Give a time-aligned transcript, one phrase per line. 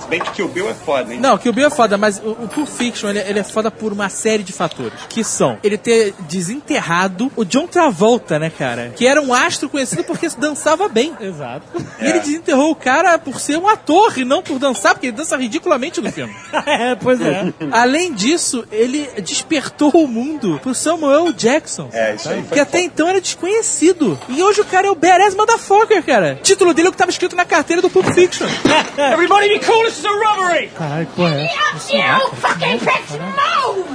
[0.00, 1.20] Se bem que Kill Bill é foda, hein?
[1.20, 3.92] Não, Kill Bill é foda, mas o, o Pulp Fiction ele, ele é foda por
[3.92, 4.92] uma série de fatores.
[5.08, 8.92] Que são ele ter desenterrado o John Travolta, né, cara?
[8.94, 11.14] Que era um astro conhecido porque dançava bem.
[11.20, 11.66] Exato.
[12.00, 15.16] E ele desenterrou o cara por ser um ator e não por dançar, porque ele
[15.16, 16.34] dança ridiculamente no filme.
[16.66, 17.52] é, pois é.
[17.70, 21.88] Além disso, ele despertou o mundo pro Samuel Jackson.
[21.92, 24.18] É, isso aí foi Que até então era desconhecido.
[24.28, 26.36] E hoje o cara é o badass motherfucker, cara.
[26.40, 28.46] O título dele é o que tava escrito na carteira do Pulp Fiction.
[29.12, 30.68] Everybody be cool, this is a robbery!
[30.74, 31.44] Caralho, que porra é
[31.74, 31.96] essa?
[31.96, 33.88] You fucking pricks move!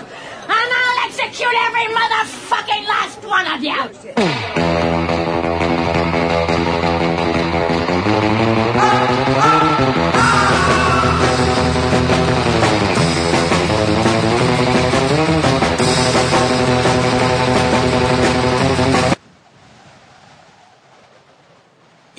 [0.47, 3.75] And I'll execute every motherfucking last one of you!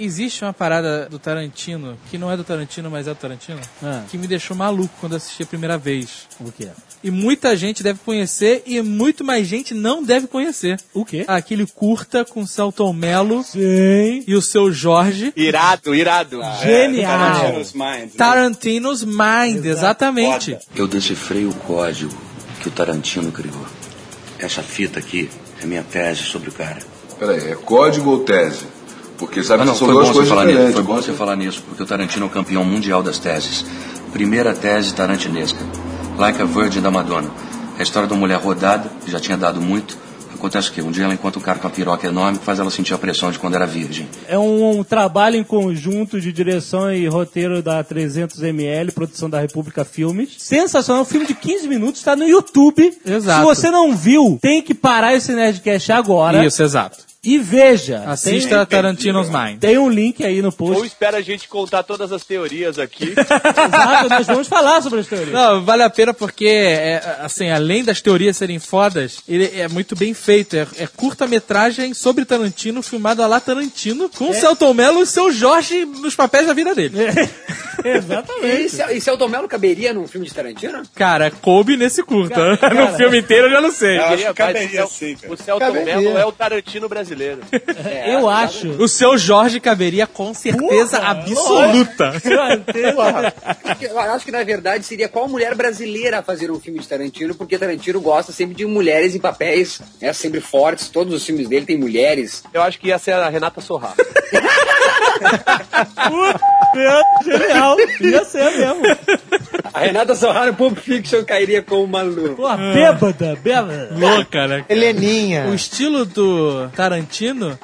[0.02, 4.02] Existe uma parada do Tarantino, que não é do Tarantino, mas é do Tarantino, Ah.
[4.10, 6.26] que me deixou maluco quando assisti a primeira vez.
[6.40, 6.68] O quê?
[7.04, 10.78] E muita gente deve conhecer e muito mais gente não deve conhecer.
[10.94, 11.24] O quê?
[11.28, 14.24] Aquele curta com o Celton Mello Sim.
[14.26, 15.32] e o seu Jorge.
[15.36, 16.40] Irado, irado.
[16.62, 17.10] Genial.
[17.18, 17.84] Tarantino's Mind.
[17.84, 18.10] né?
[18.16, 20.52] Tarantino's Mind, exatamente.
[20.52, 20.62] Foda.
[20.76, 22.14] Eu decifrei o código
[22.62, 23.66] que o Tarantino criou.
[24.38, 25.28] Essa fita aqui
[25.62, 26.78] é minha tese sobre o cara.
[27.18, 28.64] Peraí, é código ou tese?
[29.20, 30.74] Porque sabe Ah, não, que são foi duas bom, você coisas falar nisso, diferentes.
[30.86, 33.64] foi bom você falar nisso, porque o Tarantino é o campeão mundial das teses.
[34.12, 35.58] Primeira tese tarantinesca.
[36.18, 37.30] Like a Virgin da Madonna.
[37.76, 39.96] É a história de uma mulher rodada, que já tinha dado muito.
[40.34, 40.80] Acontece o quê?
[40.80, 42.98] Um dia ela encontra um cara com uma piroca enorme que faz ela sentir a
[42.98, 44.08] pressão de quando era virgem.
[44.26, 49.84] É um, um trabalho em conjunto de direção e roteiro da 300ml, produção da República
[49.84, 50.30] Filmes.
[50.38, 52.90] Sensacional, um filme de 15 minutos, está no YouTube.
[53.04, 53.40] Exato.
[53.40, 57.09] Se você não viu, tem que parar esse Nerdcast agora Isso, exato.
[57.22, 58.04] E veja.
[58.06, 59.58] Assista Tarantino's Mind.
[59.58, 60.86] Tem, tem um link aí no Ou post.
[60.86, 63.12] espera a gente contar todas as teorias aqui.
[63.12, 65.32] Exato, nós vamos falar sobre as teorias.
[65.32, 69.94] Não, vale a pena porque, é, assim, além das teorias serem fodas, ele é muito
[69.94, 70.56] bem feito.
[70.56, 75.30] É, é curta-metragem sobre Tarantino, filmado a lá Tarantino, com o Celton Mello e seu
[75.30, 76.96] Jorge nos papéis da vida dele.
[77.84, 78.76] Exatamente.
[78.92, 80.82] E e o Mello caberia num filme de Tarantino?
[80.94, 82.56] Cara, coube nesse curta.
[82.56, 83.98] Cara, no filme inteiro eu já não sei.
[83.98, 85.32] Eu acho que caberia o sim, cara.
[85.32, 85.72] O Celton.
[85.72, 87.09] Mello é o Tarantino brasileiro.
[88.06, 88.68] Eu acho.
[88.82, 92.12] O seu Jorge caberia com certeza Porra, absoluta.
[93.80, 97.34] Eu acho que na verdade seria qual mulher brasileira a fazer um filme de Tarantino,
[97.34, 100.88] porque Tarantino gosta sempre de mulheres em papéis, né, sempre fortes.
[100.88, 102.42] Todos os filmes dele tem mulheres.
[102.52, 103.94] Eu acho que ia ser a Renata Sorra.
[107.24, 107.76] Genial.
[108.00, 108.82] Ia ser mesmo.
[109.72, 112.34] A Renata Sorra no Pulp Fiction cairia como uma lua.
[112.34, 113.90] Pô, bêbada, bêbada.
[113.96, 114.64] Louca, né?
[114.68, 115.46] Heleninha.
[115.46, 116.99] O estilo do Tarantino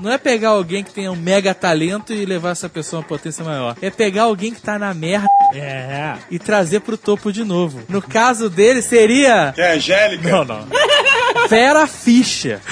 [0.01, 3.09] não é pegar alguém que tenha um mega talento e levar essa pessoa a uma
[3.09, 3.77] potência maior.
[3.83, 6.15] É pegar alguém que tá na merda É.
[6.31, 7.83] e trazer pro topo de novo.
[7.89, 10.29] No caso dele seria Que é Angélica?
[10.31, 10.67] Não, não.
[11.49, 12.61] Vera Fischer.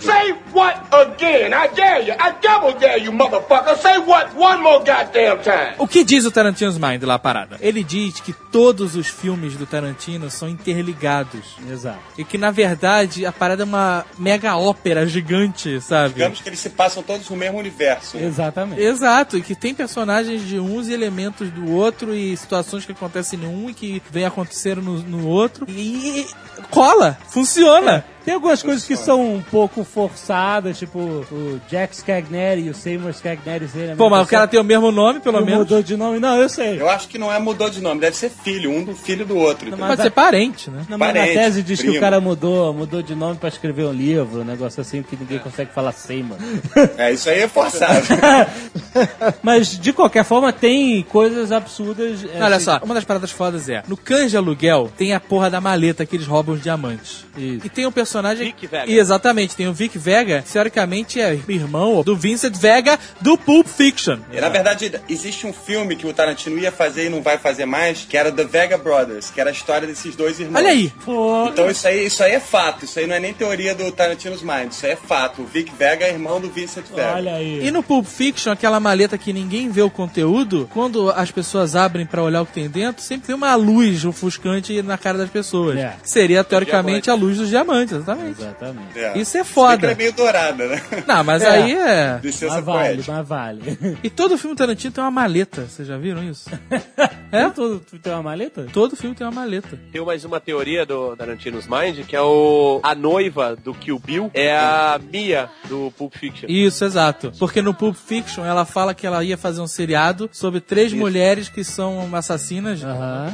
[0.00, 1.52] Say what again?
[1.52, 2.14] I dare you.
[2.18, 3.76] I double dare you, motherfucker.
[3.76, 5.74] Say what one more goddamn time.
[5.78, 7.58] O que diz o Tarantino's Mind lá a parada?
[7.60, 11.56] Ele diz que todos os filmes do Tarantino são interligados.
[11.70, 11.98] Exato.
[12.16, 16.14] E que, na verdade, a parada é uma mega ópera gigante, sabe?
[16.14, 18.16] Digamos que eles se passam todos no mesmo universo.
[18.16, 18.24] né?
[18.24, 18.80] Exatamente.
[18.80, 23.38] Exato, e que tem personagens de uns e elementos do outro e situações que acontecem
[23.40, 25.66] em um e que vem acontecendo no, no outro.
[25.68, 26.26] E
[26.70, 28.04] cola, funciona.
[28.24, 33.12] Tem algumas coisas que são um pouco forçadas, tipo o Jack Scagneri e o Seymour
[33.12, 33.68] Scagneri.
[33.68, 35.60] serem Pô, mas o cara tem o mesmo nome, pelo Não menos.
[35.60, 36.18] mudou de nome.
[36.18, 36.80] Não, eu sei.
[36.80, 39.36] Eu acho que não é mudou de nome, deve ser filho, um do filho do
[39.36, 39.68] outro.
[39.68, 39.86] entendeu?
[39.86, 40.84] Pode ser parente, né?
[40.88, 41.98] Não, mas na Parente, tese diz que primo.
[41.98, 45.38] o cara mudou, mudou de nome pra escrever um livro, um negócio assim que ninguém
[45.38, 46.36] consegue falar Seymour.
[46.98, 48.06] É, isso aí é forçado.
[49.42, 52.24] Mas de qualquer forma tem coisas absurdas.
[52.24, 55.20] é, Olha assim, só, uma das paradas fodas é, no Cães de Aluguel tem a
[55.20, 57.24] porra da maleta que eles roubam os diamantes.
[57.36, 57.66] Isso.
[57.66, 58.46] E tem um personagem...
[58.46, 58.90] Vic Vega.
[58.90, 63.66] E exatamente, tem o Vic Vega, que teoricamente é irmão do Vincent Vega do Pulp
[63.66, 64.18] Fiction.
[64.32, 67.66] E, na verdade, existe um filme que o Tarantino ia fazer e não vai fazer
[67.66, 70.60] mais, que era The Vega Brothers, que era a história desses dois irmãos.
[70.60, 70.92] Olha aí.
[71.04, 73.90] Pô, Então isso aí, isso aí é fato, isso aí não é nem teoria do
[73.92, 75.42] Tarantino's Mind, isso aí é fato.
[75.42, 77.14] O Vic Vega é irmão do Vincent Vega.
[77.14, 77.66] olha aí.
[77.66, 82.06] E no Pulp Fiction, aquela maleta que ninguém vê o conteúdo, quando as pessoas abrem
[82.06, 85.76] pra olhar o que tem dentro, sempre tem uma luz ofuscante na cara das pessoas.
[85.78, 85.94] É.
[86.02, 88.40] Seria, teoricamente, a luz dos diamantes, exatamente.
[88.40, 88.98] Exatamente.
[88.98, 89.18] É.
[89.18, 89.90] Isso é foda.
[89.90, 90.82] é meio dourada, né?
[91.06, 91.48] Não, mas É.
[91.48, 92.20] aí é.
[92.22, 93.12] Licença Mas vale, poética.
[93.12, 93.98] mas vale.
[94.02, 95.62] E todo filme Tarantino tem uma maleta.
[95.66, 96.50] Vocês já viram isso?
[97.32, 97.50] É?
[97.50, 98.66] Tu, tu tem uma maleta?
[98.72, 99.76] Todo filme tem uma maleta.
[99.92, 104.30] Tem mais uma teoria do Tarantino's Mind, que é o a noiva do Kill Bill
[104.32, 106.46] é a Mia do Pulp Fiction.
[106.48, 107.32] Isso, exato.
[107.36, 111.48] Porque no Pulp Fiction ela fala que ela ia fazer um seriado sobre três mulheres
[111.48, 112.80] que são assassinas.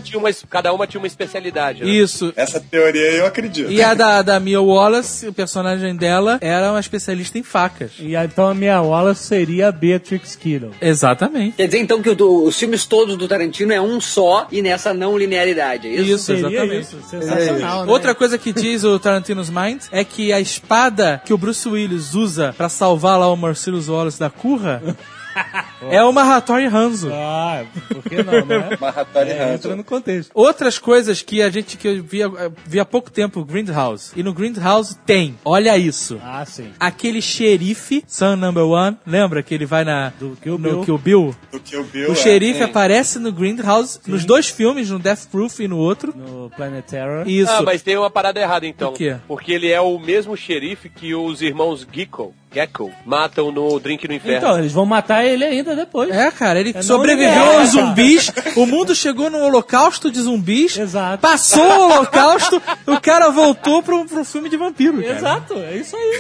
[0.03, 1.85] Tinha uma, cada uma tinha uma especialidade.
[1.85, 1.91] Né?
[1.91, 2.33] Isso.
[2.35, 3.71] Essa teoria eu acredito.
[3.71, 7.93] E a da, da Mia Wallace, o personagem dela, era uma especialista em facas.
[7.99, 10.71] E então a minha Wallace seria a Beatrix Kiddo.
[10.81, 11.57] Exatamente.
[11.57, 14.61] Quer dizer, então, que o do- os filmes todos do Tarantino é um só e
[14.61, 16.03] nessa não linearidade, é isso?
[16.13, 16.81] Isso, Seria exatamente.
[16.83, 16.99] isso.
[17.09, 17.91] Sensacional, né?
[17.93, 22.15] Outra coisa que diz o Tarantino's Mind é que a espada que o Bruce Willis
[22.15, 24.83] usa pra salvar lá o Marcellus Wallace da curra
[25.91, 27.11] é o Mahatori Hanzo.
[27.13, 28.77] Ah, por que não, né?
[28.81, 29.55] Mahatari É, Hanzo.
[29.55, 30.31] entra no contexto.
[30.35, 32.21] Outras coisas que a gente que eu vi,
[32.67, 34.13] vi há pouco tempo, Grindhouse.
[34.17, 36.21] E no Grindhouse tem, olha isso.
[36.23, 36.71] Ah, sim.
[36.79, 40.85] Aquele xerife, Son Number One, lembra que ele vai na Do Kill no Bill.
[40.85, 41.37] Kill Bill?
[41.51, 42.17] Do Kill Bill, O é.
[42.17, 46.15] xerife aparece no Grindhouse nos dois filmes, no Death Proof e no outro.
[46.17, 47.29] No Planet Terror.
[47.29, 47.51] Isso.
[47.53, 48.91] Ah, mas tem uma parada errada então.
[48.91, 49.17] O quê?
[49.27, 54.15] Porque ele é o mesmo xerife que os irmãos Gecko, Gecko matam no Drink no
[54.15, 54.39] Inferno.
[54.39, 56.11] Então, eles vão matar ele ainda depois.
[56.11, 57.87] É, cara, ele É sobreviveu aos cara.
[57.87, 61.19] zumbis, o mundo chegou no holocausto de zumbis, Exato.
[61.19, 65.15] passou o holocausto, o cara voltou pro, pro filme de vampiro, cara.
[65.17, 66.13] Exato, é isso aí.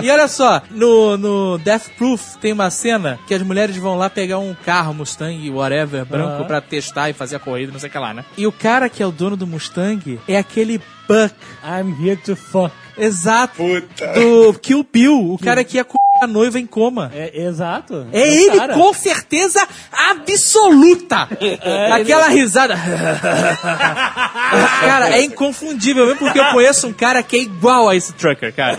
[0.02, 4.08] E olha só, no, no Death Proof tem uma cena que as mulheres vão lá
[4.10, 6.44] pegar um carro Mustang, whatever, branco, Aham.
[6.44, 8.24] pra testar e fazer a corrida, não sei o que lá, né?
[8.36, 12.34] E o cara que é o dono do Mustang é aquele Buck, I'm here to
[12.36, 12.72] fuck.
[12.98, 14.12] exato, Puta.
[14.14, 17.10] do Kill Bill, o cara que ia com a noiva em coma.
[17.14, 18.06] É, exato.
[18.10, 18.72] É o ele cara.
[18.74, 21.28] com certeza absoluta.
[21.92, 22.74] Aquela risada.
[24.80, 28.52] cara, é inconfundível, mesmo porque eu conheço um cara que é igual a esse trucker,
[28.54, 28.78] cara.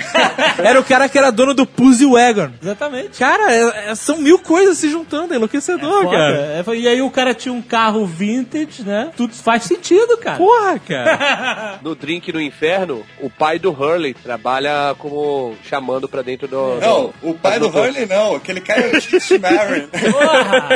[0.57, 2.50] Era o cara que era dono do Pussy Wagon.
[2.62, 3.19] Exatamente.
[3.19, 6.18] Cara, é- é- são mil coisas se juntando, é enlouquecedor, Foda.
[6.18, 6.63] cara.
[6.68, 9.12] É, e aí o cara tinha um carro vintage, né?
[9.15, 10.38] Tudo faz sentido, cara.
[10.38, 11.79] Porra, cara.
[11.83, 16.75] No Drink no Inferno, o pai do Hurley trabalha como chamando pra dentro do.
[16.80, 18.36] Não, do- o pai do Hurley não.
[18.36, 19.88] Aquele cara é o Titi Marin.
[19.88, 20.69] Porra!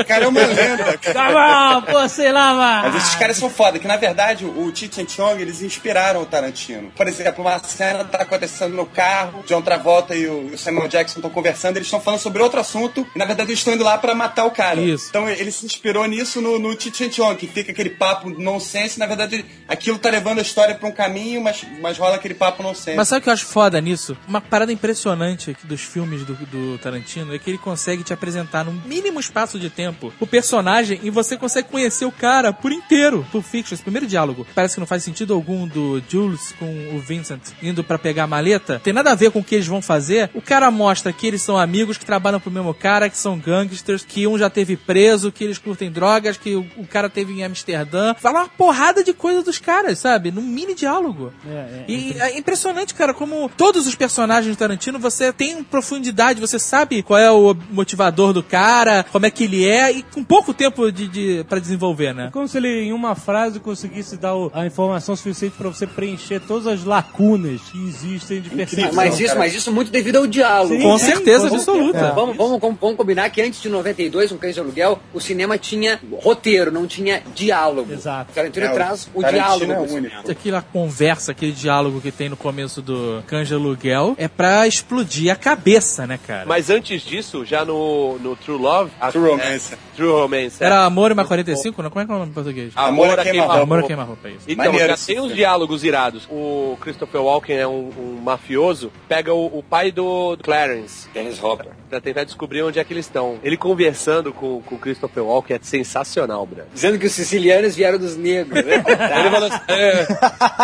[0.00, 1.14] O cara é uma lenda, cara.
[1.14, 2.96] tá bom, pô, sei lá, Mas mano.
[2.98, 6.90] esses caras são foda, que na verdade o Cheech and Chong, eles inspiraram o Tarantino.
[6.96, 11.30] Por exemplo, uma cena tá acontecendo no carro, John Travolta e o Samuel Jackson estão
[11.30, 14.14] conversando, eles estão falando sobre outro assunto, e na verdade eles estão indo lá pra
[14.14, 14.80] matar o cara.
[14.80, 15.06] Isso.
[15.08, 18.98] Então ele se inspirou nisso no, no Cheech and Chong, que fica aquele papo nonsense,
[18.98, 22.62] na verdade aquilo tá levando a história pra um caminho, mas, mas rola aquele papo
[22.62, 22.96] nonsense.
[22.96, 24.16] Mas sabe o que eu acho foda nisso?
[24.26, 28.64] Uma parada impressionante aqui dos filmes do, do Tarantino é que ele consegue te apresentar
[28.64, 33.26] num mínimo espaço de tempo o personagem e você consegue conhecer o cara por inteiro.
[33.30, 37.00] Por Fiction, esse primeiro diálogo, parece que não faz sentido algum do Jules com o
[37.00, 38.80] Vincent indo pra pegar a maleta.
[38.82, 40.30] Tem nada a ver com o que eles vão fazer.
[40.34, 44.04] O cara mostra que eles são amigos, que trabalham pro mesmo cara, que são gangsters,
[44.04, 47.44] que um já teve preso, que eles curtem drogas, que o, o cara teve em
[47.44, 48.14] Amsterdã.
[48.14, 50.30] Fala uma porrada de coisa dos caras, sabe?
[50.38, 51.32] Num mini diálogo.
[51.48, 51.84] É, é.
[51.88, 57.02] E é impressionante, cara, como todos os personagens do Tarantino, você tem profundidade, você sabe
[57.02, 60.90] qual é o motivador do cara, como é que ele é, e com pouco tempo
[60.92, 62.30] de, de para desenvolver, né?
[62.32, 66.40] Como se ele, em uma frase, conseguisse dar o- a informação suficiente pra você preencher
[66.40, 68.92] todas as lacunas que existem de percepção.
[68.92, 70.74] Mas isso, mas isso muito devido ao diálogo.
[70.74, 72.12] Sim, Com certeza com absoluta.
[72.12, 75.56] Vamos, vamos, vamos, vamos combinar que antes de 92, um cães de aluguel, o cinema
[75.58, 77.92] tinha roteiro, não tinha diálogo.
[77.92, 78.30] Exato.
[78.30, 79.72] O Tarantino É, o traz o Tarantino diálogo.
[79.72, 80.27] é único.
[80.32, 85.36] Aquela conversa, aquele diálogo que tem no começo do Canja Aluguel é pra explodir a
[85.36, 86.44] cabeça, né, cara?
[86.46, 88.90] Mas antes disso, já no, no True Love.
[89.00, 89.74] a- True Romance.
[89.74, 90.62] é, True Romance.
[90.62, 90.66] é.
[90.66, 91.90] Era Amor e uma 45, não?
[91.90, 92.72] Como é que é o nome em português?
[92.76, 93.62] Amor a queima-roupa.
[93.62, 94.44] Amor a queima-roupa, é isso.
[94.48, 96.26] Então, Maneiro já tem uns diálogos irados.
[96.30, 101.72] O Christopher Walken é um, um mafioso, pega o, o pai do Clarence, Dennis Hopper.
[101.88, 103.38] Pra tentar descobrir onde é que eles estão.
[103.42, 106.66] Ele conversando com, com o Christopher Walken é sensacional, Brad.
[106.72, 108.74] Dizendo que os sicilianos vieram dos negros, né?
[109.18, 110.06] Ele falou assim, é,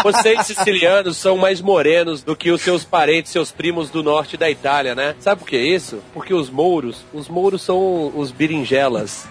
[0.02, 4.50] vocês sicilianos são mais morenos do que os seus parentes, seus primos do norte da
[4.50, 5.14] Itália, né?
[5.18, 6.00] Sabe por que isso?
[6.12, 9.26] Porque os mouros, os mouros são os berinjelas.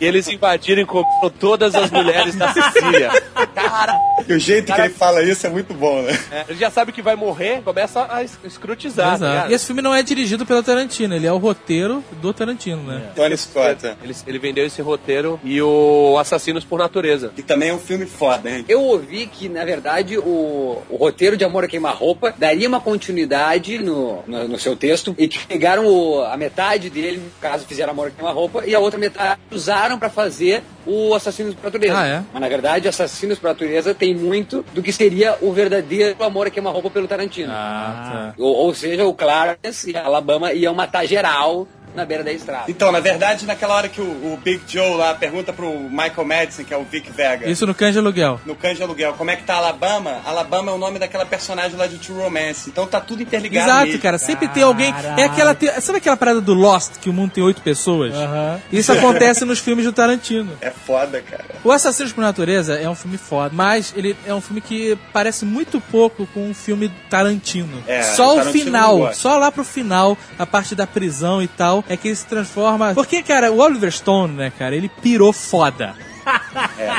[0.00, 3.10] e eles invadiram e comeram todas as mulheres da Sicília.
[3.54, 6.18] Cara, E o jeito Cara- que ele fala isso é muito bom, né?
[6.30, 9.10] é, ele já sabe que vai morrer, começa a es- escrutizar.
[9.10, 9.50] tá Exato.
[9.50, 13.10] E esse filme não é dirigido pelo Tarantino, ele é o roteiro do Tarantino, né?
[13.14, 13.86] Tony Scott.
[13.86, 13.94] é.
[14.02, 17.32] Ele, ele vendeu esse roteiro e o Assassinos por Natureza.
[17.34, 18.64] Que também é um filme foda, hein?
[18.68, 23.78] Eu ouvi que, na verdade, o, o roteiro de Amor a Queima-Roupa daria uma continuidade
[23.78, 27.92] no no, no, seu texto, e que pegaram o- a metade dele, no caso, fizeram
[27.92, 31.98] Amor a Roupa, e a outra metade usaram pra fazer o Assassinos por Natureza.
[31.98, 32.22] Ah, é?
[32.32, 36.70] Mas na verdade, Assassinos por Natureza tem muito do que seria o verdadeiro Amor a
[36.70, 37.52] Roupa pelo Tarantino.
[37.52, 38.42] Ah, tá.
[38.42, 42.64] Ou, ou seja, o Clarence e a Alabama iam matar geral na beira da estrada.
[42.68, 46.64] Então, na verdade, naquela hora que o, o Big Joe lá pergunta pro Michael Madison,
[46.64, 48.40] que é o Vic Vega, Isso no de Aluguel.
[48.44, 50.20] no de Aluguel, como é que tá Alabama?
[50.24, 52.68] Alabama é o nome daquela personagem lá de True Romance.
[52.68, 54.00] Então tá tudo interligado Exato, mesmo.
[54.02, 54.18] cara.
[54.18, 54.94] Sempre tem alguém.
[55.16, 55.54] É aquela.
[55.54, 58.14] te- Sabe aquela parada do Lost, que o mundo tem oito pessoas?
[58.14, 58.60] Aham.
[58.72, 60.52] Isso acontece nos filmes do Tarantino.
[60.60, 61.44] É foda, cara.
[61.64, 65.44] O Assassinos por Natureza é um filme foda, mas ele é um filme que parece
[65.44, 67.82] muito pouco com um filme Tarantino.
[67.86, 71.48] É, só o o Tarantino final, só lá pro final, a parte da prisão e
[71.48, 72.94] tal, é que ele se transforma.
[72.94, 75.94] Porque, cara, o Oliver Stone, né, cara, ele pirou foda.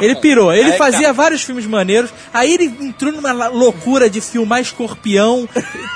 [0.02, 0.54] Ele pirou.
[0.54, 1.14] Ele Aí, fazia cara.
[1.14, 2.12] vários filmes maneiros.
[2.34, 5.48] Aí ele entrou numa loucura de filmar escorpião,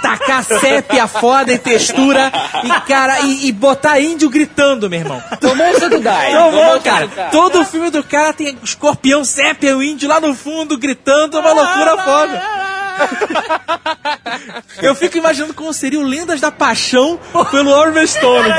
[0.02, 2.32] tacar sépia foda e textura
[2.64, 5.24] e, cara, e, e botar índio gritando, meu irmão.
[5.40, 6.34] Tomou o santo Dai.
[6.34, 7.08] Não tomou o cara.
[7.32, 11.54] Todo filme do cara tem escorpião, sépia, o índio lá no fundo gritando, é uma
[11.54, 12.71] loucura foda.
[14.82, 17.20] Eu fico imaginando como seria o Lendas da Paixão
[17.52, 18.50] pelo Oliver Stone.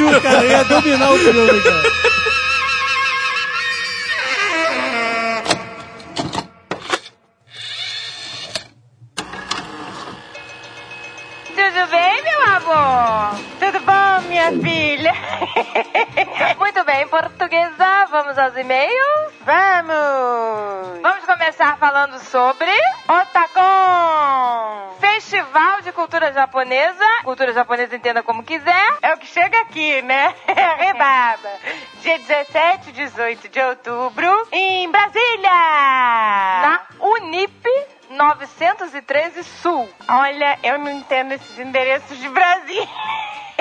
[0.00, 1.82] índio, cara, ia dominar o filme, cara.
[11.82, 13.40] Tudo bem, meu amor?
[13.58, 15.12] Tudo bom, minha filha?
[16.56, 18.06] Muito bem, portuguesa.
[18.08, 19.32] Vamos aos e-mails?
[19.40, 21.00] Vamos!
[21.02, 22.70] Vamos começar falando sobre
[23.08, 24.96] Otacon!
[25.00, 27.04] Festival de Cultura Japonesa.
[27.24, 28.98] Cultura japonesa entenda como quiser.
[29.02, 30.36] É o que chega aqui, né?
[30.78, 31.50] Rebaba.
[32.00, 35.50] Dia 17 e 18 de outubro, em Brasília!
[35.50, 37.68] Na Unip
[38.12, 39.88] 913 Sul.
[40.08, 42.88] Olha, eu não entendo esses endereços de Brasília.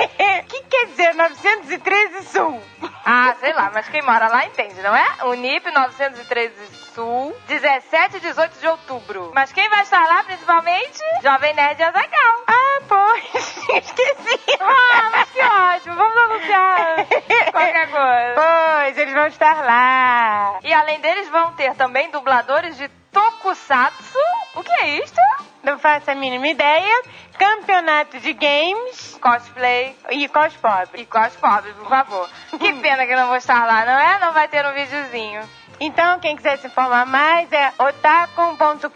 [0.01, 2.62] O que quer dizer 913 Sul?
[3.05, 5.25] Ah, sei lá, mas quem mora lá entende, não é?
[5.25, 6.53] Unip 913
[6.96, 9.31] Sul, 17 e 18 de outubro.
[9.34, 11.00] Mas quem vai estar lá principalmente?
[11.22, 12.43] Jovem Nerd e Azagal.
[12.48, 14.58] Ah, pois, esqueci.
[14.60, 17.05] Ah, mas que ótimo, vamos anunciar
[17.51, 18.36] qualquer coisa.
[18.36, 20.60] Pois, eles vão estar lá.
[20.63, 24.20] E além deles vão ter também dubladores de Tokusatsu.
[24.55, 25.20] O que é isto?
[25.63, 27.03] Não faço a mínima ideia.
[27.37, 29.17] Campeonato de games.
[29.21, 29.95] Cosplay.
[30.09, 31.01] E cospobre.
[31.01, 32.29] E cospobre, por favor.
[32.49, 34.19] que pena que eu não vou estar lá, não é?
[34.19, 35.41] Não vai ter um videozinho.
[35.79, 38.89] Então, quem quiser se informar mais é otacon.com.br.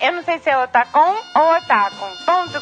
[0.00, 2.60] Eu não sei se é otacon ou otacon.com.br.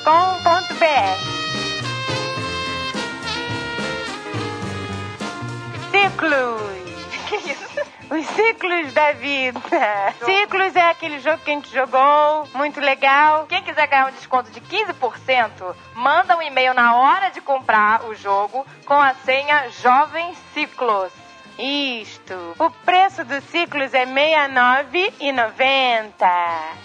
[5.91, 7.59] Ciclos.
[8.11, 9.61] Os ciclos da vida.
[10.25, 13.45] Ciclos é aquele jogo que a gente jogou, muito legal.
[13.47, 18.15] Quem quiser ganhar um desconto de 15%, manda um e-mail na hora de comprar o
[18.15, 21.13] jogo com a senha Jovem Ciclos.
[21.59, 22.55] Isto.
[22.59, 26.15] O preço dos ciclos é R$ 69,90.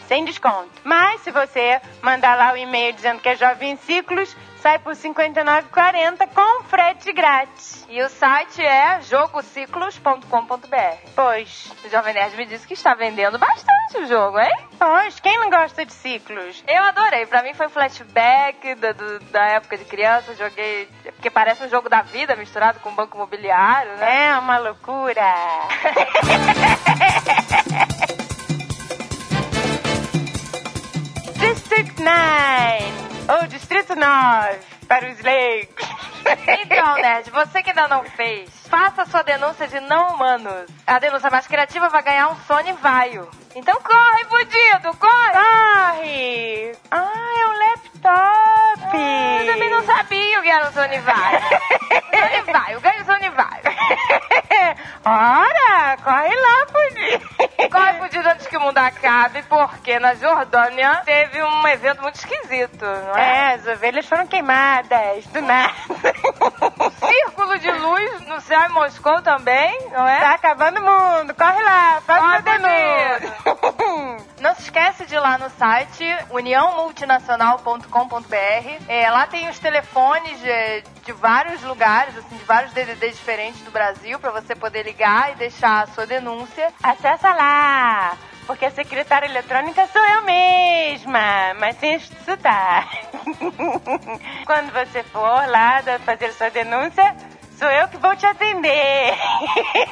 [0.07, 0.71] Sem desconto.
[0.83, 4.99] Mas se você mandar lá o e-mail dizendo que é Jovem Ciclos, sai por R$
[4.99, 7.85] 59,40 com frete grátis.
[7.89, 10.97] E o site é jogociclos.com.br.
[11.13, 11.69] Pois.
[11.83, 14.55] O Jovem Nerd me disse que está vendendo bastante o jogo, hein?
[14.79, 16.63] Pois, quem não gosta de ciclos?
[16.65, 17.25] Eu adorei.
[17.25, 20.33] Pra mim foi flashback da, do- da época de criança.
[20.33, 20.87] Joguei.
[21.15, 24.27] Porque parece um jogo da vida misturado com banco imobiliário, né?
[24.27, 25.23] É uma loucura.
[31.39, 35.85] District 9, ou Distrito 9, para os leigos.
[36.61, 40.69] Então, Nerd, você que ainda não fez, faça sua denúncia de não humanos.
[40.85, 43.29] A denúncia mais criativa vai ganhar um Sony Vaio.
[43.55, 45.31] Então corre, fudido, corre!
[45.31, 46.71] Corre!
[46.91, 48.97] Ah, é um laptop!
[48.97, 51.39] eu também não sabia o que era um Sony Vaio.
[52.13, 53.63] Sony Vaio, ganha o Sony Vaio.
[55.05, 57.29] Ora, corre lá, fudido.
[57.69, 62.85] Corre, fudido, antes que o mundo acabe, porque na Jordânia teve um evento muito esquisito,
[62.85, 63.23] não é?
[63.23, 65.73] É, as ovelhas foram queimadas, do nada.
[66.99, 70.19] Círculo de luz no céu em Moscou também, não é?
[70.19, 73.33] Tá acabando o mundo, corre lá, a denúncia.
[74.43, 78.83] Não se esquece de ir lá no site uniãomultinacional.com.br.
[78.89, 83.71] É, lá tem os telefones de, de vários lugares, assim, de vários DDDs diferentes do
[83.71, 86.71] Brasil, para você poder ligar e deixar a sua denúncia.
[86.81, 88.17] Acessa lá!
[88.45, 92.97] Porque a secretária eletrônica sou eu mesma, mas sem sotaque.
[94.45, 97.15] Quando você for lá fazer sua denúncia,
[97.57, 99.13] sou eu que vou te atender.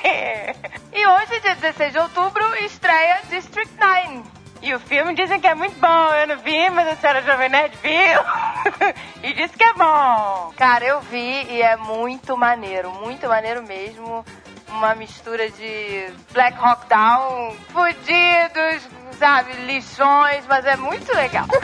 [0.91, 4.41] e hoje, dia 16 de outubro, estreia District 9.
[4.61, 6.13] E o filme dizem que é muito bom.
[6.13, 8.93] Eu não vi, mas a senhora Jovem Nerd viu.
[9.23, 10.53] e disse que é bom.
[10.55, 14.23] Cara, eu vi e é muito maneiro, muito maneiro mesmo.
[14.71, 18.87] Uma mistura de Black Hawk Down, fudidos,
[19.19, 21.45] sabe, lixões, mas é muito legal.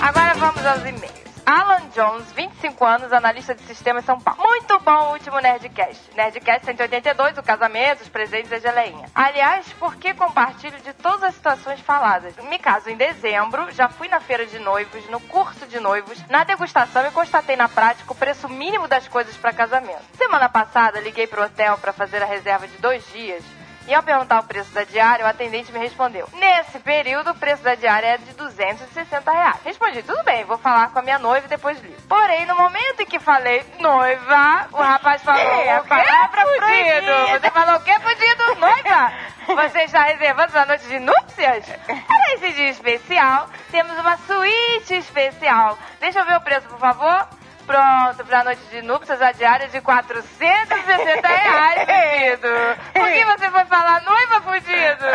[0.00, 1.17] Agora vamos aos e-mails.
[1.50, 4.38] Alan Jones, 25 anos, analista de sistemas São Paulo.
[4.42, 6.14] Muito bom o último Nerdcast.
[6.14, 9.08] Nerdcast 182, o casamento, os presentes e a geleinha.
[9.14, 12.36] Aliás, por que compartilho de todas as situações faladas?
[12.50, 16.44] Me caso em dezembro, já fui na feira de noivos, no curso de noivos, na
[16.44, 20.04] degustação e constatei na prática o preço mínimo das coisas para casamento.
[20.18, 23.42] Semana passada, liguei pro hotel para fazer a reserva de dois dias
[23.88, 27.62] e ao perguntar o preço da diária, o atendente me respondeu: Nesse período, o preço
[27.62, 29.56] da diária é de 260 reais.
[29.64, 31.96] Respondi: Tudo bem, vou falar com a minha noiva e depois ligo.
[32.06, 36.58] Porém, no momento em que falei noiva, o rapaz falou: É, palavra fudido?
[36.58, 37.40] proibida.
[37.40, 38.54] Você falou o que, fudido?
[38.56, 39.12] Noiva?
[39.48, 41.64] Você está reservando sua noite de núpcias?
[41.86, 45.78] Para esse dia especial, temos uma suíte especial.
[45.98, 47.37] Deixa eu ver o preço, por favor.
[47.68, 52.48] Pronto, pra noite de núpcias, a diária de 460 reais, fudido.
[52.94, 55.06] Por que você foi falar noiva, fudido?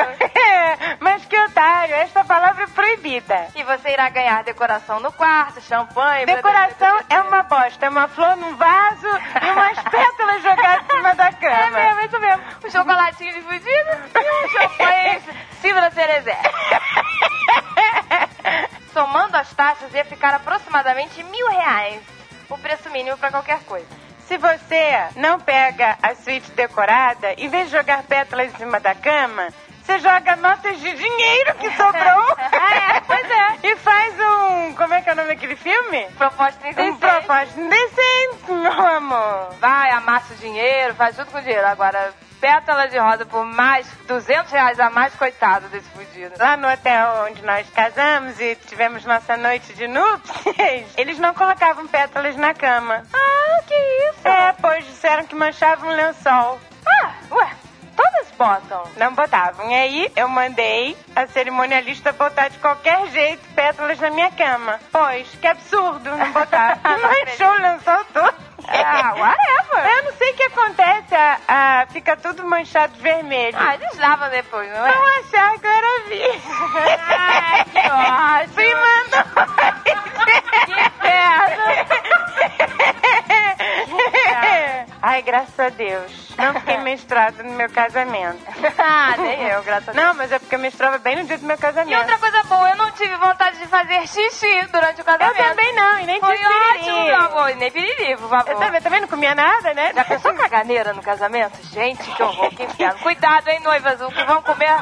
[1.01, 3.47] Mas que otário, esta palavra é proibida.
[3.55, 6.27] E você irá ganhar decoração no quarto, champanhe...
[6.27, 11.15] Decoração é uma bosta, é uma flor num vaso e umas pétalas jogadas em cima
[11.15, 11.71] da É cama.
[11.79, 12.43] mesmo, é isso mesmo.
[12.65, 15.21] Um chocolatinho de fudido e um champanhe
[15.59, 16.37] Silva Cerezé.
[18.93, 21.99] Somando as taxas, ia ficar aproximadamente mil reais.
[22.53, 23.87] O preço mínimo pra qualquer coisa.
[24.27, 28.95] Se você não pega a suíte decorada, em vez de jogar pétalas em cima da
[28.95, 29.49] cama,
[29.83, 32.23] você joga notas de dinheiro que sobrou.
[32.55, 32.99] Ah, é?
[33.01, 33.67] Pois é.
[33.67, 34.73] E faz um.
[34.75, 36.05] Como é que é o nome daquele filme?
[36.17, 36.97] Proposta Um indecente.
[36.99, 39.49] propósito indecente, meu amor.
[39.59, 41.67] Vai, amassa o dinheiro, faz tudo com o dinheiro.
[41.67, 46.35] Agora, pétala de rosa por mais 200 reais a mais, coitado desse fudido.
[46.37, 51.87] Lá no hotel onde nós casamos e tivemos nossa noite de núpcias, eles não colocavam
[51.87, 53.05] pétalas na cama.
[53.13, 54.27] Ah, que isso?
[54.27, 56.59] É, pois disseram que manchavam o lençol.
[56.85, 57.49] Ah, ué,
[57.95, 58.83] todas botam.
[58.97, 59.69] Não botavam.
[59.69, 64.79] E aí eu mandei a cerimonialista botar de qualquer jeito pétalas na minha cama.
[64.91, 66.79] Pois, que absurdo não botar.
[66.83, 68.33] Não Manchou o lençol todo.
[68.65, 69.85] Ah, whatever.
[69.97, 73.57] Eu não sei o que acontece, a- a- fica tudo manchado de vermelho.
[73.59, 74.91] Ah, eles lavam depois, não é?
[74.93, 76.41] Vão achar que eu era virgem.
[77.09, 78.87] Ai, que ótimo.
[80.63, 80.73] Me
[84.35, 84.95] mandou.
[85.01, 86.33] Ai, graças a Deus.
[86.37, 88.39] Não fiquei menstruada no meu casamento.
[88.77, 90.03] ah, nem eu, graças a Deus.
[90.05, 91.99] Não, mas é porque eu menstruava bem no dia do meu E casamento.
[91.99, 95.37] outra coisa boa, eu não tive vontade de fazer xixi durante o casamento.
[95.39, 97.03] Eu também não, e nem Foi tive ótimo, piriri.
[97.05, 97.49] meu amor.
[97.49, 98.51] E nem piriri, por favor.
[98.51, 99.91] Eu também, também não comia nada, né?
[99.93, 101.57] Já pensou caganeira no casamento?
[101.71, 102.99] Gente, que horror, que inferno.
[102.99, 104.69] Cuidado, hein, noivas, o que vão comer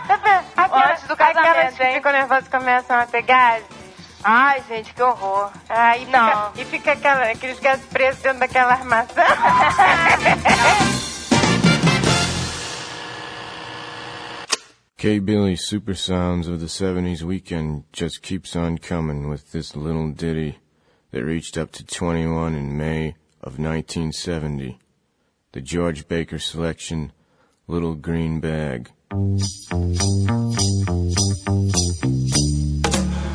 [0.58, 1.94] antes do Aquelas casamento, que hein?
[1.96, 3.81] ficam nervosas e começam a gases.
[4.24, 5.52] Ai, gente, que horror.
[6.00, 6.52] E Não.
[6.52, 9.24] fica, e fica aquela, aqueles gases presos dentro daquela armação.
[14.98, 15.18] K.
[15.20, 20.60] Billy Super Sounds of the 70s weekend just keeps on coming with this little ditty
[21.10, 24.78] that reached up to 21 in May of 1970.
[25.54, 27.12] The George Baker selection,
[27.68, 28.92] Little Green Bag.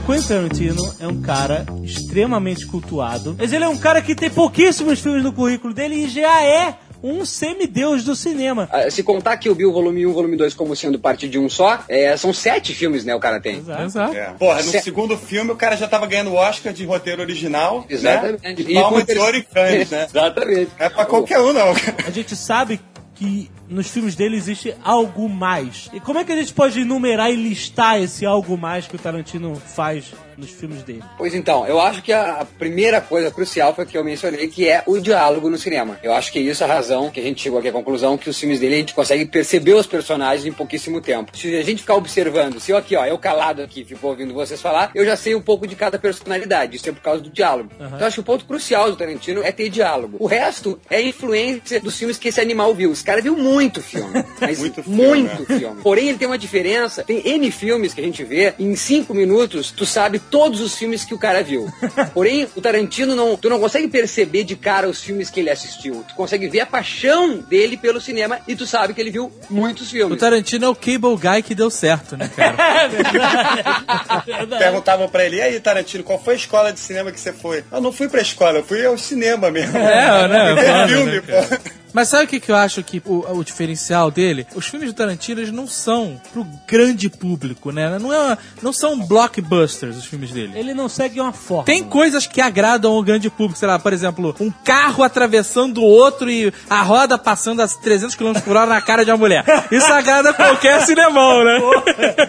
[0.06, 5.00] Quentin Tarantino é um cara extremamente cultuado, mas ele é um cara que tem pouquíssimos
[5.00, 8.68] filmes no currículo dele e já é um semideus do cinema.
[8.72, 11.48] Ah, Se contar que o Bill volume 1 volume 2 como sendo parte de um
[11.48, 13.58] só, é, são sete filmes, né, o cara tem.
[13.58, 14.14] Exato.
[14.16, 14.32] É.
[14.38, 17.84] Porra, no Se- segundo filme o cara já tava ganhando o Oscar de roteiro original.
[17.90, 18.42] Exatamente.
[18.42, 18.54] Né?
[18.58, 20.06] E E palma com de ter- ouro e Cannes, né?
[20.10, 20.70] Exatamente.
[20.78, 21.68] Não é pra qualquer um, não.
[22.06, 22.80] A gente sabe
[23.14, 25.90] que nos filmes dele existe algo mais.
[25.92, 28.98] E como é que a gente pode enumerar e listar esse algo mais que o
[28.98, 31.02] Tarantino faz nos filmes dele?
[31.16, 34.82] Pois então, eu acho que a primeira coisa crucial foi que eu mencionei, que é
[34.86, 35.98] o diálogo no cinema.
[36.02, 38.28] Eu acho que isso é a razão que a gente chegou aqui à conclusão que
[38.28, 41.36] os filmes dele a gente consegue perceber os personagens em pouquíssimo tempo.
[41.36, 44.60] Se a gente ficar observando, se eu aqui, ó, eu calado aqui, fico ouvindo vocês
[44.60, 46.76] falar, eu já sei um pouco de cada personalidade.
[46.76, 47.70] Isso é por causa do diálogo.
[47.74, 50.16] Então eu acho que o ponto crucial do Tarantino é ter diálogo.
[50.20, 52.92] O resto é influência dos filmes que esse animal viu.
[52.92, 54.24] Esse cara viu muito filme.
[54.40, 55.82] Mas Muito muito filme, filme.
[55.82, 57.02] Porém, ele tem uma diferença.
[57.02, 61.04] Tem N filmes que a gente vê, em cinco minutos, tu sabe todos os filmes
[61.04, 61.66] que o cara viu.
[62.14, 63.36] Porém, o Tarantino não.
[63.36, 66.04] Tu não consegue perceber de cara os filmes que ele assistiu.
[66.08, 69.88] Tu consegue ver a paixão dele pelo cinema e tu sabe que ele viu muitos
[69.88, 70.20] O filmes.
[70.20, 72.56] Tarantino é o cable guy que deu certo, né, cara?
[74.58, 77.64] Perguntavam pra ele, e aí, Tarantino, qual foi a escola de cinema que você foi?
[77.70, 79.76] Eu não fui pra escola, eu fui ao cinema mesmo.
[79.76, 81.76] É, né, filme, né, pô.
[81.96, 84.46] Mas sabe o que, que eu acho que o, o diferencial dele?
[84.54, 87.98] Os filmes do Tarantino eles não são pro grande público, né?
[87.98, 90.52] Não, é, não são blockbusters os filmes dele.
[90.54, 91.64] Ele não segue uma forma.
[91.64, 95.84] Tem coisas que agradam ao grande público, sei lá, por exemplo, um carro atravessando o
[95.84, 99.42] outro e a roda passando a 300 km por hora na cara de uma mulher.
[99.72, 101.58] Isso agrada qualquer cinemão, né?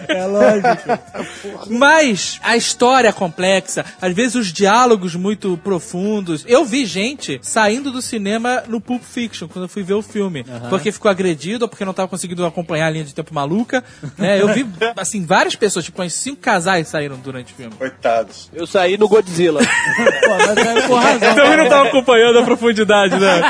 [0.08, 1.68] É lógico.
[1.68, 6.42] Mas a história é complexa, às vezes os diálogos muito profundos.
[6.48, 10.44] Eu vi gente saindo do cinema no Pulp Fiction quando eu fui ver o filme,
[10.70, 13.82] porque ficou agredido ou porque não tava conseguindo acompanhar a linha de tempo maluca.
[14.16, 14.40] Né?
[14.40, 14.64] Eu vi,
[14.96, 17.74] assim, várias pessoas, tipo, uns cinco casais saíram durante o filme.
[17.74, 18.48] Coitados.
[18.54, 19.60] Eu saí no Godzilla.
[19.66, 21.34] Pô, mas é razão.
[21.34, 23.40] Também não tava acompanhando a profundidade, né?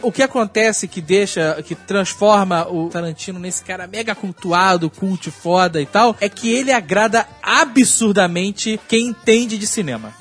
[0.00, 5.80] o que acontece que deixa, que transforma o Tarantino nesse cara mega cultuado, cult foda
[5.80, 10.12] e tal, é que ele agrada absurdamente quem entende de cinema.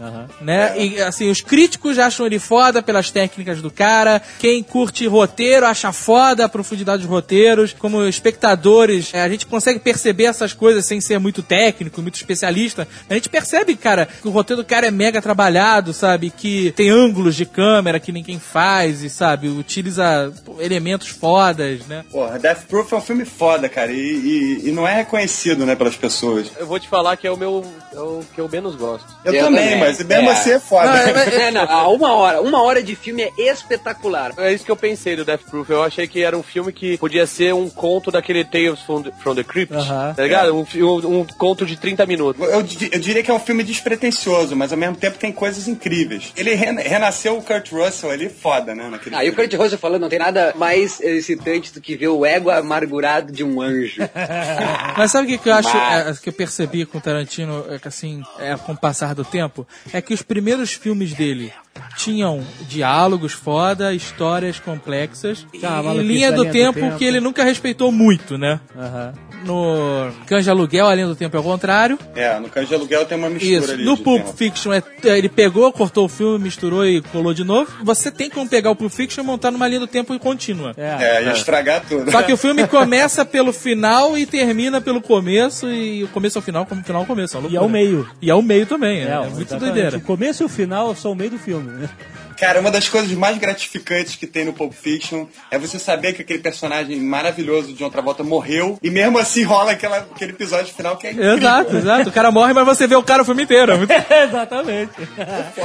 [0.42, 0.80] Né?
[0.84, 5.92] E assim, os críticos acham ele foda pelas técnicas do cara, quem curte roteiro acha
[5.92, 11.00] foda a profundidade dos roteiros, como espectadores, é, a gente consegue perceber essas coisas sem
[11.02, 12.88] ser muito técnico, muito especialista.
[13.10, 16.30] A gente percebe, cara, que o roteiro do cara é mega trabalhado, sabe?
[16.30, 22.04] Que tem ângulos de câmera que ninguém faz e, sabe, utiliza elementos fodas, né?
[22.12, 25.76] Porra, Death Proof é um filme foda, cara, e, e- e não é reconhecido, né,
[25.76, 26.48] pelas pessoas.
[26.58, 27.64] Eu vou te falar que é o meu.
[27.94, 29.06] É o que eu menos gosto.
[29.26, 30.34] Eu, também, mas mesmo É.
[30.34, 30.86] assim é foda.
[30.88, 34.32] Não, é- é- É, não, uma hora, uma hora de filme é espetacular.
[34.38, 35.70] É isso que eu pensei do Death Proof.
[35.70, 39.12] Eu achei que era um filme que podia ser um conto daquele Tales from the,
[39.22, 39.74] from the Crypt.
[39.74, 40.14] Aham.
[40.16, 40.56] Tá ligado?
[40.56, 42.42] Um, fi- um, um conto de 30 minutos.
[42.42, 42.50] Eu,
[42.92, 46.32] eu diria que é um filme despretensioso, mas ao mesmo tempo tem coisas incríveis.
[46.36, 48.88] Ele rena- renasceu o Kurt Russell ali foda, né?
[48.90, 49.50] Naquele Ah, e o filme.
[49.50, 53.44] Kurt Russell falando, não tem nada mais excitante do que ver o ego amargurado de
[53.44, 54.02] um anjo.
[54.98, 57.66] Mas sabe o que, que eu acho Mas- é, que eu percebi com o Tarantino,
[57.70, 59.68] é, que assim, é, com o passar do tempo?
[59.94, 61.52] É que os primeiros filmes dele
[61.96, 66.98] tinham diálogos foda, histórias complexas, e, em maluquice linha do linha do tempo, tempo.
[66.98, 68.60] que ele nunca respeitou muito, né?
[68.78, 69.14] Aham.
[69.46, 71.98] No de Aluguel, a linha do tempo é o contrário.
[72.16, 73.72] É, no de Aluguel tem uma mistura Isso.
[73.72, 73.84] ali.
[73.84, 74.38] No Pulp tempo.
[74.38, 77.72] Fiction, é, é, ele pegou, cortou o filme, misturou e colou de novo.
[77.84, 80.74] Você tem como pegar o Pulp Fiction e montar numa linha do tempo contínua.
[80.78, 82.12] É, ia estragar tudo.
[82.12, 86.42] Só que o filme começa pelo final e termina pelo começo, e o começo ao
[86.42, 87.38] final, como o final ao começo.
[87.38, 88.08] é E ao meio.
[88.22, 89.60] E ao meio também, é, é muito exatamente.
[89.60, 89.98] doideira.
[89.98, 91.61] O começo e o final são o meio do filme.
[91.64, 91.90] Né?
[92.42, 96.24] Cara, uma das coisas mais gratificantes que tem no Pulp Fiction é você saber que
[96.24, 100.98] aquele personagem maravilhoso de John Travolta morreu e mesmo assim rola aquela, aquele episódio final
[100.98, 101.38] que é incrível.
[101.38, 102.10] Exato, exato.
[102.10, 103.74] O cara morre, mas você vê o cara o filme inteiro.
[103.88, 104.92] É Exatamente.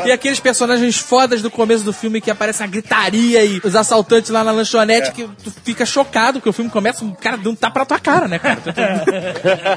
[0.05, 4.31] E aqueles personagens fodas do começo do filme que aparecem a gritaria e os assaltantes
[4.31, 7.57] lá na lanchonete que tu fica chocado que o filme começa, um cara dando um
[7.57, 8.61] tapa na tua cara, né, cara?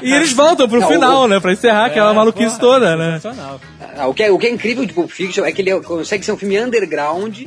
[0.02, 1.40] e eles voltam pro Não, final, o- né?
[1.40, 3.12] Pra encerrar aquela maluquice toda, né?
[3.14, 3.58] Sensacional.
[3.96, 6.24] Ah, o, que é, o que é incrível de Pulp Fiction é que ele consegue
[6.24, 6.89] ser um filme underground,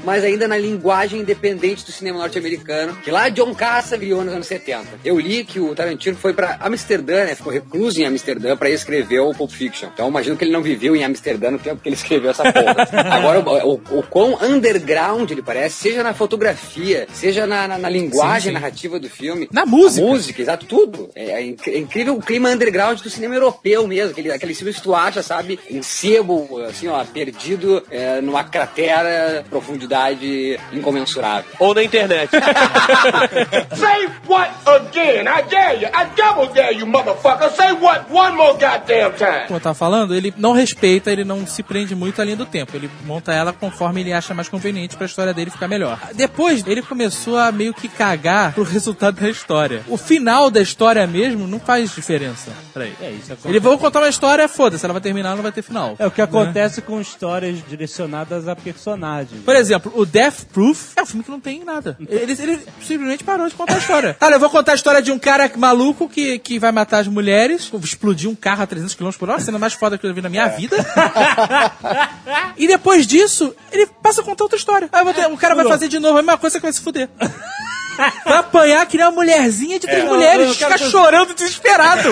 [0.03, 4.47] mas ainda na linguagem independente do cinema norte-americano, que lá John Caça criou nos anos
[4.47, 4.86] 70.
[5.03, 7.36] Eu li que o Tarantino foi pra Amsterdã, né?
[7.36, 9.89] Ficou recluso em Amsterdã pra escrever o Pulp Fiction.
[9.93, 12.88] Então imagino que ele não viveu em Amsterdã no tempo que ele escreveu essa porra.
[13.12, 17.89] Agora, o, o, o quão underground ele parece, seja na fotografia, seja na, na- na
[17.89, 18.53] linguagem Sim, sim.
[18.53, 19.47] narrativa do filme.
[19.51, 20.06] Na música.
[20.06, 21.10] Música, exato, tudo.
[21.15, 24.12] É, é é incrível o clima underground do cinema europeu mesmo.
[24.12, 29.32] Aquele, aquele filme que tu acha, sabe, em sebo, assim, ó, perdido é, numa cratera,
[29.41, 31.49] profundidade incomensurável.
[31.59, 32.29] Ou na internet.
[33.75, 35.27] Say what again?
[35.27, 35.87] I dare you.
[35.87, 37.49] I double dare you, motherfucker.
[37.51, 39.47] Say what one more goddamn time.
[39.47, 42.45] Como eu tava falando, ele não respeita, ele não se prende muito à linha do
[42.45, 42.75] tempo.
[42.75, 45.99] Ele monta ela conforme ele acha mais conveniente pra história dele ficar melhor.
[46.13, 49.83] Depois, ele começou a meio que cagar pro resultado da história.
[49.87, 52.51] O final da história mesmo não faz diferença
[52.83, 52.95] ele.
[53.01, 53.37] É isso.
[53.45, 55.95] Ele vai contar uma história, foda-se, ela vai terminar, não vai ter final.
[55.97, 59.12] É o que acontece com histórias direcionadas a personagens.
[59.45, 61.97] Por exemplo, o Death Proof é um filme que não tem nada.
[62.10, 64.17] Ele, ele simplesmente parou de contar a história.
[64.21, 67.08] Olha, eu vou contar a história de um cara maluco que, que vai matar as
[67.08, 70.13] mulheres, explodir um carro a 300 km por hora, cena mais foda que eu já
[70.15, 70.76] vi na minha vida.
[72.58, 74.89] e depois disso, ele passa a contar outra história.
[74.91, 77.10] Aí ter- o cara vai fazer de novo a mesma coisa que vai se fuder.
[78.25, 82.10] Vai apanhar que nem uma mulherzinha de três mulheres, eu fica chorando desesperado.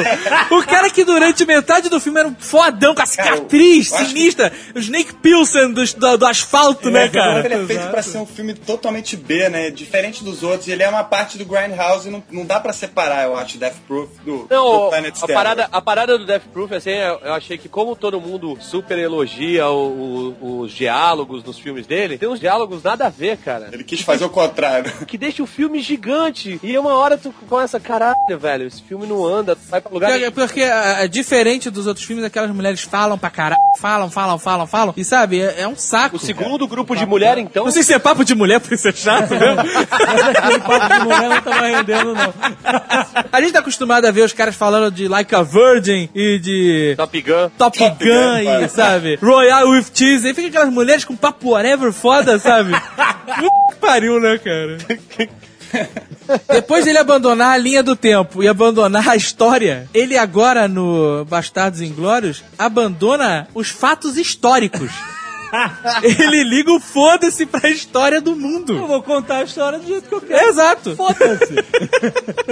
[0.52, 4.06] O cara que durante metade do filme era um fodão com a cicatriz eu acho
[4.06, 7.46] que- sinistra, o Snake Pilsen do, do, do asfalto, né, cara?
[7.46, 9.70] Ele é feito pra ser um filme totalmente B, né?
[9.70, 10.68] Diferente dos outros.
[10.68, 14.10] Ele é uma parte do Grindhouse, não, não dá pra separar, eu acho, Death Proof
[14.24, 17.58] do, do Não, Planet a parada, a parada do Death Proof, assim, eu eu achei
[17.58, 22.40] que como todo mundo super elogia o- o- os diálogos nos filmes dele, tem uns
[22.40, 23.70] diálogos nada a ver, cara.
[23.72, 24.92] Ele quis fazer o contrário.
[25.06, 26.52] Que deixa o filme gigante.
[26.52, 26.60] gigante.
[26.64, 30.12] E uma hora tu começa, caralho, velho, esse filme não anda, tu vai pra lugar
[30.12, 34.38] Porque, porque é, é diferente dos outros filmes, aquelas mulheres falam pra caralho, falam, falam,
[34.38, 34.94] falam, falam.
[34.98, 36.18] E sabe, é, é um saco.
[36.18, 37.66] O segundo grupo de mulher, então.
[37.66, 39.60] Não sei se é papo de mulher, por isso é chato mesmo.
[39.92, 42.34] Aquele papo de mulher não tava rendendo, não.
[43.32, 46.94] A gente tá acostumado a ver os caras falando de Like a Virgin e de
[46.98, 47.50] Top Gun.
[47.58, 49.20] Top, Top Gun, Gun, e, sabe?
[49.22, 50.28] Royal with Cheese.
[50.28, 52.72] Aí fica aquelas mulheres com papo whatever foda, sabe?
[53.26, 54.78] Puta que pariu, né, cara?
[56.50, 61.82] Depois dele abandonar a linha do tempo e abandonar a história, ele agora no Bastardos
[61.82, 64.92] Inglórios abandona os fatos históricos.
[66.04, 68.88] ele liga o foda-se pra história do Eu mundo.
[68.88, 70.50] vou contar a história do jeito que eu quero.
[70.50, 70.96] Exato.
[70.96, 71.56] Foda-se.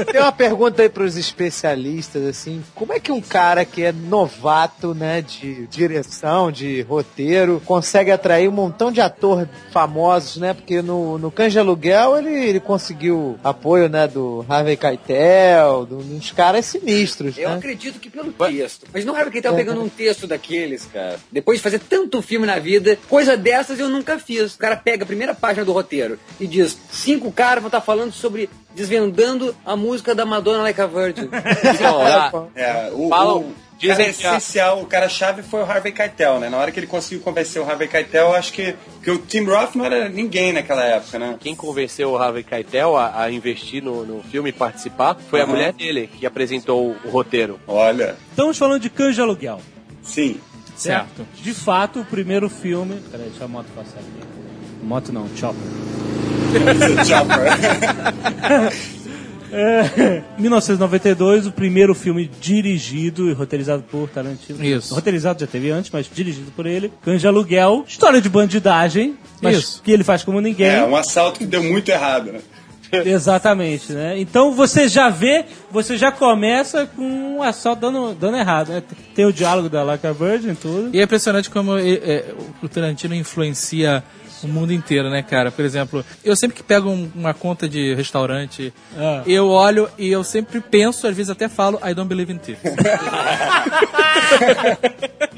[0.11, 4.93] Tem uma pergunta aí pros especialistas, assim, como é que um cara que é novato,
[4.93, 11.17] né, de direção, de roteiro, consegue atrair um montão de ator famosos, né, porque no,
[11.17, 17.37] no de Aluguel ele, ele conseguiu apoio, né, do Harvey Keitel, do- dos caras sinistros,
[17.37, 17.55] Eu né?
[17.55, 18.85] acredito que pelo texto.
[18.93, 21.17] Mas não era que ele tava pegando um texto daqueles, cara.
[21.31, 24.55] Depois de fazer tanto filme na vida, coisa dessas eu nunca fiz.
[24.55, 28.11] O cara pega a primeira página do roteiro e diz: cinco caras vão estar falando
[28.11, 31.29] sobre desvendando a música da Madonna Like a Virgin.
[31.81, 35.91] Não, É, o, Falam- o dizem cara que a- essencial, o cara-chave foi o Harvey
[35.91, 36.49] Keitel, né?
[36.49, 39.75] Na hora que ele conseguiu convencer o Harvey Keitel, acho que, que o Tim Roth
[39.75, 41.35] não era ninguém naquela época, né?
[41.39, 45.45] Quem convenceu o Harvey Keitel a, a investir no, no filme e participar foi a
[45.45, 45.49] Uhum.
[45.51, 47.59] mulher dele, que apresentou o roteiro.
[47.67, 49.59] Olha, Estamos falando de Cães de Aluguel.
[50.03, 50.39] sim.
[50.79, 51.25] Certo.
[51.41, 52.95] De fato, o primeiro filme.
[53.11, 54.27] Peraí, deixa a moto passar aqui.
[54.81, 55.61] Moto não, chopper.
[57.05, 57.49] Chopper.
[59.51, 64.63] É, 1992, o primeiro filme dirigido e roteirizado por Tarantino.
[64.63, 64.93] Isso.
[64.93, 66.93] Roteirizado já teve antes, mas dirigido por ele.
[67.01, 69.81] Cães de Aluguel, história de bandidagem, mas Isso.
[69.83, 70.67] que ele faz como ninguém.
[70.69, 72.41] é, um assalto que deu muito errado, né?
[73.05, 74.19] Exatamente, né?
[74.19, 77.03] Então você já vê, você já começa com
[77.37, 78.83] um assalto dando, dando errado, né?
[79.13, 80.89] Tem o diálogo da Like a Virgin e tudo.
[80.95, 84.03] E é impressionante como é, é, o Tarantino influencia
[84.43, 85.51] o mundo inteiro, né, cara?
[85.51, 89.21] Por exemplo, eu sempre que pego um- uma conta de restaurante, Ah.
[89.25, 92.61] eu olho e eu sempre penso, às vezes até falo, I don't believe in tips.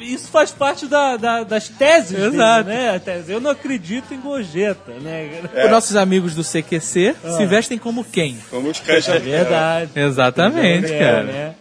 [0.02, 2.68] Isso faz parte da, da- das teses, dele, Exato.
[2.70, 2.96] né?
[2.96, 5.42] A tese, Eu não acredito em gorjeta, né?
[5.66, 8.38] Os nossos amigos do CQC se vestem como quem?
[8.50, 9.92] Como os de É verdade.
[9.96, 11.24] Exatamente, É, cara.
[11.24, 11.54] né?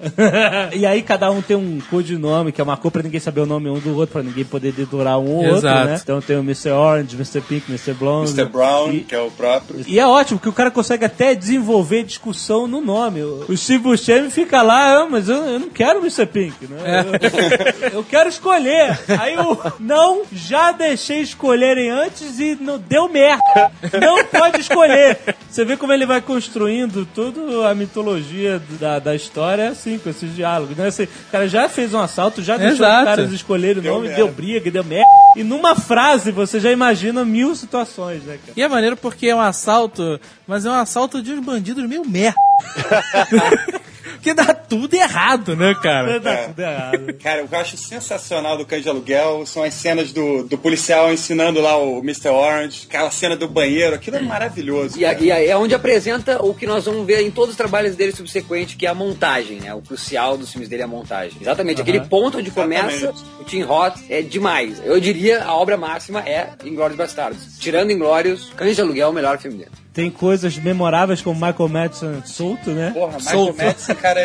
[0.74, 3.46] e aí cada um tem um codinome, que é uma cor pra ninguém saber o
[3.46, 5.87] nome um do outro, pra ninguém poder dedurar um ou outro, Exato.
[5.88, 6.00] né?
[6.03, 6.70] Então tem o Mr.
[6.70, 7.30] Orange, Mr.
[7.40, 7.93] Pink, Mr.
[7.93, 8.33] Blonde.
[8.33, 8.51] Mr.
[8.51, 9.85] Brown, E, que é o próprio.
[9.87, 13.23] e é ótimo que o cara consegue até desenvolver discussão no nome.
[13.23, 16.27] O o Steve Buscemi fica lá, ah, mas eu, eu não quero o Mr.
[16.27, 17.05] Pink, né?
[17.93, 18.99] Eu, eu quero escolher.
[19.21, 23.71] Aí o não, já deixei escolherem antes e não deu merda.
[24.01, 25.19] Não pode escolher.
[25.49, 30.35] Você vê como ele vai construindo tudo a mitologia da, da história assim, com esses
[30.35, 30.77] diálogos.
[30.77, 30.87] Né?
[30.87, 32.99] Assim, o cara já fez um assalto, já deixou Exato.
[33.01, 35.11] os caras escolherem o nome, deu briga, deu merda.
[35.37, 38.52] E numa frase você já imagina mil situações, né, cara?
[38.56, 42.04] E é maneiro porque é um assalto, mas é um assalto de uns bandidos meio
[42.04, 42.38] merda.
[44.23, 46.20] que dá tudo errado, né, cara?
[46.20, 47.14] Dá tudo errado.
[47.23, 50.57] Cara, o que eu acho sensacional do Cães de Aluguel são as cenas do, do
[50.59, 52.29] policial ensinando lá o Mr.
[52.29, 54.99] Orange, aquela cena do banheiro, aquilo é maravilhoso.
[54.99, 57.57] E, a- e aí é onde apresenta o que nós vamos ver em todos os
[57.57, 59.75] trabalhos dele subsequentes, que é a montagem, né?
[59.75, 61.37] O crucial dos filmes dele é a montagem.
[61.40, 63.25] Exatamente, aquele ponto onde começa Exatamente.
[63.40, 64.81] o Tim Roth é demais.
[64.85, 67.59] Eu diria a obra máxima é Inglórios Bastardos.
[67.59, 69.70] Tirando Inglórios, Cães de Aluguel é o melhor filme dele.
[69.92, 72.92] Tem coisas memoráveis como Michael Madison solto, né?
[72.94, 74.24] Porra, Michael Madison, cara,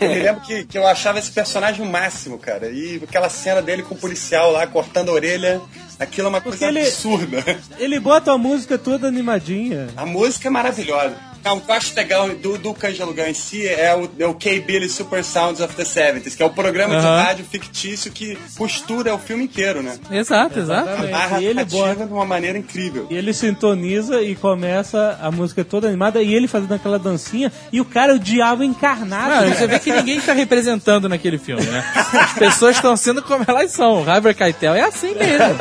[0.00, 2.68] eu me lembro que, que eu achava esse personagem o máximo, cara.
[2.70, 5.60] E aquela cena dele com o policial lá cortando a orelha,
[5.98, 7.44] aquilo é uma Porque coisa ele- absurda.
[7.78, 9.88] Ele bota a música toda animadinha.
[9.96, 11.16] A música é maravilhosa.
[11.44, 14.26] Não, o que eu acho legal do, do de Aluguel em si é o, é
[14.26, 17.22] o K-Billy Super Sounds of the 70s, que é o programa de Aham.
[17.22, 19.98] rádio fictício que costura o filme inteiro, né?
[20.10, 21.02] Exato, exato.
[21.08, 22.06] Narrativa E ele bota.
[22.06, 23.06] de uma maneira incrível.
[23.10, 27.80] E ele sintoniza e começa a música toda animada e ele fazendo aquela dancinha e
[27.80, 29.30] o cara é o diabo encarnado.
[29.30, 29.54] Não, cara.
[29.54, 31.84] você vê que ninguém tá representando naquele filme, né?
[32.12, 34.02] As pessoas estão sendo como elas são.
[34.02, 35.56] O Harvey Keitel é assim mesmo.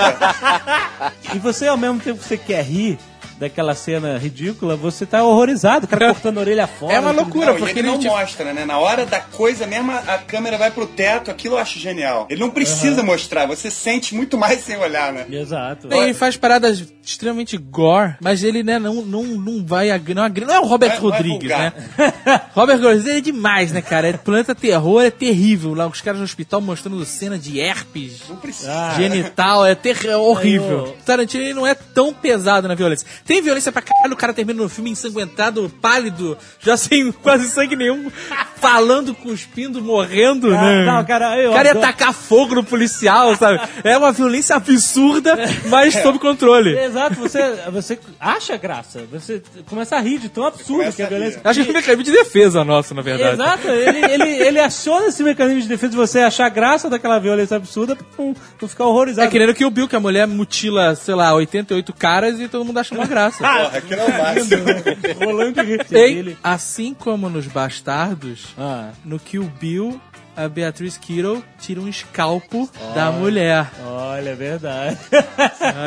[1.33, 2.97] E você, ao mesmo tempo que você quer rir
[3.39, 5.86] daquela cena ridícula, você tá horrorizado.
[5.86, 6.93] O cara cortando a orelha fora.
[6.93, 8.65] É uma loucura, Não, porque ele não te- mostra, né?
[8.65, 12.28] Na hora da coisa mesmo, a câmera vai pro teto, aquilo eu acho genial.
[12.30, 15.25] Ele não precisa mostrar, você sente muito mais sem olhar, né?
[15.32, 15.88] Exato.
[15.91, 20.54] Ele faz paradas extremamente gore, mas ele né, não, não, não vai não, agri- não
[20.54, 21.73] é o Robert Não é- não é Rodrigues, né?
[22.54, 24.08] Robert Rodrigues é demais, né, cara?
[24.10, 25.73] É Planeta Terror é terrível.
[25.73, 28.93] Lá os caras no hospital mostrando cena de herpes Não precisa.
[28.95, 30.06] Genital, é, ter...
[30.06, 30.86] é horrível.
[30.86, 33.08] Aí, ô- Tarantino ele não é tão pesado na violência.
[33.29, 37.75] Tem violência pra caralho, o cara termina no filme ensanguentado, pálido, já sem quase sangue
[37.75, 38.09] nenhum,
[38.55, 40.83] falando, cuspindo, morrendo, né?
[40.83, 43.61] não, cara, eu o cara ia adoro- tacar fogo no policial, sabe?
[43.83, 45.37] É uma violência absurda,
[45.69, 46.75] mas sob controle.
[46.75, 47.39] Exato, você,
[47.71, 49.03] você acha graça.
[49.11, 51.41] Você começa a rir de tão absurdo que é a violência.
[51.43, 53.35] Acho que é um mecanismo de defesa nosso, na verdade.
[53.35, 57.57] Exato, ele, ele, ele aciona esse mecanismo de defesa de você achar graça daquela violência
[57.57, 59.27] absurda pra não, não ficar horrorizado.
[59.27, 62.39] É que nem o que o Bill, que a mulher mutila, sei lá, 88 caras
[62.39, 63.18] e todo mundo acha uma graça.
[63.38, 65.25] Porra, aquilo é o máximo.
[65.25, 65.86] Rolando de rir.
[65.91, 68.89] Ei, assim como nos Bastardos, Ah.
[69.03, 69.99] no Kill Bill,
[70.38, 73.67] a Beatriz Kiddo tira um escalpo da mulher.
[73.86, 74.97] Olha, é verdade.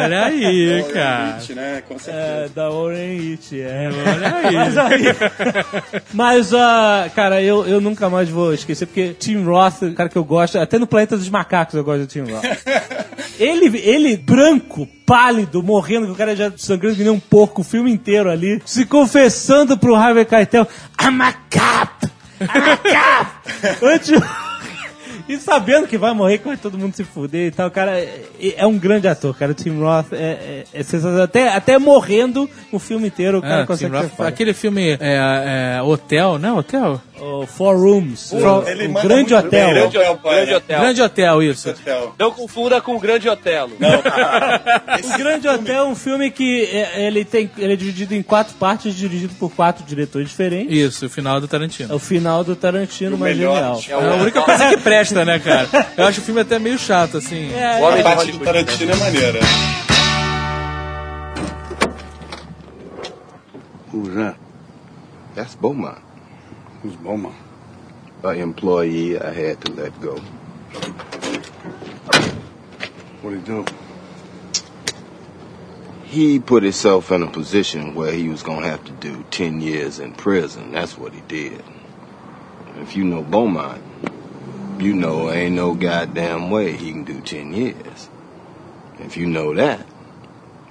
[0.04, 1.26] Olha aí, Olha, cara.
[1.32, 1.82] Nietzsche, né?
[1.88, 2.26] Com certeza.
[2.26, 3.88] É, da Oren It, é.
[3.88, 4.52] Olha aí.
[4.54, 5.02] Mas aí.
[6.12, 10.16] Mas, ah, cara, eu, eu nunca mais vou esquecer, porque Tim Roth, o cara que
[10.18, 12.44] eu gosto, até no Planeta dos Macacos eu gosto do Tim Roth.
[13.38, 17.64] ele, ele, branco, pálido, morrendo, que o cara já sangrando que nem um porco o
[17.64, 20.66] filme inteiro ali, se confessando pro Harvey Keitel,
[21.00, 22.06] I'm a cop!
[22.40, 23.82] I'm a cop!
[23.84, 24.10] Antes...
[25.28, 28.24] E sabendo que vai morrer, que vai todo mundo se fuder e tal, cara, é,
[28.56, 29.52] é um grande ator, cara.
[29.52, 31.22] O Tim Roth é, é, é sensacional.
[31.22, 35.82] Até, até morrendo o filme inteiro, o cara É, consegue Roth, aquele filme é, é,
[35.82, 36.58] Hotel, não?
[36.58, 37.00] Hotel?
[37.20, 38.32] O Four Rooms.
[38.32, 39.70] O ele grande muito bem, hotel.
[39.70, 40.34] Grande Hotel, pai.
[40.34, 40.80] Grande Hotel.
[40.80, 41.70] Grande Hotel, isso.
[41.70, 42.14] Hotel.
[42.18, 43.72] Não confunda com o Grande Otelo.
[45.02, 48.54] O Grande Hotel é um filme que é, ele, tem, ele é dividido em quatro
[48.54, 50.72] partes, dirigido por quatro diretores diferentes.
[50.76, 51.94] Isso, o final do É Tarantino.
[51.94, 54.02] o final do Tarantino, O mas melhor genial.
[54.02, 55.68] É a única coisa que presta, né, cara?
[55.96, 57.52] Eu acho o filme até meio chato, assim.
[57.52, 59.40] É, O Homem A de parte do Tarantino é maneira.
[63.92, 64.36] Who's that?
[65.34, 65.98] That's Beaumont,
[66.82, 67.34] Who's Beaumont?
[68.24, 70.14] an employee I had to let go.
[73.22, 73.64] What he do?
[76.04, 79.98] He put himself in a position where he was gonna have to do 10 years
[79.98, 80.72] in prison.
[80.72, 81.62] That's what he did.
[82.80, 83.82] If you know Beaumont,
[84.82, 88.08] you know ain't no goddamn way he can do 10 years.
[88.98, 89.86] If you know that,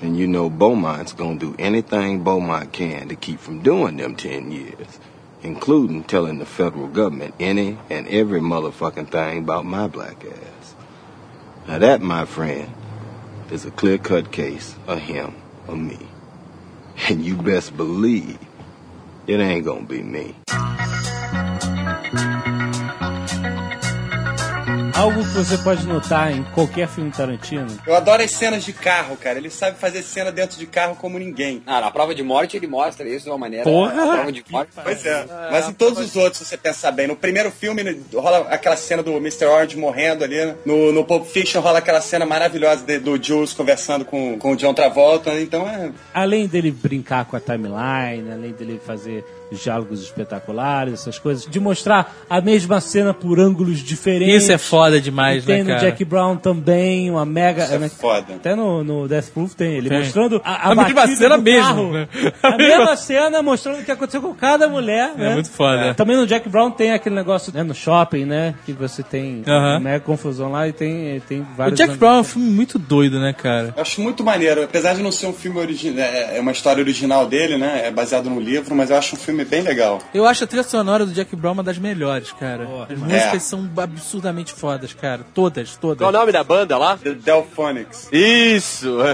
[0.01, 4.51] then you know Beaumont's gonna do anything Beaumont can to keep from doing them 10
[4.51, 4.99] years,
[5.43, 10.75] including telling the federal government any and every motherfucking thing about my black ass.
[11.67, 12.73] Now that, my friend,
[13.49, 15.35] is a clear-cut case of him
[15.67, 15.99] or me.
[17.09, 18.37] And you best believe
[19.25, 20.35] it ain't gonna be me.
[25.01, 27.65] Algo que você pode notar em qualquer filme Tarantino.
[27.87, 29.39] Eu adoro as cenas de carro, cara.
[29.39, 31.63] Ele sabe fazer cena dentro de carro como ninguém.
[31.65, 33.63] Ah, na prova de morte ele mostra isso de uma maneira.
[33.63, 33.93] Porra!
[33.95, 34.69] Na prova de morte.
[34.83, 35.25] Pois é.
[35.51, 37.81] Mas em todos os outros, se você pensar bem, no primeiro filme
[38.13, 39.45] rola aquela cena do Mr.
[39.45, 40.35] Orange morrendo ali.
[40.45, 40.55] né?
[40.63, 44.55] No, no Pulp Fiction rola aquela cena maravilhosa de- do Jules conversando com, com o
[44.55, 45.33] John Travolta.
[45.41, 45.89] Então é.
[46.13, 49.25] Além dele brincar com a timeline, além dele fazer
[49.59, 54.43] diálogos espetaculares, essas coisas, de mostrar a mesma cena por ângulos diferentes.
[54.43, 55.81] Isso é foda demais, tem né, no cara?
[55.81, 57.63] Jack Brown também, uma mega.
[57.65, 58.35] Isso é né, foda.
[58.35, 59.99] Até no, no Death Proof tem ele Tem.
[59.99, 61.91] mostrando a, a, A mesma cena do mesmo, carro.
[61.93, 62.07] né?
[62.43, 65.11] A mesma cena mostrando o que aconteceu com cada mulher.
[65.15, 65.33] É né?
[65.33, 65.93] muito foda.
[65.93, 68.55] Também no Jack Brown tem aquele negócio né, no shopping, né?
[68.65, 69.71] Que você tem Aham.
[69.71, 71.77] uma mega confusão lá e tem, tem O vários.
[71.77, 73.73] Jack Brown é um filme muito doido, né, cara?
[73.75, 74.63] Eu acho muito maneiro.
[74.63, 77.81] Apesar de não ser um filme original, é uma história original dele, né?
[77.85, 79.99] É baseado no livro, mas eu acho um filme bem legal.
[80.13, 82.67] Eu acho a trilha sonora do Jack Brown uma das melhores, cara.
[82.89, 83.39] As músicas É.
[83.39, 85.21] são absurdamente fodas, cara.
[85.33, 85.97] Todas, todas.
[85.99, 86.97] Qual o nome da banda lá?
[86.97, 88.09] The Delphonics.
[88.11, 88.97] Isso!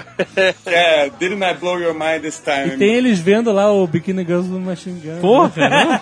[0.65, 2.75] É, Didn't I Blow Your Mind This Time?
[2.75, 5.19] E tem eles vendo lá o Bikini Girls do Machine Gun.
[5.21, 6.01] Porra, né?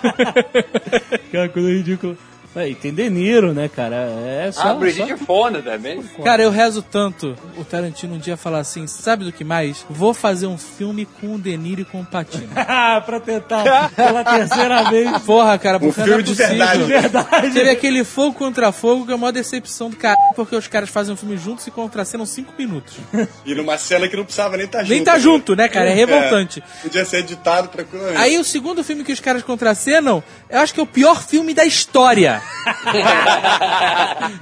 [1.12, 2.16] Aquela coisa ridícula.
[2.56, 3.96] É, E tem De Niro, né, cara?
[3.96, 4.68] É só.
[4.68, 5.24] Ah, Brigitte só...
[5.24, 6.02] Fonda também.
[6.24, 9.84] Cara, eu rezo tanto o Tarantino um dia falar assim, sabe do que mais?
[9.90, 12.48] Vou fazer um filme com o De Niro e com o Patino.
[12.68, 15.22] Ah, pra tentar pela terceira vez.
[15.22, 16.56] Porra, cara, porque Um é filme de possível.
[16.56, 16.84] verdade.
[16.84, 17.50] Verdade.
[17.52, 20.88] Teve aquele Fogo contra Fogo que é a maior decepção do cara, porque os caras
[20.88, 22.94] fazem um filme juntos e contracenam cinco minutos.
[23.44, 24.90] E numa cena que não precisava nem estar junto.
[24.90, 25.90] Nem tá junto, né, cara?
[25.90, 26.62] É revoltante.
[26.82, 28.18] Podia ser editado tranquilamente.
[28.18, 31.52] Aí o segundo filme que os caras contracenam, eu acho que é o pior filme
[31.54, 32.42] da história.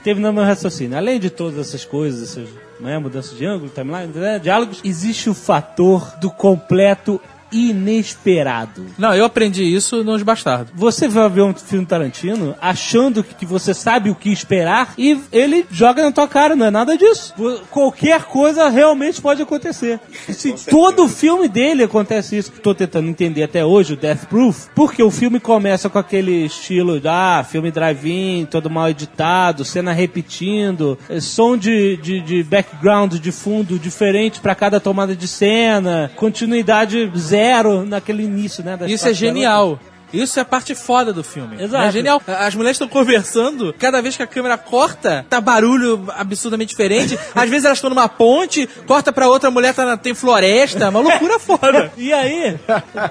[0.17, 0.97] No meu raciocínio.
[0.97, 2.49] Além de todas essas coisas, essas
[2.81, 7.21] né, mudanças de ângulo, timeline, né, diálogos, existe o fator do completo
[7.55, 8.87] inesperado.
[8.99, 10.73] Não, eu aprendi isso nos Bastardos.
[10.75, 15.65] Você vai ver um filme Tarantino achando que você sabe o que esperar e ele
[15.71, 17.33] joga na tua cara, não é nada disso.
[17.71, 20.01] Qualquer coisa realmente pode acontecer.
[20.29, 22.53] Se todo filme dele acontece isso.
[22.63, 26.99] Tô tentando entender até hoje o Death Proof, porque o filme começa com aquele estilo
[26.99, 33.15] de, ah, filme drive-in, todo mal editado, cena repetindo, eh, som de, de, de background,
[33.15, 37.44] de fundo diferente pra cada tomada de cena, continuidade zero
[37.85, 38.79] naquele início, né?
[38.87, 39.79] Isso é genial.
[40.13, 41.63] Isso é a parte foda do filme.
[41.63, 41.85] Exato.
[41.87, 42.23] É genial.
[42.27, 47.19] As mulheres estão conversando, cada vez que a câmera corta, tá barulho absurdamente diferente.
[47.35, 51.01] Às vezes elas estão numa ponte, corta pra outra mulher, tá na- tem floresta, uma
[51.01, 51.93] loucura foda.
[51.97, 52.57] E aí,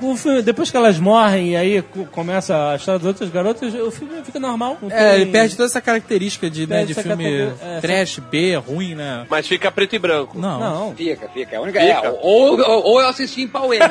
[0.01, 3.73] o filme- depois que elas morrem e aí co- começa a história das outras garotas,
[3.73, 4.77] o filme fica normal.
[4.81, 8.95] não É, ele perde toda essa característica de, né, de filme é, trash, B, ruim,
[8.95, 9.25] né?
[9.29, 10.37] Mas fica preto e branco.
[10.37, 10.59] Não.
[10.59, 10.95] Não.
[10.95, 11.55] Fica, fica.
[11.55, 11.79] É a única.
[11.79, 11.91] Fica.
[12.07, 13.81] É, ou, ou, ou eu assisti em Pau M.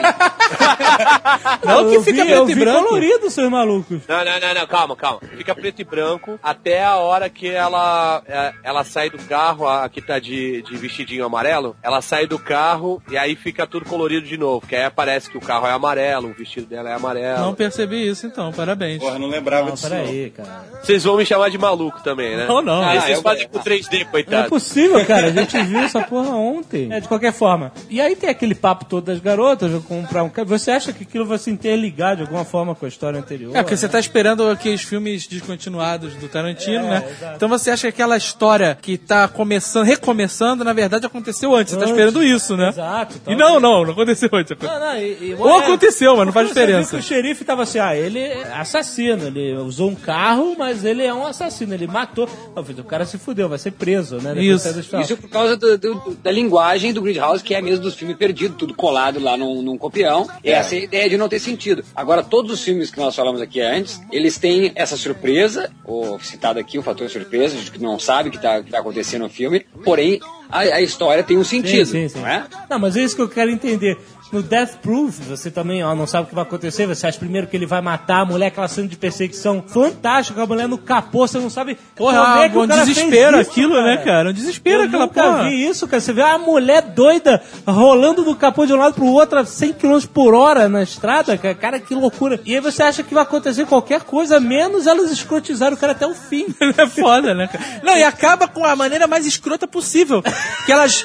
[1.65, 2.92] Não que fica vi, preto e vi branco.
[2.93, 4.01] Colorido, seus malucos.
[4.09, 5.21] Não, não, não, não, calma, calma.
[5.37, 9.89] Fica preto e branco até a hora que ela é, ela sai do carro, a
[9.89, 14.27] que tá de, de vestidinho amarelo, ela sai do carro e aí fica tudo colorido
[14.27, 14.67] de novo.
[14.67, 17.41] Que aí aparece que o carro é amarelo, o vestido dela é amarelo.
[17.41, 18.99] Não percebi isso então, parabéns.
[19.03, 19.89] Porra, não lembrava Não, disso.
[19.89, 20.65] peraí, cara.
[20.83, 22.47] Vocês vão me chamar de maluco também, né?
[22.47, 22.83] Não, não.
[22.83, 24.49] Aí Ah, vocês eu- fazem com 3D, Não é coitado.
[24.49, 25.27] possível, cara.
[25.29, 26.93] A gente viu essa porra ontem.
[26.93, 27.73] É, de qualquer forma.
[27.89, 30.49] E aí tem aquele papo todo das garotas, vou comprar um carro.
[30.49, 33.55] Você acha que aquilo vai se interligar de alguma forma com a história anterior?
[33.57, 33.93] É, porque você né?
[33.93, 37.09] tá esperando aqueles filmes descontinuados do Tarantino, É, né?
[37.17, 37.37] exato.
[37.37, 41.73] Então você acha que aquela história que tá começando, recomeçando, na verdade aconteceu antes.
[41.75, 41.93] Você tá Antes.
[41.97, 42.71] esperando isso, né?
[42.71, 43.21] Exato.
[43.29, 44.57] E não, não, não aconteceu antes.
[44.61, 46.91] Não, não, e- e- Ou é, aconteceu, mas não faz Você viu diferença.
[46.91, 51.05] que o xerife tava assim, ah, ele é assassino, ele usou um carro, mas ele
[51.05, 52.29] é um assassino, ele matou.
[52.57, 54.35] O cara se fudeu, vai ser preso, né?
[54.35, 54.97] depois Isso.
[55.01, 58.57] Isso por causa do- do- da linguagem do Grindhouse, que é mesmo dos filmes perdidos,
[58.57, 60.27] tudo colado lá num, num copião.
[60.43, 61.85] Essa é a ideia de não ter sentido.
[61.95, 66.59] Agora, todos os filmes que nós falamos aqui antes, eles têm essa surpresa, ou citado
[66.59, 69.67] aqui o fator surpresa, de que não sabe o que está tá acontecendo no filme,
[69.85, 72.19] porém, a, a história tem um sentido, Sim, sim, sim.
[72.21, 72.45] não é?
[72.69, 73.99] Não, mas é isso que eu quero entender.
[74.33, 76.87] No Death Proof, você também ó, não sabe o que vai acontecer.
[76.87, 80.47] Você acha primeiro que ele vai matar a mulher, aquela cena de perseguição fantástica, a
[80.47, 83.51] mulher no capô, você não sabe Porra, como é que um o cara desespero isso,
[83.51, 83.85] aquilo, cara.
[83.85, 84.31] né, cara?
[84.31, 85.43] Um desespero Eu aquela nunca porra.
[85.45, 86.01] vi isso, cara.
[86.01, 89.75] Você vê a mulher doida rolando do capô de um lado pro outro a 100
[89.75, 91.55] km por hora na estrada, cara.
[91.55, 92.41] Cara, que loucura.
[92.47, 96.07] E aí você acha que vai acontecer qualquer coisa, menos elas escrotizarem o cara até
[96.07, 96.47] o fim.
[96.79, 97.65] É foda, né, cara?
[97.83, 100.23] Não, e acaba com a maneira mais escrota possível.
[100.65, 101.05] Que elas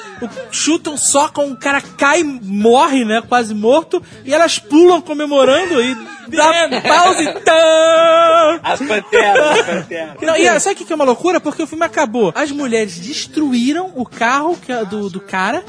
[0.50, 3.17] chutam, socam, o cara cai, morre, né?
[3.22, 5.94] Quase morto, e elas pulam comemorando e
[6.28, 6.52] dá
[6.82, 7.32] pause.
[7.44, 8.60] Tã!
[8.62, 10.14] As panteras, as panteras.
[10.22, 11.40] Não, e sabe o que é uma loucura?
[11.40, 12.32] Porque o filme acabou.
[12.34, 15.62] As mulheres destruíram o carro que, é do, do cara,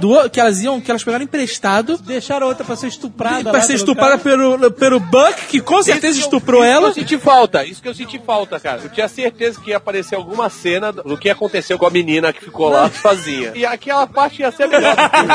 [0.00, 1.98] do, que elas iam, que elas pegaram emprestado.
[1.98, 3.50] Deixaram a outra pra ser estuprada.
[3.50, 6.82] Pra ser estuprada pelo, pelo Buck, que com certeza Isso que eu- estuprou isso ela.
[6.92, 8.80] que eu senti falta, isso que eu senti falta, cara.
[8.84, 12.44] Eu tinha certeza que ia aparecer alguma cena do que aconteceu com a menina que
[12.44, 13.52] ficou lá sozinha.
[13.54, 15.34] E aquela parte ia ser melhor do filme.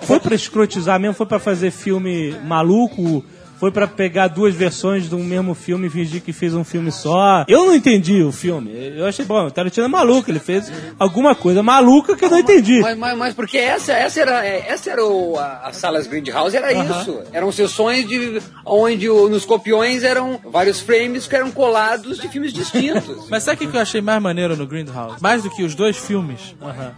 [0.00, 0.06] pô.
[0.06, 3.24] Foi pra escrotizar mesmo, foi pra fazer filme maluco,
[3.64, 6.92] foi pra pegar duas versões de um mesmo filme e fingir que fez um filme
[6.92, 7.46] só.
[7.48, 8.70] Eu não entendi o filme.
[8.94, 12.38] Eu achei bom, o Tarantino é maluco, ele fez alguma coisa maluca que eu não
[12.38, 12.80] entendi.
[12.80, 16.54] Mas, mas, mas porque essa, essa era, é, essa era o, a, a Salas Grindhouse,
[16.54, 17.22] era isso.
[17.32, 22.52] Eram sessões de, onde o- nos copiões eram vários frames que eram colados de filmes
[22.52, 23.28] distintos.
[23.32, 25.22] Mas sabe o que eu achei mais maneiro no Grindhouse?
[25.22, 26.54] Mais do que os dois filmes?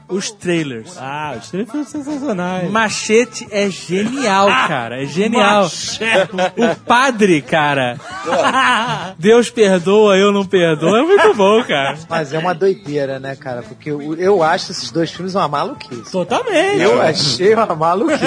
[0.09, 0.97] Os trailers.
[0.99, 2.69] Ah, os trailers foram sensacionais.
[2.73, 5.01] Machete é genial, cara.
[5.01, 5.71] É genial.
[6.57, 7.99] O padre, cara.
[9.19, 10.97] Deus perdoa, eu não perdoo.
[10.97, 11.99] É muito bom, cara.
[12.09, 13.63] Mas é uma doideira, né, cara?
[13.63, 16.11] Porque eu, eu acho esses dois filmes uma maluquice.
[16.11, 16.81] Totalmente.
[16.81, 18.25] Eu achei uma maluquice.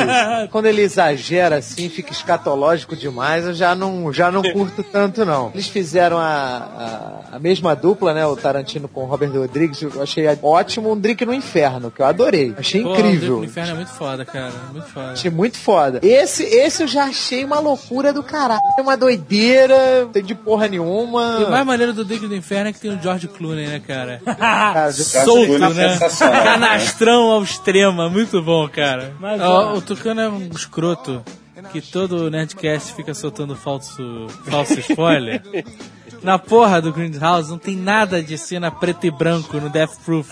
[0.51, 5.51] Quando ele exagera assim, fica escatológico demais, eu já não, já não curto tanto, não.
[5.53, 8.25] Eles fizeram a, a, a mesma dupla, né?
[8.25, 9.81] O Tarantino com o Robert Rodrigues.
[9.81, 12.53] Eu achei ótimo um Drink no Inferno, que eu adorei.
[12.57, 13.39] Achei Pô, incrível.
[13.39, 14.53] O Inferno é muito foda, cara.
[14.71, 15.11] Muito foda.
[15.11, 15.99] Achei muito foda.
[16.03, 18.59] Esse, esse eu já achei uma loucura do caralho.
[18.77, 21.37] É uma doideira, não tem de porra nenhuma.
[21.39, 23.79] E o mais maneiro do Dick do Inferno é que tem o George Clooney, né,
[23.79, 24.21] cara?
[24.37, 25.89] Cara, de- Solto, é né?
[25.97, 28.01] sensacional, Canastrão ao extremo.
[28.01, 29.13] é Muito bom, cara.
[29.19, 29.77] Mas, Ó, ó.
[29.77, 31.23] o Tucano é um escroto
[31.71, 35.41] que todo Nerdcast fica soltando falso, falso spoiler.
[36.21, 40.27] Na porra do Grindhouse não tem nada de cena preto e branco no Death Proof.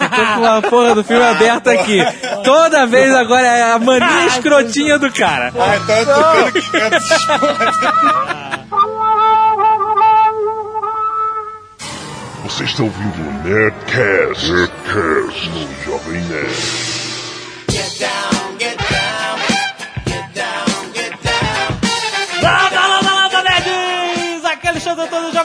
[0.00, 1.98] Eu tô com a porra do filme aberta aqui.
[2.44, 5.52] Toda vez agora é a mania escrotinha do cara.
[5.56, 6.60] Ah, então eu tô vendo que
[12.44, 16.97] Você está ouvindo o Nerdcast, Nerdcast no Jovem Nerd.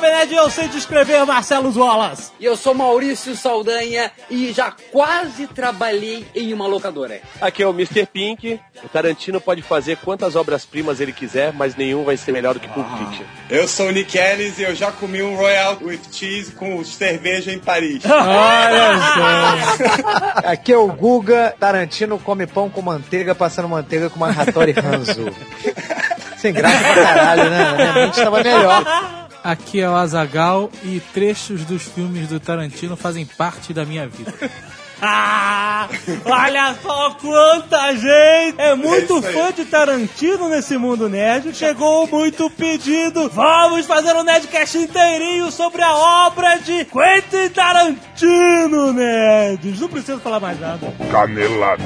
[0.04, 2.32] Jovem Nerd, eu sei descrever Marcelo Wallace.
[2.38, 7.22] E eu sou Maurício Saldanha e já quase trabalhei em uma locadora.
[7.40, 8.06] Aqui é o Mr.
[8.06, 8.60] Pink.
[8.84, 12.68] O Tarantino pode fazer quantas obras-primas ele quiser, mas nenhum vai ser melhor do que
[12.68, 13.26] Pulp Fiction.
[13.50, 17.54] Eu sou o Nick Ellis e eu já comi um Royal with Cheese com cerveja
[17.54, 18.04] em Paris.
[18.06, 20.40] Olha só.
[20.52, 25.28] Aqui é o Guga, Tarantino come pão com manteiga, passando manteiga com uma Hattori Hanzo.
[26.38, 27.74] Sem graça pra caralho, né?
[27.78, 29.24] Minha mente tava melhor.
[29.44, 34.34] Aqui é o Azagal e trechos dos filmes do Tarantino fazem parte da minha vida.
[35.06, 35.90] Ah,
[36.24, 38.56] olha só quanta gente!
[38.58, 41.54] É muito É fã de Tarantino nesse mundo nerd.
[41.54, 43.28] Chegou muito pedido.
[43.28, 45.94] Vamos fazer um Nerdcast inteirinho sobre a
[46.28, 49.82] obra de Quentin Tarantino, nerds.
[49.82, 50.94] Não preciso falar mais nada.
[51.12, 51.84] Canelada.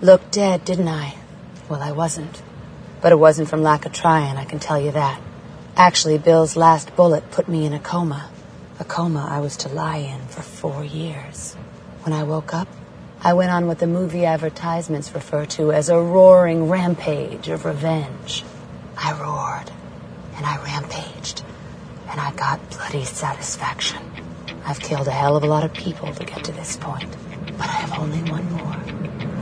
[0.00, 1.14] Looked dead, didn't I?
[1.68, 2.51] Well, I wasn't.
[3.02, 5.20] But it wasn't from lack of trying, I can tell you that.
[5.76, 8.30] Actually, Bill's last bullet put me in a coma.
[8.78, 11.54] A coma I was to lie in for four years.
[12.04, 12.68] When I woke up,
[13.20, 18.44] I went on what the movie advertisements refer to as a roaring rampage of revenge.
[18.96, 19.70] I roared,
[20.36, 21.42] and I rampaged,
[22.08, 24.02] and I got bloody satisfaction.
[24.64, 27.16] I've killed a hell of a lot of people to get to this point,
[27.62, 28.76] but I have only one more.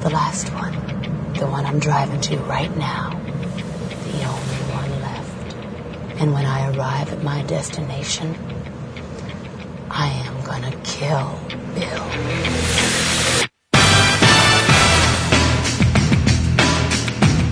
[0.01, 0.75] The last one.
[1.33, 3.19] The one I'm driving to right now.
[4.13, 5.55] The only one left.
[6.21, 8.37] And when I arrive at my destination,
[9.91, 11.41] I am gonna kill
[11.75, 12.90] Bill.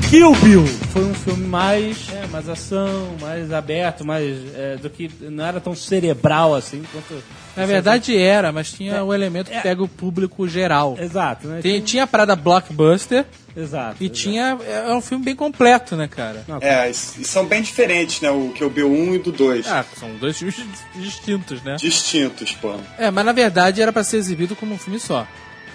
[0.08, 5.10] Kill Bill foi um filme mais, é, mais ação, mais aberto, mais é, do que
[5.20, 7.22] não era tão cerebral assim quanto.
[7.54, 10.96] Na verdade era, mas tinha o elemento que pega o público geral.
[10.98, 11.60] Exato, né?
[11.60, 14.02] Tem- tinha a parada blockbuster Exato.
[14.02, 14.58] e tinha.
[14.66, 16.42] É um filme bem completo, né, cara?
[16.62, 18.30] É, e são bem diferentes, né?
[18.30, 19.66] O que o B1 e do 2.
[19.66, 20.56] Ah, são dois filmes
[20.94, 21.76] distintos, né?
[21.78, 22.74] Distintos, pô.
[22.96, 25.26] É, mas na verdade era pra ser exibido como um filme só.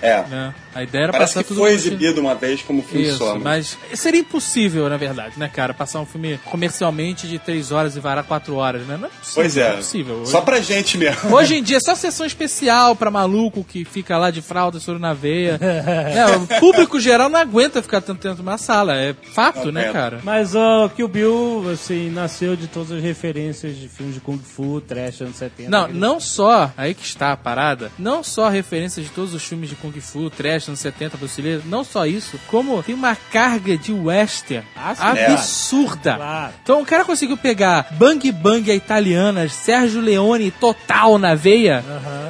[0.04, 0.24] É.
[0.28, 0.54] Né?
[0.76, 3.38] A ideia era Parece passar que tudo foi exibido uma vez como filme Isso, só.
[3.40, 5.74] mas seria impossível, na verdade, né, cara?
[5.74, 8.98] Passar um filme comercialmente de 3 horas e varar 4 horas, né?
[8.98, 9.34] Não é possível.
[9.36, 9.64] Pois é.
[9.68, 10.26] Não é possível.
[10.26, 11.34] Só pra gente mesmo.
[11.36, 15.00] Hoje em dia, é só sessão especial pra maluco que fica lá de fralda, soro
[15.00, 15.60] na veia.
[16.14, 18.96] É, o público geral não aguenta ficar tanto tempo numa sala.
[18.96, 20.20] É fato, né, cara?
[20.24, 24.82] Mas o Kill Bill, assim, nasceu de todas as referências de filmes de Kung Fu,
[24.82, 25.70] trash, anos 70.
[25.70, 29.44] Não, aquele- não só, aí que está a parada, não só referências de todos os
[29.44, 33.78] filmes de Kung Fu, trash, anos 70, brasileiro, não só isso, como tem uma carga
[33.78, 36.16] de western Ah, absurda.
[36.16, 36.54] Claro.
[36.64, 41.84] Então o cara conseguiu pegar Bang Bang a italiana, Sérgio Leone total na veia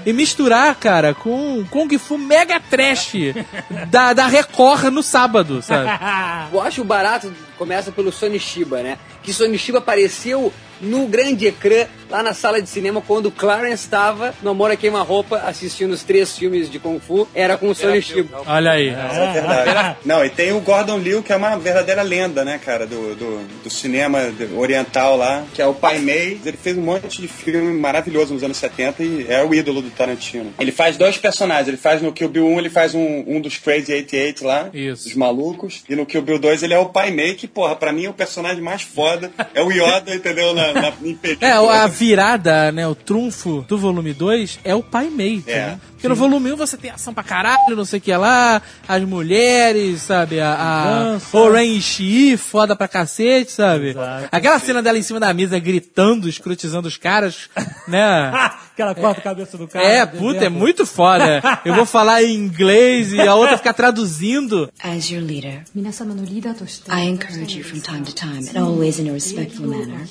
[0.05, 3.13] e misturar, cara, com Kung Fu mega trash
[3.89, 5.89] da, da Record no sábado, sabe?
[6.51, 8.97] Eu acho o barato começa pelo Sony Shiba, né?
[9.21, 10.51] Que Sony Shiba apareceu
[10.83, 14.75] no grande ecrã lá na sala de cinema quando o Clarence estava no Amor a
[14.75, 17.27] Queima-Roupa assistindo os três filmes de Kung Fu.
[17.33, 18.41] Era com o Sony Shiba.
[18.45, 18.89] Olha aí.
[18.89, 19.97] Isso é verdade.
[20.05, 23.63] Não, e tem o Gordon Liu, que é uma verdadeira lenda, né, cara, do, do,
[23.63, 24.19] do cinema
[24.55, 26.39] oriental lá, que é o Pai Mei.
[26.45, 29.89] Ele fez um monte de filme maravilhoso nos anos 70 e é o ídolo do
[29.89, 30.53] Tarantino.
[30.59, 31.67] Ele faz dois personagens.
[31.67, 35.05] Ele faz no Kill Bill 1, ele faz um, um dos Crazy 88 lá, Isso.
[35.05, 35.83] dos malucos.
[35.89, 38.09] E no Kill Bill 2 ele é o Pai Mei, que, porra, pra mim é
[38.09, 39.31] o personagem mais foda.
[39.53, 40.53] É o Yoda, entendeu?
[40.53, 41.49] Na, na, em película.
[41.49, 45.43] É, a virada, né, o trunfo do volume 2 é o Pai Mei.
[45.45, 45.57] É.
[45.57, 45.79] né?
[46.03, 49.01] Porque no volume 1 você tem ação pra caralho, não sei o que lá, as
[49.03, 50.37] mulheres, sabe?
[50.37, 51.37] A, a.
[51.37, 53.95] Oren Ishii, foda pra cacete, sabe?
[54.29, 57.49] Aquela cena dela em cima da mesa gritando, escrotizando os caras,
[57.87, 58.33] né?
[58.75, 59.85] que ela corta a cabeça do cara.
[59.85, 61.41] É, por puta, é muito foda.
[61.63, 64.69] Eu vou falar em inglês e a outra ficar traduzindo.
[64.83, 69.67] As your leader, I encourage you from time to time, and always in a respectful
[69.67, 70.05] manner,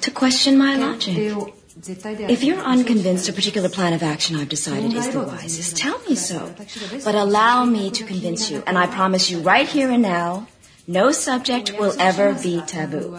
[0.00, 1.52] to question my logic.
[1.74, 6.14] If you're unconvinced a particular plan of action I've decided is the wisest, tell me
[6.14, 6.54] so.
[7.04, 10.48] But allow me to convince you, and I promise you right here and now,
[10.86, 13.16] no subject will ever be taboo.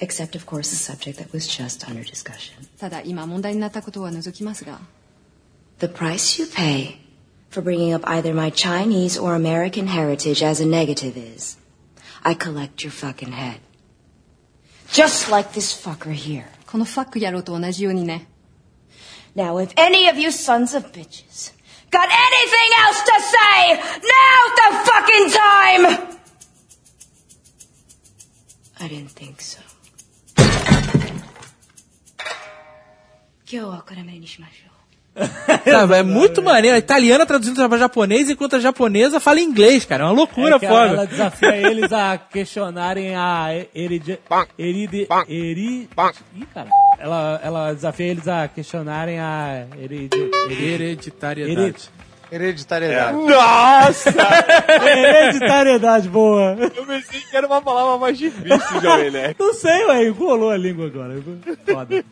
[0.00, 2.66] Except, of course, the subject that was just under discussion.
[5.78, 6.98] The price you pay
[7.48, 11.56] for bringing up either my Chinese or American heritage as a negative is
[12.24, 13.60] I collect your fucking head.
[14.92, 16.48] Just like this fucker here.
[16.75, 18.27] このファック野郎と同じようにね
[19.35, 21.53] Now, if any of you sons of bitches
[21.89, 26.11] got anything else to say, now's the fucking time!
[28.79, 29.59] I didn't think so.
[33.53, 34.64] 今日はおからめにしましょう。
[34.65, 34.65] ょう。
[35.64, 36.76] Sabe, é muito maneiro.
[36.76, 40.04] A italiana traduzindo pra japonês, enquanto a japonesa fala inglês, cara.
[40.04, 40.92] É uma loucura É foda.
[40.92, 44.18] Ela desafia eles a questionarem a heride...
[44.58, 45.08] Heride...
[45.28, 45.88] Eri...
[46.36, 46.68] Ih, cara.
[46.98, 50.30] Ela, ela desafia eles a questionarem a heride...
[50.50, 51.60] Hereditariedade.
[51.60, 51.74] Heri-
[52.30, 53.16] Hereditariedade.
[53.18, 54.10] Nossa!
[54.96, 56.56] Hereditariedade, boa.
[56.74, 59.36] Eu pensei que era uma palavra mais difícil, Jovem Nerd.
[59.40, 61.14] Não sei, ué, enrolou a língua agora.
[61.66, 62.04] Foda.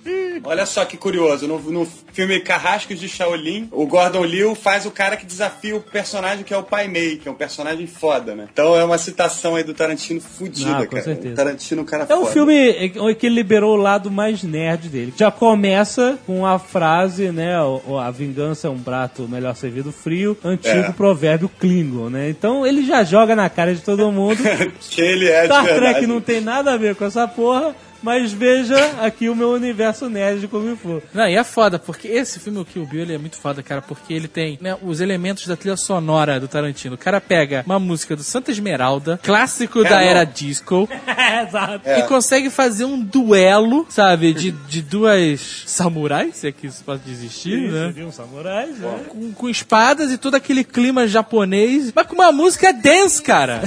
[0.45, 4.91] Olha só que curioso, no, no filme Carrascos de Shaolin, o Gordon Liu faz o
[4.91, 8.35] cara que desafia o personagem que é o Pai Mei, que é um personagem foda,
[8.35, 8.49] né?
[8.53, 11.03] Então é uma citação aí do Tarantino fudida, Ah, com cara.
[11.05, 11.33] certeza.
[11.35, 12.33] O Tarantino é um cara É um foda.
[12.33, 15.12] filme que ele liberou o lado mais nerd dele.
[15.17, 17.55] Já começa com a frase, né?
[18.03, 20.92] A vingança é um prato melhor servido frio, antigo É.
[20.92, 22.28] provérbio Klingon, né?
[22.28, 24.36] Então ele já joga na cara de todo mundo.
[24.90, 25.64] que ele é Star.
[25.64, 27.74] Trek não tem nada a ver com essa porra,
[28.05, 31.02] mas veja aqui o meu universo nerd de Kung Fu.
[31.12, 33.80] Não, e é foda, porque esse filme, o Kill Bill, ele é muito foda, cara,
[33.80, 36.94] porque ele tem né, os elementos da trilha sonora do Tarantino.
[36.94, 40.02] O cara pega uma música do Santa Esmeralda, clássico É, da não.
[40.07, 40.86] era disco,
[41.48, 41.88] Exato.
[41.88, 47.11] e consegue fazer um duelo, sabe, de, de duas samurais, se é que isso pode
[47.11, 47.90] existir, né?
[47.94, 49.00] Seriam samurais, né?
[49.09, 53.62] Com, com espadas e todo aquele clima japonês, mas com uma música dance, cara.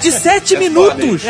[0.00, 1.22] De sete É minutos.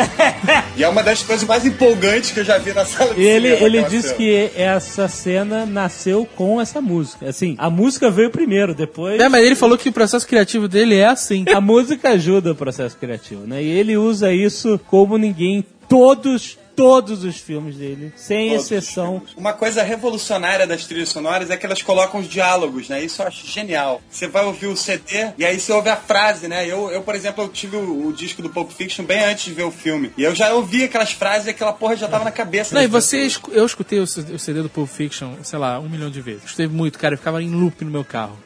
[0.77, 3.55] E é uma das coisas mais empolgantes que eu já vi na sala de ele,
[3.55, 4.15] cinema, ele disse cena.
[4.15, 7.27] que essa cena nasceu com essa música.
[7.29, 9.19] Assim, a música veio primeiro, depois.
[9.19, 11.45] É, mas ele falou que o processo criativo dele é assim.
[11.53, 13.63] A música ajuda o processo criativo, né?
[13.63, 15.65] E ele usa isso como ninguém.
[15.89, 18.71] Todos, todos os filmes dele, sem Todos.
[18.71, 19.23] exceção.
[19.35, 23.03] Uma coisa revolucionária das trilhas sonoras é que elas colocam os diálogos, né?
[23.03, 23.99] Isso eu acho genial.
[24.07, 26.67] Você vai ouvir o CD e aí você ouve a frase, né?
[26.67, 29.53] Eu, eu por exemplo, eu tive o, o disco do Pulp Fiction bem antes de
[29.53, 30.11] ver o filme.
[30.15, 32.75] E eu já ouvi aquelas frases e aquela porra já tava na cabeça.
[32.75, 36.21] Não, e você, eu escutei o CD do Pulp Fiction, sei lá, um milhão de
[36.21, 36.43] vezes.
[36.43, 38.37] Escutei muito, cara, eu ficava em loop no meu carro.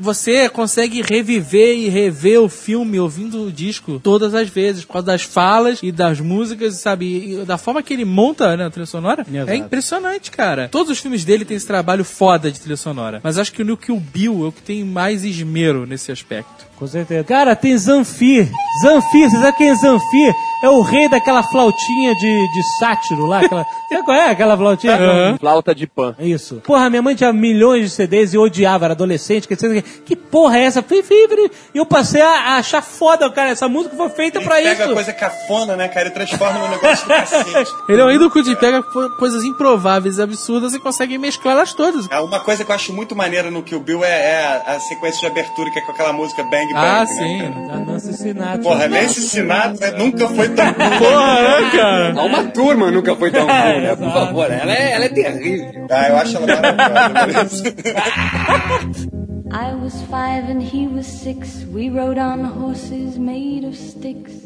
[0.00, 5.06] Você consegue reviver e rever o filme ouvindo o disco todas as vezes, por causa
[5.06, 7.34] das falas e das músicas, sabe?
[7.34, 9.26] E da forma que ele monta né, a trilha sonora.
[9.28, 9.50] Exato.
[9.50, 10.68] É impressionante, cara.
[10.68, 13.20] Todos os filmes dele têm esse trabalho foda de trilha sonora.
[13.22, 16.66] Mas acho que o New Kill Bill é o que tem mais esmero nesse aspecto.
[16.78, 17.24] Com certeza.
[17.24, 18.48] Cara, tem Zanfir.
[18.82, 20.34] Zanfir, você sabe quem é Zanfir?
[20.62, 23.40] É o rei daquela flautinha de, de sátiro lá.
[23.40, 24.98] Aquela, sabe qual é aquela flautinha?
[25.38, 26.14] Flauta de pan.
[26.18, 26.56] Isso.
[26.64, 29.46] Porra, minha mãe tinha milhões de CDs e odiava, era adolescente.
[29.46, 30.82] Que, que, que porra é essa?
[30.82, 31.50] Fui, fui, fui.
[31.74, 33.50] E eu passei a, a achar foda, cara.
[33.50, 34.90] Essa música foi feita Ele pra pega isso.
[34.90, 36.08] a coisa cafona, né, cara?
[36.08, 37.70] E transforma num negócio do cacete.
[37.88, 42.06] Ele é um ídolo que pega co- coisas improváveis e absurdas e consegue mesclá-las todas.
[42.10, 44.80] Ah, Uma coisa que eu acho muito maneira no Kill Bill é, é a, a
[44.80, 46.86] sequência de abertura, que é com aquela música Bang Bang.
[46.86, 47.38] Ah, né, sim.
[47.38, 47.50] cara?
[47.66, 48.62] Da Nancy Sinatra.
[48.62, 52.22] Porra, Nancy Sinatra nunca foi tão Porra, né, cara?
[52.22, 53.96] Uma turma nunca foi tão ruim, né?
[53.96, 55.86] Por favor, ela é, ela é terrível.
[55.90, 57.64] Ah, eu acho ela maravilhosa.
[59.48, 61.64] I was five and he was six.
[61.72, 64.45] We rode on horses made of sticks.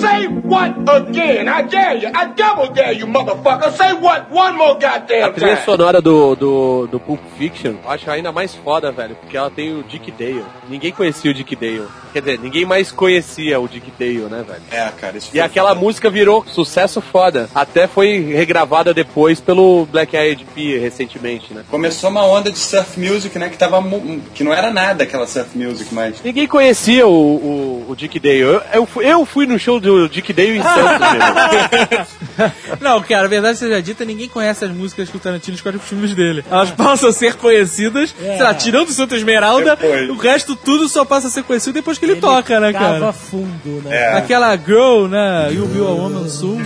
[0.00, 1.48] Say what again?
[1.48, 2.08] I dare you.
[2.14, 3.70] I double dare you, motherfucker.
[3.72, 5.64] Say what one more A goddamn trilha time.
[5.64, 9.74] sonora do, do, do Pulp Fiction, eu acho ainda mais foda, velho, porque ela tem
[9.78, 10.44] o Dick Dale.
[10.68, 11.84] Ninguém conhecia o Dick Dale.
[12.12, 14.62] Quer dizer, ninguém mais conhecia o Dick Dale, né, velho?
[14.70, 15.80] É, cara, isso E aquela foda.
[15.80, 17.48] música virou sucesso foda.
[17.54, 21.62] Até foi regravada depois pelo Black Eyed Peas recentemente, né?
[21.70, 23.48] Começou uma onda de surf music, né?
[23.48, 23.80] Que tava.
[23.80, 26.22] mu- que não era nada aquela surf music, mas.
[26.22, 28.38] Ninguém conhecia o, o, o Dick Dale.
[28.40, 32.50] Eu, eu, eu fui no show do Dick Dale em Santos, mesmo.
[32.80, 35.88] Não, cara, a verdade seja dita, ninguém conhece as músicas que o Tarantino escolhe pros
[35.88, 36.44] filmes dele.
[36.50, 38.34] Elas passam a ser conhecidas, É.
[38.36, 40.10] sei lá, tirando o Santa Esmeralda, Depois.
[40.10, 43.12] o resto tudo só passa a ser conhecido depois que ele, toca, né, cara?
[43.12, 43.96] fundo, né?
[43.96, 44.16] É.
[44.18, 46.62] Aquela Girl, né, You Be a Woman Soon.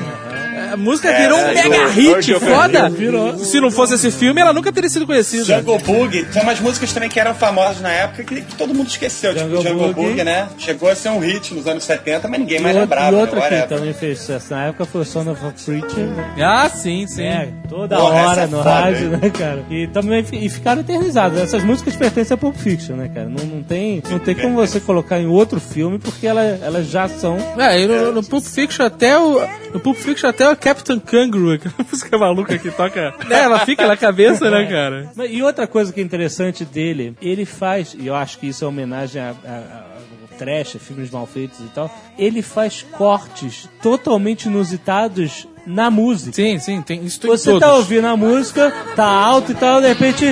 [0.73, 2.89] A música É, virou um é, mega hit, Virgil foda.
[2.91, 3.39] Virou.
[3.39, 5.45] Se não fosse esse filme, ela nunca teria sido conhecida.
[5.59, 8.89] Jungle Boogie, tem umas músicas também que eram famosas na época que, que todo mundo
[8.89, 9.33] esqueceu.
[9.37, 9.93] Jungle tipo, Jungle.
[9.95, 10.49] Boogie, né?
[10.59, 13.17] Chegou a ser um hit nos anos 70, mas ninguém mais e, outra, lembrava.
[13.17, 13.49] e outra né?
[13.49, 13.79] que Whatever.
[13.79, 16.07] também fez sucesso na época foi o Son of a Preacher.
[16.07, 16.35] né?
[16.43, 17.23] Ah, sim, sim.
[17.25, 19.19] É, toda Porra, hora é no foda, rádio, hein?
[19.23, 19.65] né, cara?
[19.71, 21.41] E também e ficaram eternizadas.
[21.41, 23.27] Essas músicas pertencem a Pulp Fiction, né, cara?
[23.29, 27.09] Não, não, tem, não tem como você colocar em outro filme porque ela, elas já
[27.09, 27.37] são.
[27.59, 29.41] É, e no, no Pulp Fiction até o.
[29.73, 33.15] No Pulp Fiction até Captain Kangaroo, aquela música maluca que toca.
[33.29, 35.11] né, ela fica na cabeça, né, cara?
[35.15, 38.65] Mas- E outra coisa que é interessante dele, ele faz, e eu acho que isso
[38.65, 39.85] é homenagem a, a, a-
[40.31, 41.89] ao trash, a filmes mal feitos e tal,
[42.19, 46.33] ele faz cortes totalmente inusitados na música.
[46.35, 47.61] Sim, sim, tem isso tem Você todos.
[47.61, 50.25] tá ouvindo a música, tá alto e tal, de repente.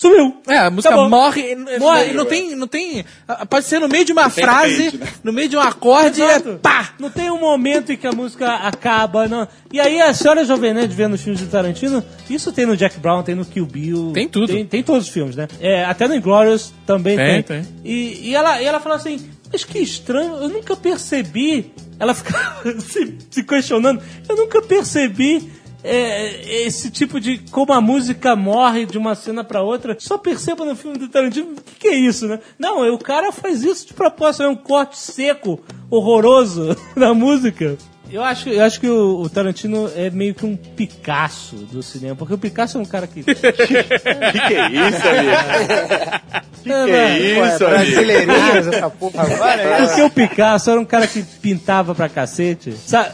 [0.00, 0.34] Sumiu!
[0.48, 1.10] É, a música Acabou.
[1.10, 2.08] morre, Morre.
[2.08, 3.04] e não tem, não tem,
[3.50, 5.08] pode ser no meio de uma tem frase, repente, né?
[5.22, 6.58] no meio de um acorde, é Exato.
[6.98, 9.46] Não tem um momento em que a música acaba, não.
[9.70, 12.98] E aí a senhora Jovem Nerd vendo os filmes do Tarantino, isso tem no Jack
[12.98, 14.12] Brown, tem no Kill Bill.
[14.14, 14.46] Tem tudo.
[14.46, 15.46] Tem, tem todos os filmes, né?
[15.60, 17.62] É, até no Inglourious também Tem, tem.
[17.62, 17.72] tem.
[17.84, 19.20] E, e, ela, e ela falou assim,
[19.52, 21.74] mas que estranho, eu nunca percebi.
[21.98, 28.36] Ela ficava se, se questionando, eu nunca percebi é, esse tipo de como a música
[28.36, 29.96] morre de uma cena pra outra.
[29.98, 32.38] Só perceba no filme do Tarantino o que, que é isso, né?
[32.58, 35.60] Não, o cara faz isso de propósito, é um corte seco,
[35.90, 37.76] horroroso da música.
[38.12, 42.16] Eu acho, eu acho que o, o Tarantino é meio que um Picasso do cinema,
[42.16, 43.22] porque o Picasso é um cara que.
[43.22, 46.40] que, que é isso, amigo?
[46.62, 47.58] Que que é isso?
[47.58, 49.62] Brasileirinhas, essa porra agora.
[49.62, 49.86] é?
[49.86, 52.72] Porque o Picasso era um cara que pintava pra cacete.
[52.84, 53.10] Sabe?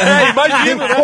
[0.00, 0.96] É, imagino, né?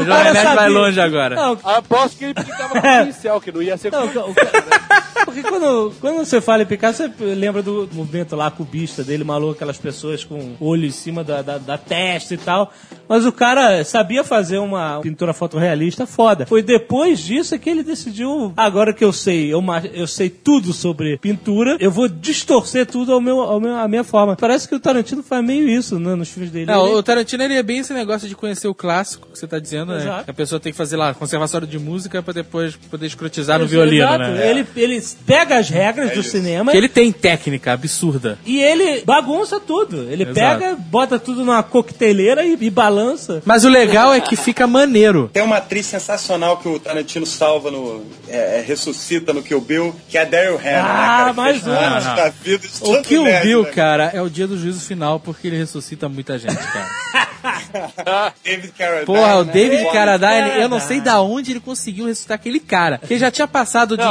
[0.00, 1.34] O Jovem Nerd vai longe agora.
[1.36, 3.04] Não, Aposto que ele pintava com É.
[3.04, 4.34] pincel, que não ia ser Não, com...
[5.24, 9.52] Porque quando, quando você fala em Picasso, você lembra do movimento lá cubista dele, maluco,
[9.54, 12.70] aquelas pessoas com olho em cima da, da, da testa e tal.
[13.08, 16.44] Mas o cara sabia fazer uma pintura fotorrealista foda.
[16.46, 19.64] Foi depois disso que ele decidiu, agora que eu sei, eu,
[19.94, 24.04] eu sei tudo sobre pintura, eu vou distorcer tudo ao meu, ao meu, à minha
[24.04, 24.36] forma.
[24.36, 26.66] Parece que o Tarantino faz meio isso né, nos filmes dele.
[26.66, 29.46] Não, Ele- o Tarantino ele é bem esse negócio de conhecer o clássico que você
[29.46, 30.02] tá dizendo, né?
[30.02, 30.24] Exato.
[30.24, 33.64] Que a pessoa tem que fazer lá conservatório de música pra depois poder escrotizar no
[33.64, 34.18] Isso, violino, exato.
[34.30, 34.50] né?
[34.50, 38.38] Ele, ele pega as regras do cinema Que ele tem técnica absurda.
[38.44, 40.02] E ele bagunça tudo.
[40.10, 40.34] Ele Exato.
[40.34, 43.42] pega, bota tudo numa coqueteleira e, e balança.
[43.44, 45.30] Mas o legal é que fica maneiro.
[45.32, 48.04] Tem uma atriz sensacional que o Tarantino salva no.
[48.28, 50.84] é, é, ressuscita no Kill Bill, que é a Daryl Hannah.
[50.84, 51.76] Ah, né, cara, que mais uma.
[51.76, 53.70] parte Da vida de O Kill nerd, Bill, né?
[53.70, 56.88] cara, é o dia do juízo final porque ele ressuscita muita gente, cara.
[58.44, 59.06] David Carradine.
[59.06, 59.52] Porra, o né?
[59.52, 59.92] David Foda.
[59.92, 62.98] Carradine, eu não sei da onde ele conseguiu ressuscitar aquele cara.
[62.98, 64.02] Que ele já tinha passado de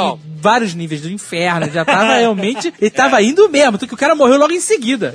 [0.44, 2.74] vários níveis do inferno, já tava realmente.
[2.80, 5.14] Ele tava indo mesmo, tanto que o cara morreu logo em seguida.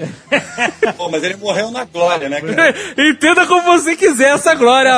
[0.96, 2.74] Pô, mas ele morreu na glória, né, cara?
[3.10, 4.90] Entenda como você quiser essa glória,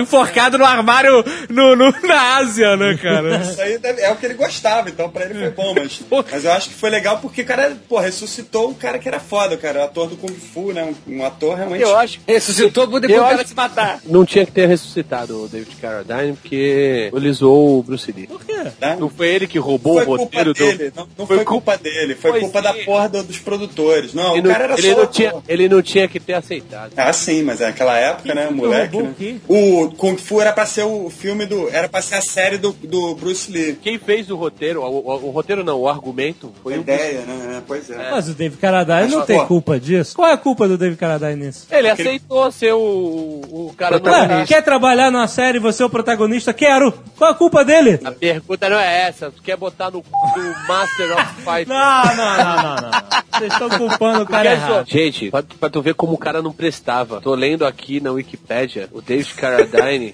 [0.00, 3.36] enforcado no armário no, no- na Ásia, né, cara?
[3.38, 6.00] Isso aí deve- é o que ele gostava, então pra ele foi bom, mas,
[6.32, 9.20] mas eu acho que foi legal porque o cara, pô, ressuscitou um cara que era
[9.20, 11.82] foda, cara, o ator do Kung Fu, né, um, um ator realmente...
[11.82, 14.00] Eu acho Ressuscitou depois Eu do cara se matar.
[14.04, 18.26] Não tinha que ter ressuscitado o David Carradine, porque ele zoou o Bruce Lee.
[18.26, 18.54] Por quê?
[18.98, 20.96] Não foi ele que roubou Foi o culpa roteiro dele, do...
[20.96, 22.84] não, não foi, culpa dele, foi Pois culpa da sim.
[22.84, 24.14] porra do- dos produtores.
[24.14, 26.34] Não, Ele o não, cara era ele, só não tinha, ele não tinha que ter
[26.34, 26.92] aceitado.
[26.96, 29.40] Ah, sim, mas naquela época, né, moleque, roubou né?
[29.48, 31.68] o Kung Fu era pra ser o filme do...
[31.68, 33.78] Era pra ser a série do, do Bruce Lee.
[33.80, 37.20] Quem fez o roteiro, o, o- o roteiro não, o argumento, foi A o ideia,
[37.22, 37.62] né?
[37.66, 38.10] Pois é.
[38.10, 39.26] Mas o David Carradine Mas, não pô.
[39.26, 40.14] tem culpa disso.
[40.16, 41.66] Qual é a culpa do David Carradine nisso?
[41.70, 45.86] Ele aceitou ser o, o cara do Ué, quer trabalhar numa série e você é
[45.86, 46.52] o protagonista?
[46.52, 46.92] Quero!
[47.16, 47.98] Qual a culpa dele?
[48.04, 49.30] A pergunta não é essa.
[49.30, 50.04] Tu quer botar no,
[50.36, 51.68] no Master of Fight?
[51.68, 52.90] Não, não, não, não, não.
[53.38, 54.88] Vocês estão culpando o cara errado.
[54.88, 57.20] Gente, pra, pra tu ver como o cara não prestava.
[57.20, 60.12] Tô lendo aqui na Wikipédia, o David Carradine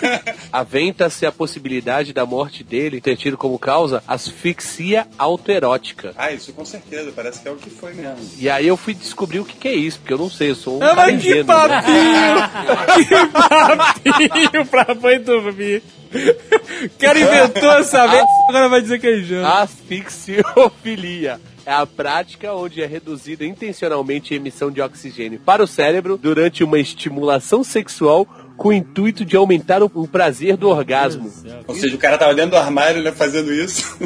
[0.52, 6.12] aventa-se a possibilidade da morte dele ter tido como causa asfixia autoerótica.
[6.16, 8.18] Ah, isso com certeza, parece que é o que foi mesmo.
[8.38, 10.54] E aí eu fui descobrir o que, que é isso, porque eu não sei, eu
[10.56, 11.44] sou um Ah, cara mas que né?
[11.44, 12.96] papinho!
[14.02, 15.82] que papinho pra mãe dormir.
[16.84, 19.46] O cara inventou essa merda, agora vai dizer que é ingênuo.
[19.46, 21.40] Asfixiofilia.
[21.64, 26.62] É a prática onde é reduzida intencionalmente a emissão de oxigênio para o cérebro durante
[26.62, 28.24] uma estimulação sexual
[28.56, 31.30] com o intuito de aumentar o, o prazer do orgasmo.
[31.66, 33.98] Ou seja, o cara tava dentro do armário, né, fazendo isso.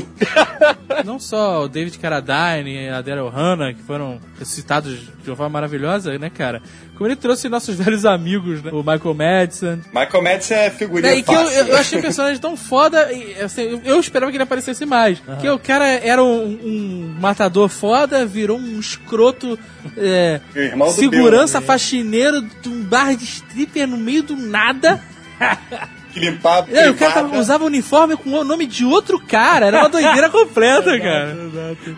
[1.05, 5.51] Não só o David Carradine e a Daryl Hannah, que foram citados de uma forma
[5.51, 6.63] maravilhosa, né, cara?
[7.01, 8.71] Como ele trouxe nossos velhos amigos, né?
[8.75, 9.79] O Michael Madison.
[9.91, 11.59] Michael Madison é figurinha que eu, fácil.
[11.59, 14.85] eu, eu achei o personagem tão foda, e, assim, eu, eu esperava que ele aparecesse
[14.85, 15.19] mais.
[15.19, 19.59] Porque o cara era um, um matador foda, virou um escroto
[19.97, 21.67] é, O irmão do segurança Bill, né?
[21.67, 25.03] faxineiro de um bar de stripper no meio do nada.
[26.13, 29.67] que limpar a É, o cara tava- usava uniforme com o nome de outro cara.
[29.69, 31.37] Era uma doideira completa, cara.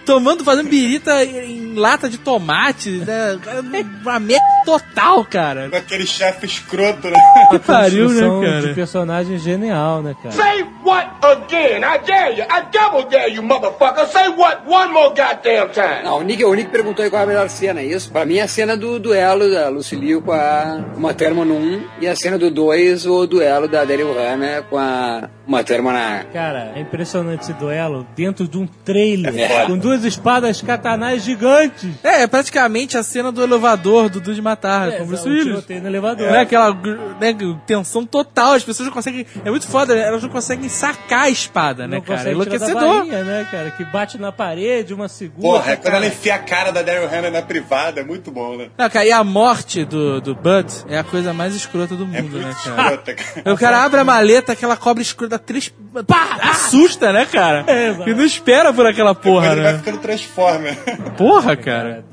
[0.05, 2.91] Tomando, fazendo birita em lata de tomate.
[2.91, 3.39] Né?
[4.03, 5.69] Uma merda total, cara.
[5.71, 7.17] Com aquele chefe escroto, né?
[7.51, 8.63] Que pariu, né, cara?
[8.63, 10.35] de personagem genial, né, cara?
[10.35, 11.83] Say what again?
[11.83, 12.45] I dare you.
[12.45, 14.07] I double dare you, motherfucker.
[14.07, 16.03] Say what one more goddamn time.
[16.05, 18.11] Não, o Nick, o Nick perguntou aí qual é a melhor cena, é isso?
[18.11, 22.09] Pra mim, a cena do duelo da Lucille com a Uma Thurman no 1 e
[22.09, 26.25] a cena do 2, o duelo da Daryl Hannah com a Uma Thurman na...
[26.33, 31.91] Cara, é impressionante esse duelo dentro de um trailer É com duas espadas katanais gigantes.
[32.03, 35.65] É, é praticamente a cena do elevador do Duro de Matar, É, com Bruce Willis.
[35.69, 36.29] no elevador.
[36.29, 37.35] Não é aquela né,
[37.67, 39.27] tensão total, as pessoas não conseguem.
[39.45, 40.03] É muito foda, né?
[40.07, 42.29] elas não conseguem sacar a espada, né, Não cara?
[42.29, 42.99] É enlouquecedor.
[42.99, 43.71] bainha, né, cara?
[43.71, 45.43] Que bate na parede, uma segura.
[45.43, 48.57] Porra, é quando ela enfia a cara da Daryl Hannah na privada, é muito bom,
[48.57, 48.69] né?
[48.79, 52.39] Não, cara, e a morte do, do Bud é a coisa mais escrota do mundo,
[52.39, 52.83] né, cara?
[52.95, 53.53] Escrota, cara.
[53.53, 55.73] O cara abre a maleta, aquela cobra escura dá três.
[56.07, 56.39] Pá!
[56.43, 57.65] Assusta, né, cara?
[57.67, 58.11] É, exato.
[58.11, 59.79] e não espera por aquela porra, Ele vai né?
[59.79, 60.77] ficando Transformer.
[61.17, 62.05] Porra, cara.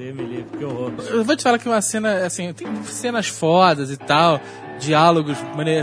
[0.62, 0.92] Horror.
[1.10, 4.40] Eu vou te falar que uma cena, assim, tem cenas fodas e tal,
[4.80, 5.38] diálogos,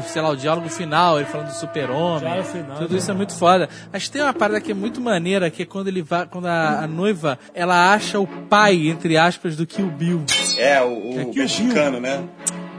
[0.09, 2.43] sei lá, o diálogo final, ele falando do super-homem,
[2.79, 2.99] tudo né?
[2.99, 3.69] isso é muito foda.
[3.93, 6.81] Mas tem uma parada que é muito maneira, que é quando ele vai, quando a,
[6.81, 10.25] a noiva, ela acha o pai, entre aspas, do Kill Bill.
[10.57, 12.23] É, o, o É Kill mexicano, né?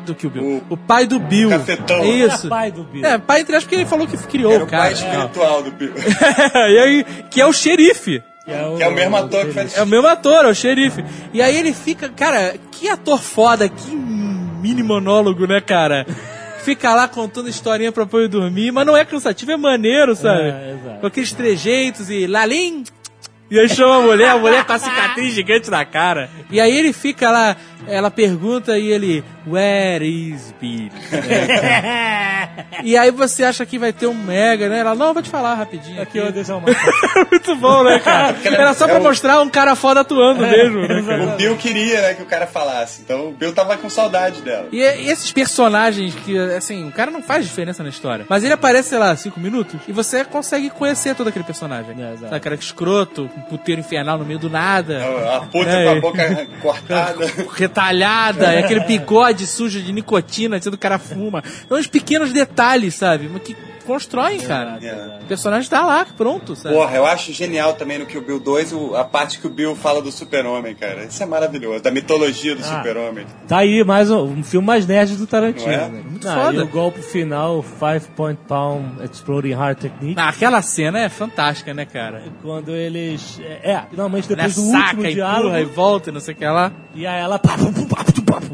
[0.08, 0.64] Do Kill Bill.
[0.70, 1.50] O, pai do Bill.
[1.50, 2.00] cafetão.
[2.00, 2.48] É isso.
[2.48, 3.06] É pai do Bill.
[3.06, 4.84] É, pai entre aspas, porque ele falou que criou Era o o cara.
[4.84, 5.94] pai espiritual do Bill.
[6.56, 8.24] e aí, que é o xerife.
[8.46, 10.48] Que é o, Que é o mesmo ator que faz É o mesmo ator, é
[10.48, 11.04] o xerife.
[11.34, 16.06] E aí ele fica, cara, que ator foda, que mini monólogo, né, cara?
[16.64, 20.44] Fica lá contando historinha pra apoio dormir, mas não é cansativo, é maneiro, sabe?
[20.50, 21.00] É, exato.
[21.02, 22.84] Com aqueles trejeitos e lalim.
[23.50, 26.30] E aí chama a mulher, a mulher com a cicatriz gigante na cara.
[26.52, 27.56] E aí ele fica lá,
[27.88, 30.90] ela pergunta e ele, Where is Bill?
[32.84, 34.80] e aí você acha que vai ter um mega, né?
[34.80, 36.02] Ela, não, eu vou te falar rapidinho.
[36.02, 36.62] Aqui aqui." eu
[37.32, 38.36] Muito bom, né, cara?
[38.44, 41.34] Era só pra É o- mostrar um cara foda atuando mesmo, né?
[41.34, 43.02] O Bill queria, né, que o cara falasse.
[43.02, 44.68] Então o Bill tava com saudade dela.
[44.72, 48.26] E e esses personagens que, assim, o cara não faz diferença na história.
[48.30, 51.92] Mas ele aparece, sei lá, cinco minutos e você consegue conhecer todo aquele personagem.
[52.02, 52.30] É, exato.
[52.30, 55.04] Sabe, cara escroto, um puteiro infernal no meio do nada.
[55.36, 55.84] A puta É.
[55.86, 57.26] com a boca cortada.
[57.56, 61.44] Retalhada, é aquele bigode sujo de nicotina, sendo o cara fuma.
[61.68, 63.30] São uns pequenos detalhes, sabe?
[63.40, 63.56] Que
[63.88, 64.78] constroem, cara.
[64.84, 65.20] É.
[65.24, 66.76] O personagem tá lá, pronto, sabe?
[66.76, 69.76] Porra, eu acho genial também no Kill Bill 2 o- a parte que o Bill
[69.76, 71.06] fala do super-homem, cara.
[71.06, 71.82] Isso é maravilhoso.
[71.82, 72.78] Da mitologia do Ah.
[72.78, 73.26] super-homem.
[73.48, 75.66] Tá aí mais um, um filme mais nerd do Tarantino.
[75.68, 75.90] Não é?
[75.90, 76.04] né?
[76.10, 76.58] Muito Ah, foda.
[76.58, 80.20] E o golpe final, Five Point Palm Exploding Heart Technique.
[80.20, 82.24] Ah, aquela cena é fantástica, né, cara?
[82.42, 83.40] Quando eles.
[83.42, 85.58] É, é, finalmente depois do saca, último empurra diálogo.
[85.58, 86.72] e volta e não sei o que lá.
[86.94, 87.40] E aí ela.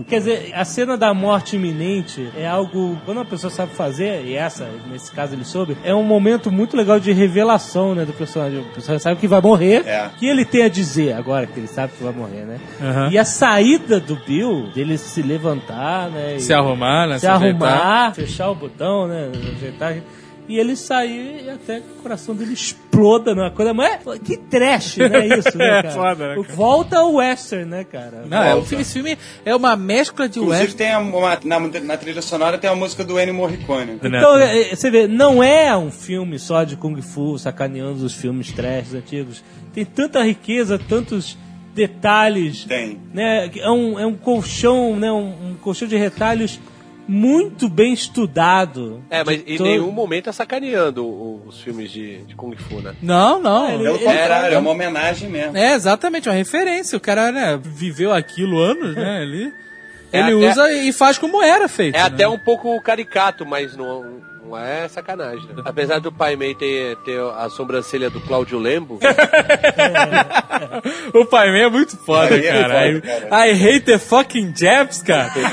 [0.07, 2.97] Quer dizer, a cena da morte iminente é algo.
[3.05, 6.75] Quando a pessoa sabe fazer, e essa, nesse caso ele soube, é um momento muito
[6.75, 8.59] legal de revelação, né, do personagem.
[8.59, 9.87] O personagem sabe que vai morrer.
[9.87, 10.07] É.
[10.07, 12.59] O que ele tem a dizer agora que ele sabe que vai morrer, né?
[12.81, 13.09] Aham.
[13.11, 16.35] E a saída do Bill, dele se levantar, né?
[16.35, 17.19] e- Se arrumar, né?
[17.19, 19.29] se arrumar, fechar o botão, né?
[19.55, 19.95] Ajeitar.
[20.49, 22.53] E ele sair e até que o coração dele
[22.93, 23.73] exploda na coisa.
[23.73, 25.27] Mas é- que trash, né?
[25.39, 25.91] Isso, né, É cara?
[25.91, 26.55] foda, né, cara?
[26.55, 28.23] Volta ao western, né, cara?
[28.29, 30.77] Não, é, o filme, esse filme é uma mescla de Inclusive western.
[30.77, 33.99] tem uma, na, na trilha sonora tem a música do Ennio Morricone.
[34.03, 38.13] Então, é, é, você vê, não é um filme só de Kung Fu, sacaneando os
[38.13, 39.43] filmes trash antigos.
[39.73, 41.37] Tem tanta riqueza, tantos
[41.73, 42.65] detalhes.
[42.65, 42.99] Tem.
[43.13, 43.49] Né?
[43.57, 45.11] É, um, é um colchão, né?
[45.11, 46.59] Um, um colchão de retalhos
[47.07, 49.03] muito bem estudado.
[49.09, 51.05] É, mas em to- nenhum momento tá sacaneando
[51.47, 52.93] os filmes de, de Kung Fu, né?
[53.01, 53.67] Não, não.
[53.67, 55.57] É, ele- Pelo contrário, é uma homenagem mesmo.
[55.57, 56.97] É, exatamente, uma referência.
[56.97, 59.53] O cara, né, viveu aquilo anos, né, ali.
[60.11, 61.95] É Ele até- usa e faz como era feito.
[61.95, 62.05] É né?
[62.05, 64.21] até um pouco caricato, mas não,
[64.53, 65.47] não é sacanagem.
[65.47, 65.63] né?
[65.65, 68.99] Apesar do Pai Mei ter, ter a sobrancelha do Cláudio Lembo,
[71.13, 72.73] O Pai Man é muito foda, é cara.
[72.73, 73.47] foda, I, cara.
[73.47, 75.31] I hate the fucking Japs, cara.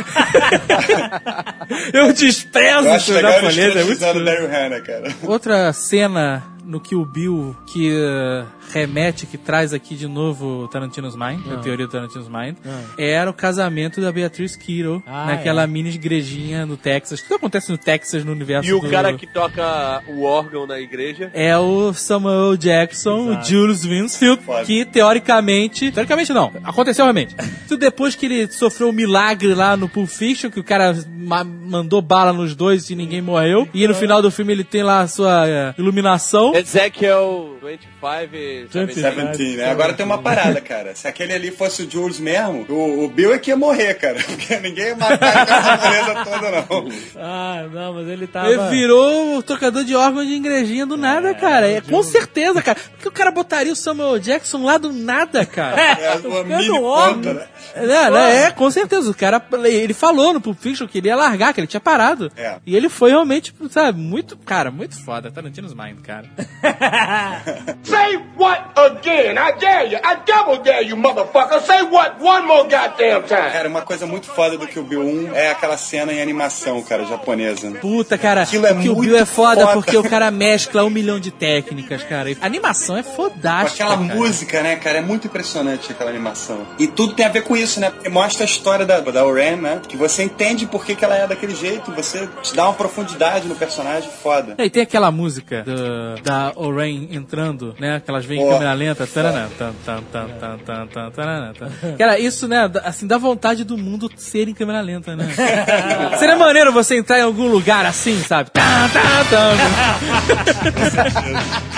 [1.92, 5.14] Eu desprezo Eu o japonês, é muito Hannah, cara.
[5.22, 11.14] Outra cena no Kill Bill que uh, remete, que traz aqui de novo o Tarantino's
[11.16, 11.56] Mind, a Ah.
[11.58, 12.82] teoria do Tarantino's Mind, Ah.
[12.96, 15.66] era o casamento da Beatriz Kiddo Ah, naquela é.
[15.66, 17.20] mini igrejinha no Texas.
[17.20, 18.88] Tudo acontece no Texas, no universo e o do...
[18.88, 21.30] cara que toca o órgão na igreja.
[21.34, 23.48] É o Samuel Jackson, o Exato.
[23.48, 24.64] Julius Winsfield, Foda.
[24.64, 25.90] que teoricamente.
[25.90, 27.34] Teoricamente não, aconteceu realmente.
[27.68, 31.44] Tudo depois que ele sofreu um milagre lá no Pulp Fiction, que o cara ma-
[31.44, 33.68] mandou bala nos dois e ninguém morreu.
[33.74, 36.52] E no final do filme ele tem lá a sua é, iluminação.
[36.60, 39.70] Ezekiel 25 e 17, né?
[39.70, 40.94] Agora tem uma parada, cara.
[40.94, 44.20] Se aquele ali fosse o Jules mesmo, o, o Bill é que ia morrer, cara.
[44.24, 46.88] Porque ninguém ia matar essa beleza toda, não.
[47.16, 48.48] Ah, não, mas ele tava...
[48.48, 51.68] Ele virou o tocador de órgãos de igrejinha do nada, cara.
[51.68, 52.78] É, com certeza, cara.
[52.92, 55.80] Porque o cara botaria o Samuel Jackson lá do nada, cara.
[55.80, 57.46] É, uma mini ponta, né?
[57.74, 59.10] É, né, é, com certeza.
[59.10, 62.30] O cara, ele falou no Pulp Fiction que ele ia largar, que ele tinha parado.
[62.36, 62.56] É.
[62.66, 65.30] E ele foi realmente, sabe, muito, cara, muito foda.
[65.30, 66.28] Tarantino's Mind, cara.
[67.82, 69.38] Say what again?
[69.38, 69.98] I dare you.
[70.02, 71.60] I double dare you, motherfucker.
[71.62, 73.50] Say what one more goddamn time.
[73.52, 77.04] Cara, uma coisa muito foda do Kill Bill 1 é aquela cena em animação, cara,
[77.06, 77.70] japonesa.
[77.80, 79.72] Puta, cara, Aquilo é o Kill muito Bill é foda, foda.
[79.74, 82.30] porque o cara mescla um milhão de técnicas, cara.
[82.40, 83.84] A animação é Com fodástica.
[83.84, 84.18] aquela cara.
[84.18, 84.98] música, né, cara?
[84.98, 86.66] É muito impressionante aquela animação.
[86.78, 87.90] E tudo tem a ver com isso, né?
[87.90, 89.80] Porque mostra a história da, da Oren, né?
[89.88, 93.48] Que você entende por que, que ela é daquele jeito, você te dá uma profundidade
[93.48, 94.54] no personagem foda.
[94.58, 98.00] E tem aquela música do- da Oren entrando, né?
[98.00, 99.04] Que elas vêm em câmera lenta.
[99.04, 101.96] Taranã, tan, tan, tan, tan, tan, tan, taranã, tan.
[101.96, 102.70] Cara, isso, né?
[102.84, 105.26] Assim, dá vontade do mundo ser em câmera lenta, né?
[106.18, 108.50] Seria maneiro você entrar em algum lugar assim, sabe?
[108.50, 108.62] Tan,
[108.92, 109.56] tan, tan.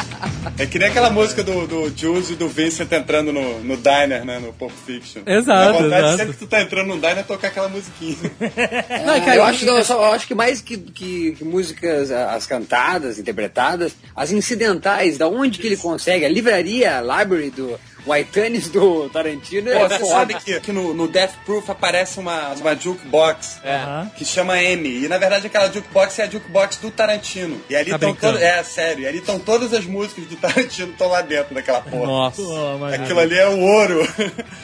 [0.62, 4.24] É que nem aquela música do, do Jules e do Vincent entrando no, no diner,
[4.24, 4.38] né?
[4.38, 5.22] No Pulp Fiction.
[5.26, 6.16] Exato, Dá vontade, exato.
[6.18, 8.16] sempre que tu tá entrando no diner, tocar aquela musiquinha.
[9.04, 12.46] Não, eu, acho, não, eu só- eu acho que mais que, que- que músicas, as
[12.46, 18.68] cantadas, interpretadas, as incidentais, da onde que ele consegue, a livraria, a library do Whitanis
[18.68, 20.10] do Tarantino Pô, é você foda.
[20.10, 23.60] sabe que, que no, no Death Proof aparece uma, uma jukebox
[24.16, 25.04] que chama M.
[25.04, 27.60] E na verdade aquela jukebox é a jukebox do Tarantino.
[27.68, 28.42] E ali Tá estão todas.
[28.42, 29.04] É, sério.
[29.04, 32.06] E ali estão todas as músicas do Tarantino estão lá dentro daquela porra.
[32.06, 32.42] Nossa.
[32.94, 34.02] Aquilo ali é o ouro.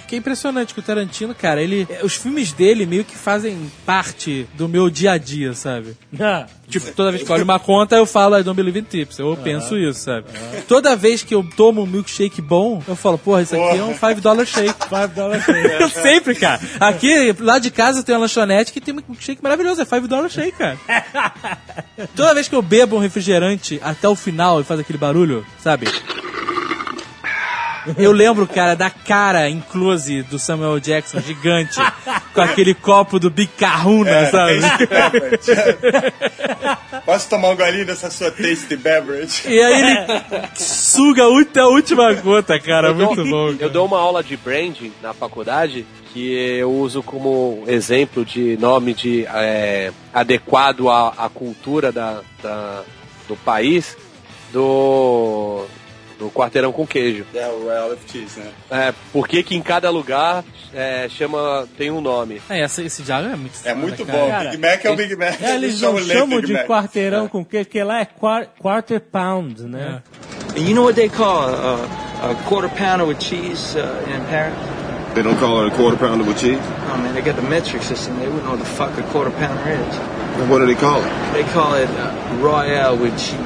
[0.09, 1.87] Que é impressionante que o Tarantino, cara, ele.
[2.03, 5.95] Os filmes dele meio que fazem parte do meu dia a dia, sabe?
[6.67, 9.19] Tipo, toda vez que eu olho uma conta, eu falo I don't believe in tips.
[9.19, 10.27] Eu penso isso, sabe?
[10.67, 13.95] Toda vez que eu tomo um milkshake bom, eu falo, porra, isso aqui é um
[13.95, 14.73] 5 dollar shake.
[14.89, 15.91] 5 dollar shake.
[16.01, 16.59] Sempre, cara.
[16.81, 19.83] Aqui, lá de casa, tem uma lanchonete que tem um milkshake maravilhoso.
[19.83, 20.79] É 5 dollar shake, cara.
[22.17, 25.89] Toda vez que eu bebo um refrigerante até o final e faz aquele barulho, sabe?
[27.97, 31.79] Eu lembro, cara, da cara em close do Samuel Jackson gigante,
[32.35, 34.61] com aquele copo do Big Kahuna, É, sabe?
[34.61, 36.13] tasty beverage.
[37.05, 39.43] Posso tomar um golinho dessa sua tasty beverage?
[39.49, 42.93] E aí ele suga a última gota, cara.
[42.93, 43.55] Muito bom.
[43.59, 48.95] Eu dou uma aula de branding na faculdade que eu uso como exemplo de nome
[48.95, 52.83] de é, adequado à, à cultura da, da-
[53.29, 53.95] do país
[54.53, 55.67] do,
[56.19, 57.25] do quarteirão com queijo.
[57.35, 58.51] É, o Royal of Cheese, né?
[58.71, 60.45] É, por que que em cada lugar
[60.75, 62.41] é, chama tem um nome?
[62.51, 64.19] É, esse, esse diálogo é muito É foda, muito cara.
[64.19, 64.29] bom.
[64.29, 65.43] Cara, Big Mac é o Big Mac.
[65.43, 66.67] É, eles não chamam Big de Mac.
[66.67, 70.03] quarteirão com que, que lá é quar- quarter pound, né?
[70.57, 74.55] And you know what they call a, a quarter pounder with cheese uh, in Paris?
[75.15, 76.59] They don't call it a quarter pounder with cheese?
[76.93, 78.19] Oh man, they got the metric system.
[78.19, 79.97] They wouldn't know what the fuck a quarter pounder is.
[80.37, 81.09] Then what do they call it?
[81.33, 83.39] They call it uh, Royale with cheese.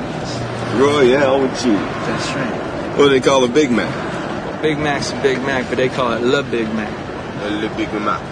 [0.74, 1.86] Royale with cheese.
[2.06, 2.96] That's right.
[2.96, 3.92] What do they call a Big Mac?
[4.62, 6.92] Big Mac's a Big Mac, but they call it Le Big Mac.
[7.50, 8.22] Le Big Mac.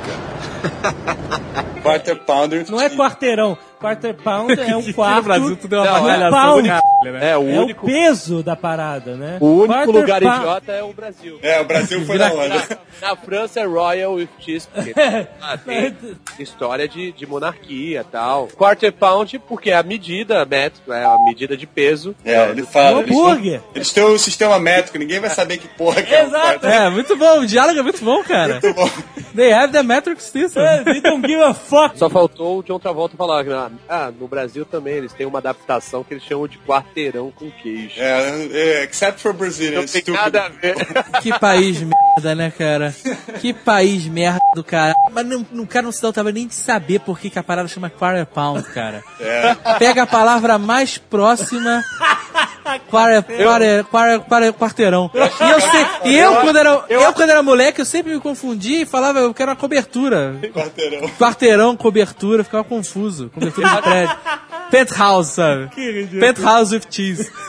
[1.83, 2.65] Quarter Pounder.
[2.71, 3.57] Não é quarteirão.
[3.81, 5.17] Quarter pound é um quarto.
[5.17, 6.63] No Brasil tudo é uma Não, é avaliação pound.
[6.63, 7.31] do caralho, né?
[7.31, 9.39] É, o É único, o peso da parada, né?
[9.41, 11.39] o único Quarter lugar pound- idiota é o Brasil.
[11.43, 12.79] É, o Brasil foi na onda.
[13.01, 14.93] Na França é Royal with Cheese, porque
[15.41, 15.97] ah, tem
[16.39, 18.49] história de, de monarquia e tal.
[18.49, 22.15] Quarter Pound, porque é a medida, métrico, é a medida de peso.
[22.25, 22.99] É, ele fala.
[22.99, 23.61] Um Eles, hambúrguer.
[23.75, 26.23] eles têm um sistema métrico, ninguém vai saber que porra que é.
[26.25, 26.67] o Exato.
[26.67, 27.41] É, muito bom.
[27.41, 28.61] O diálogo é muito bom, cara.
[28.63, 28.91] Muito bom.
[29.35, 30.63] They have the metric system.
[30.63, 31.99] É, They don't give a fuck.
[31.99, 33.43] Só faltou o John Travolta falar,
[33.89, 37.51] ah, ah, no Brasil também eles têm uma adaptação que eles chamam de quarteirão com
[37.51, 37.95] queijo.
[38.01, 39.93] É, é, except for Não Brazilians.
[39.93, 40.21] tem stupid.
[40.21, 40.75] nada a ver.
[41.23, 41.97] Que país merda,
[42.35, 42.95] né, cara?
[43.41, 44.95] Que país merda do cara.
[45.13, 47.39] Mas não, o cara não se dá o trabalho nem de saber por que, que
[47.39, 49.03] a parada chama quarter pound, cara.
[49.21, 49.55] É.
[49.79, 51.83] Pega a palavra mais próxima.
[52.89, 55.11] Quarter, quarter, quarter, quarter, quarteirão.
[55.15, 58.83] E eu, sei, e eu, quando era, eu, quando era moleque, eu sempre me confundia
[58.83, 60.39] e falava, eu quero uma cobertura.
[60.55, 61.09] Quarteirão.
[61.19, 63.31] Quarteirão, cobertura, ficava confuso.
[63.35, 64.17] Cobertura de prédio.
[64.71, 65.69] Penthouse, sabe?
[65.69, 66.21] Que ridículo.
[66.21, 67.31] Penthouse with cheese.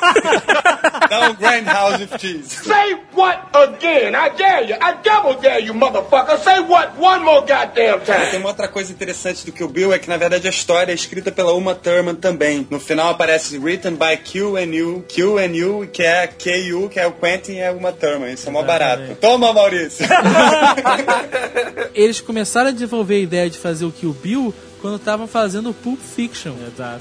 [1.12, 2.48] Não, Grindhouse with Cheese.
[2.64, 4.16] Say what again?
[4.16, 4.76] I dare you.
[4.82, 6.38] I double dare you, motherfucker.
[6.38, 8.38] Say what one more goddamn Tem time.
[8.38, 10.96] uma outra coisa interessante do que o Bill é que na verdade a história é
[10.96, 12.66] escrita pela Uma Thurman também.
[12.70, 17.00] No final aparece written by Q and U, Q and U, que é Q, que
[17.00, 18.32] é o Quentin e é Uma Thurman.
[18.32, 19.14] Isso é mó barato.
[19.20, 20.06] Toma, Maurício!
[21.94, 25.74] Eles começaram a desenvolver a ideia de fazer o Kill Bill quando estavam fazendo o
[25.74, 26.54] Pulp Fiction.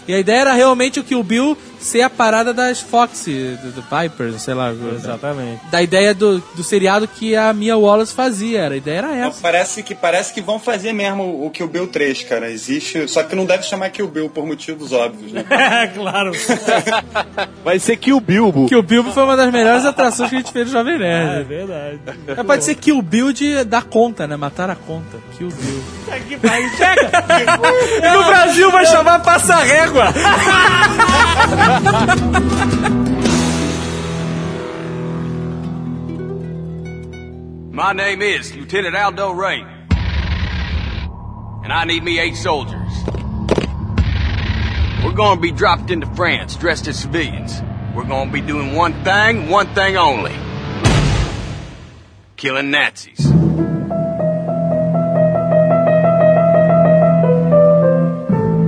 [0.07, 3.83] E a ideia era realmente o Kill Bill ser a parada das Fox, do, do
[3.83, 4.71] Vipers, sei lá.
[4.95, 5.61] Exatamente.
[5.71, 8.69] Da ideia do, do seriado que a Mia Wallace fazia.
[8.69, 9.41] A ideia era essa.
[9.41, 12.51] parece que parece que vão fazer mesmo o Kill Bill 3, cara.
[12.51, 15.45] Existe, só que não deve chamar Kill Bill por motivos óbvios, né?
[15.49, 16.33] É, claro.
[17.65, 18.67] Vai ser Kill Bilbo.
[18.69, 21.45] Kill Bill foi uma das melhores atrações que a gente fez no Jovem É Nerd.
[21.49, 22.01] verdade.
[22.37, 24.37] Mas pode ser Kill Bill de dar conta, né?
[24.37, 25.19] Matar a conta.
[25.37, 25.83] Kill Bill.
[26.15, 27.11] Aqui, vai, chega!
[27.71, 30.13] E no Brasil vai chamar Passa Régua.
[37.73, 39.65] My name is Lieutenant Aldo Ray.
[41.63, 42.91] And I need me eight soldiers.
[45.05, 47.63] We're gonna be dropped into France dressed as civilians.
[47.95, 50.35] We're gonna be doing one thing, one thing only.
[52.37, 53.31] Killing Nazis.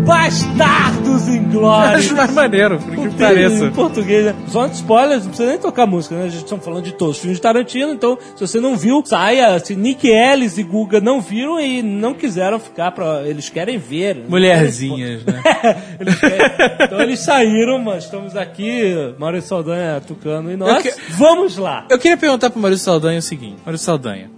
[0.05, 2.07] Bastardos Inglórios!
[2.07, 3.64] Acho mais maneiro, por que pareça.
[3.66, 4.34] Em português, né?
[4.48, 6.24] Só de spoilers, não precisa nem tocar música, né?
[6.24, 9.03] A gente está falando de todos os filmes de Tarantino, então se você não viu,
[9.05, 9.59] saia.
[9.59, 13.22] Se Nick Ellis e Guga não viram e não quiseram ficar pra.
[13.22, 14.24] Eles querem ver.
[14.28, 15.42] Mulherzinhas, né?
[16.00, 16.38] Eles querem-
[16.80, 20.82] Então eles saíram, mas estamos aqui, Maurício Saldanha, Tucano e nós.
[20.82, 21.86] Que- Vamos lá!
[21.90, 23.57] Eu queria perguntar pro Maurício Saldanha o seguinte.
[23.64, 24.30] Maurício Saldanha.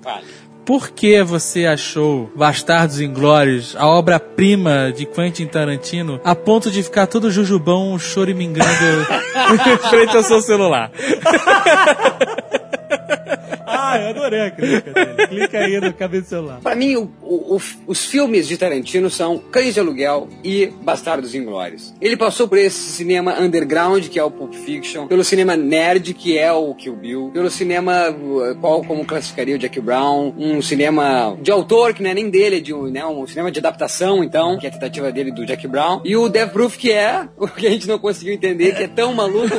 [0.65, 7.07] Por que você achou Bastardos Inglórios a obra-prima de Quentin Tarantino a ponto de ficar
[7.07, 9.07] todo jujubão chorimingando
[9.53, 10.91] em frente ao seu celular?
[13.95, 15.27] Ah, eu adorei a clica dele.
[15.29, 16.61] Clica aí no cabeça do celular.
[16.63, 21.95] Pra mim, o- o- os filmes de Tarantino são Cães de Aluguel e Bastardos Inglórios.
[22.01, 26.37] Ele passou por esse cinema underground, que é o Pulp Fiction, pelo cinema nerd, que
[26.39, 31.37] é o Kill Bill, pelo cinema, uh, qual como classificaria o Jack Brown, um cinema
[31.41, 34.23] de autor, que não é nem dele, é de um, né, um cinema de adaptação,
[34.25, 37.29] então, que é a tentativa dele do Jack Brown, e o Death Proof, que é
[37.37, 39.55] o que a gente não conseguiu entender, que é tão maluco,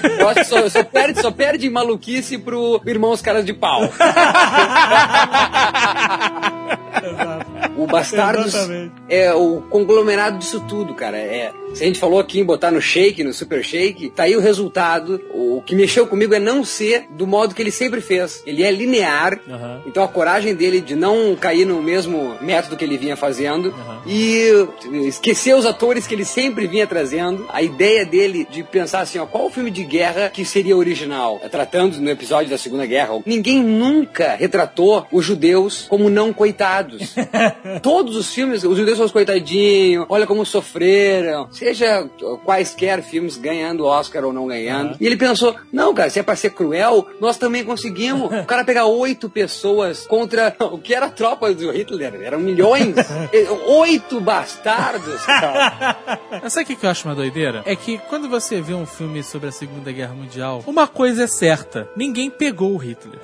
[0.46, 3.82] só, só perde, só perde maluquice pro Irmãos Caras de Pau.
[7.78, 8.94] O Bastardos Exatamente.
[9.10, 11.18] é o conglomerado disso tudo, cara.
[11.18, 14.36] É, se a gente falou aqui em botar no shake, no super shake, tá aí
[14.36, 15.22] o resultado.
[15.34, 18.42] O que mexeu comigo é não ser do modo que ele sempre fez.
[18.46, 19.38] Ele é linear,
[19.86, 24.68] então a coragem dele de não cair no mesmo método que ele vinha fazendo e
[25.06, 27.46] esquecer os atores que ele sempre vinha trazendo.
[27.50, 31.42] A ideia dele de pensar assim, ó, qual o filme de guerra que seria original?
[31.52, 37.14] Tratando no episódio da Segunda Guerra, ninguém nunca retratou os judeus como não coitados.
[37.84, 42.08] Todos os filmes, os judeus são os coitadinhos, olha como sofreram, seja
[42.44, 44.96] quaisquer filmes ganhando Oscar ou não ganhando.
[45.00, 48.32] E ele pensou, não, cara, se é pra ser cruel, nós também conseguimos.
[48.46, 52.96] O cara pegar oito pessoas contra o que era a tropa do Hitler, eram milhões.
[53.66, 55.98] oito bastardos, cara.
[56.44, 57.64] Mas sabe o que que eu acho uma doideira?
[57.66, 61.28] É que quando você vê um filme sobre a Segunda Guerra Mundial, uma coisa é
[61.28, 63.20] certa: ninguém pegou o Hitler.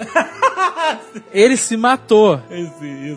[1.34, 2.42] Ele se matou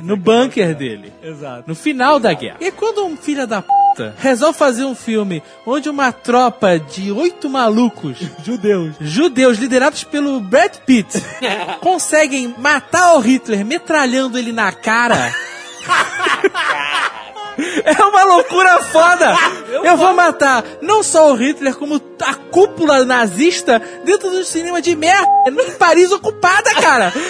[0.03, 1.13] no bunker dele.
[1.23, 1.65] Exato.
[1.67, 2.59] No final da guerra.
[2.61, 7.49] E quando um filho da puta resolve fazer um filme onde uma tropa de oito
[7.49, 11.23] malucos judeus judeus liderados pelo Brad Pitt
[11.81, 15.33] conseguem matar o Hitler metralhando ele na cara.
[17.85, 19.35] É uma loucura foda!
[19.85, 24.97] Eu vou matar não só o Hitler, como a cúpula nazista dentro do cinema de
[24.97, 27.13] merda em Paris ocupada, cara!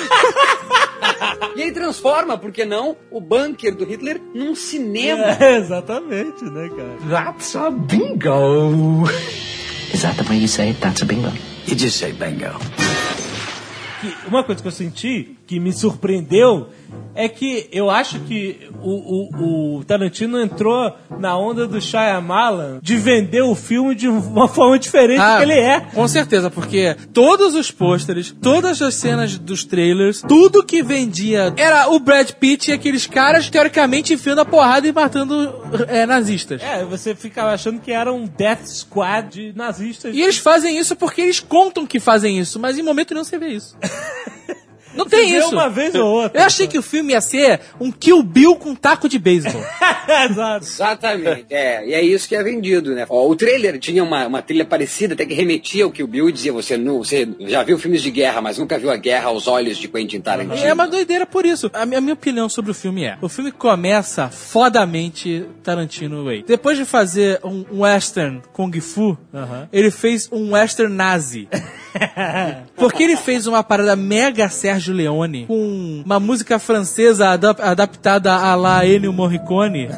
[1.56, 5.36] E ele transforma, por que não, o bunker do Hitler num cinema.
[5.38, 6.96] É, exatamente, né, cara?
[7.08, 9.04] That's a bingo.
[9.92, 10.80] Is that the way you say it?
[10.80, 11.30] That's a bingo.
[11.66, 12.58] You just say bingo.
[14.26, 16.68] uma coisa que eu senti que me surpreendeu
[17.14, 22.96] é que eu acho que o, o, o Tarantino entrou na onda do Shyamalan de
[22.96, 25.80] vender o filme de uma forma diferente do que ele é.
[25.80, 31.88] Com certeza, porque todos os pôsteres, todas as cenas dos trailers, tudo que vendia era
[31.90, 35.54] o Brad Pitt e aqueles caras, teoricamente, enfiando a porrada e matando
[35.88, 36.62] é, nazistas.
[36.62, 40.14] É, você ficava achando que era um Death Squad de nazistas.
[40.14, 43.38] E eles fazem isso porque eles contam que fazem isso, mas em momento nenhum você
[43.38, 43.76] vê isso.
[44.96, 45.50] Não tem Você isso.
[45.52, 46.40] uma vez ou outra.
[46.40, 49.62] Eu achei que o filme ia ser um Kill Bill com taco de beisebol.
[50.30, 50.64] Exato.
[50.66, 51.46] Exatamente.
[51.50, 53.06] É, e é isso que é vendido, né?
[53.08, 56.32] Ó, o trailer tinha uma, uma trilha parecida, até que remetia ao Kill Bill e
[56.32, 59.46] dizia: você, nu, você já viu filmes de guerra, mas nunca viu a guerra aos
[59.46, 60.56] olhos de Quentin Tarantino.
[60.66, 61.70] É uma doideira por isso.
[61.72, 66.44] A minha, a minha opinião sobre o filme é: o filme começa fodamente Tarantino Way.
[66.46, 69.68] Depois de fazer um, western Kung Fu, Aham.
[69.72, 71.48] ele fez um western nazi.
[72.76, 78.54] Porque ele fez uma parada mega Sérgio Leone com uma música francesa adap- adaptada a
[78.54, 79.88] la Ennio Morricone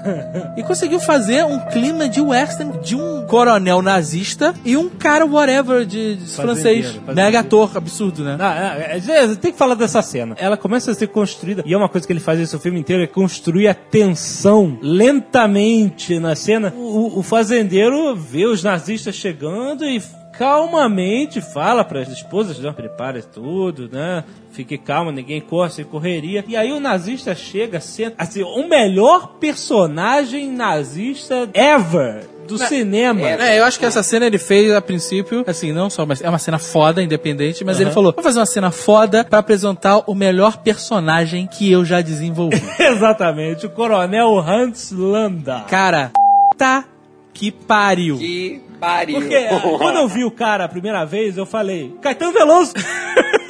[0.56, 5.84] e conseguiu fazer um clima de western de um coronel nazista e um cara whatever
[5.84, 6.86] de, de francês.
[6.86, 7.14] fazendeiro.
[7.14, 8.36] Mega ator, absurdo, né?
[8.38, 10.36] Não, é, é, tem que falar dessa cena.
[10.38, 13.02] Ela começa a ser construída, e é uma coisa que ele faz esse filme inteiro,
[13.02, 16.72] é construir a tensão lentamente na cena.
[16.76, 20.00] O, o fazendeiro vê os nazistas chegando e
[20.38, 24.24] calmamente fala para as esposas, não, prepare tudo, né?
[24.50, 26.44] Fique calma, ninguém corre sem correria.
[26.46, 33.20] E aí o nazista chega, senta, assim, o melhor personagem nazista ever do cinema.
[33.28, 36.28] É, eu acho que essa cena ele fez a princípio, assim, não só, mas é
[36.28, 40.14] uma cena foda, independente, mas ele falou: vou fazer uma cena foda pra apresentar o
[40.14, 42.62] melhor personagem que eu já desenvolvi.
[42.78, 45.64] Exatamente, o coronel Hans Landa.
[45.68, 46.12] Cara,
[46.56, 46.84] tá
[47.36, 48.16] que pariu.
[48.16, 49.20] Que pariu.
[49.20, 49.48] Porque
[49.78, 52.72] quando eu vi o cara a primeira vez, eu falei, Caetano Veloso!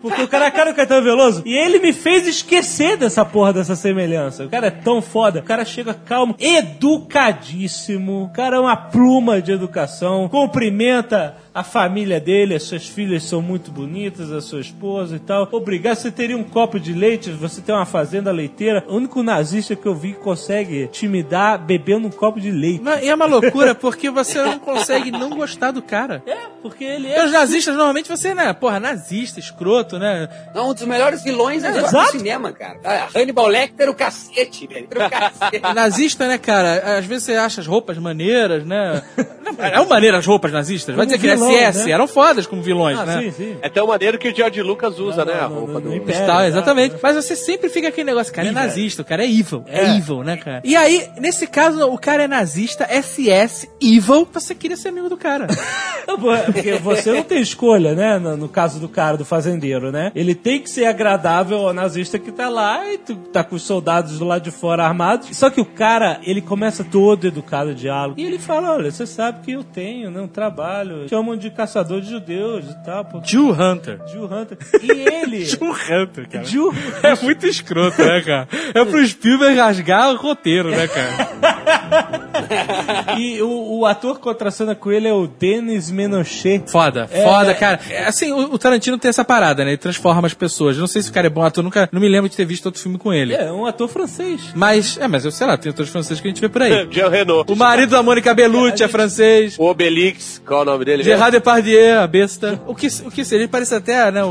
[0.00, 1.42] Porque o cara é cara do Caetano Veloso.
[1.44, 4.44] E ele me fez esquecer dessa porra, dessa semelhança.
[4.44, 5.40] O cara é tão foda.
[5.40, 8.24] O cara chega calmo, educadíssimo.
[8.24, 10.28] O cara é uma pluma de educação.
[10.28, 15.48] Cumprimenta a família dele, as suas filhas são muito bonitas, a sua esposa e tal.
[15.52, 18.84] Obrigado, você teria um copo de leite, você tem uma fazenda leiteira.
[18.88, 22.82] O único nazista que eu vi que consegue intimidar bebendo um copo de leite.
[23.02, 26.24] E é uma loucura porque você não consegue não gostar do cara.
[26.26, 30.28] É, porque ele Porque os nazistas, normalmente você, né, porra, nazista, escroto, né?
[30.54, 32.78] Não, um dos melhores vilões É, do cinema, cara.
[32.84, 34.86] Ah, Hannibal Lecter, o cacete, velho.
[34.86, 35.62] O cacete.
[35.74, 36.98] Nazista, né, cara?
[36.98, 39.02] Às vezes você acha as roupas maneiras, né?
[39.58, 40.94] Eram maneiras as roupas nazistas.
[40.96, 41.90] Vai dizer que vilão, SS né?
[41.92, 43.22] eram fodas como vilões, Ah, né?
[43.22, 43.56] sim, sim.
[43.62, 45.34] É tão maneiro que o George Lucas usa, né?
[45.34, 45.94] a roupa do.
[46.26, 46.96] Tal, exatamente.
[47.02, 49.64] Mas você sempre fica aquele negócio, cara, é nazista, o cara é evil.
[49.66, 49.96] É, É.
[49.96, 50.60] evil, né, cara?
[50.64, 55.16] E aí, nesse caso, o cara é nazista, SS, evil, você queria ser amigo do
[55.16, 55.46] cara.
[56.06, 58.18] Não, é Porque você não tem escolha, né?
[58.18, 60.12] No, no caso do cara, do fazendeiro, né?
[60.14, 64.18] Ele tem que ser agradável ao nazista que tá lá e tá com os soldados
[64.18, 65.36] do lado de fora armados.
[65.36, 68.20] Só que o cara, ele começa todo educado o diálogo.
[68.20, 70.20] E ele fala: Olha, você sabe que eu tenho, né?
[70.20, 71.08] Um trabalho.
[71.08, 73.04] Chamam de caçador de judeus e tal.
[73.04, 73.20] Pô.
[73.24, 74.00] Jew Hunter.
[74.08, 74.58] Jew Hunter.
[74.84, 75.44] E ele.
[75.44, 76.44] Jew Hunter, cara.
[76.44, 76.72] Jew...
[77.02, 78.48] É muito escroto, né, cara?
[78.74, 82.24] É pro Spielberg rasgar o roteiro, né, cara?
[83.16, 86.70] E o, o ator que contracena com ele é o Denis Menochet.
[86.70, 87.80] Foda, É, foda, cara.
[87.88, 89.70] É, Assim, o, o Tarantino tem essa parada, né?
[89.70, 90.76] Ele transforma as pessoas.
[90.76, 92.44] Eu não sei se o cara é bom ator, nunca, não me lembro de ter
[92.44, 93.34] visto outro filme com ele.
[93.34, 94.52] É, um ator francês.
[94.54, 96.86] Mas, é, mas eu sei lá, tem atores franceses que a gente vê por aí.
[96.90, 97.50] Jean Renault.
[97.50, 99.56] O marido da Mônica Bellucci é francês.
[99.58, 101.02] O Obelix, qual é o nome dele?
[101.02, 102.60] Gerard Depardieu, a besta.
[102.66, 103.44] O que, o que seria?
[103.44, 104.28] Ele parece até, né, o,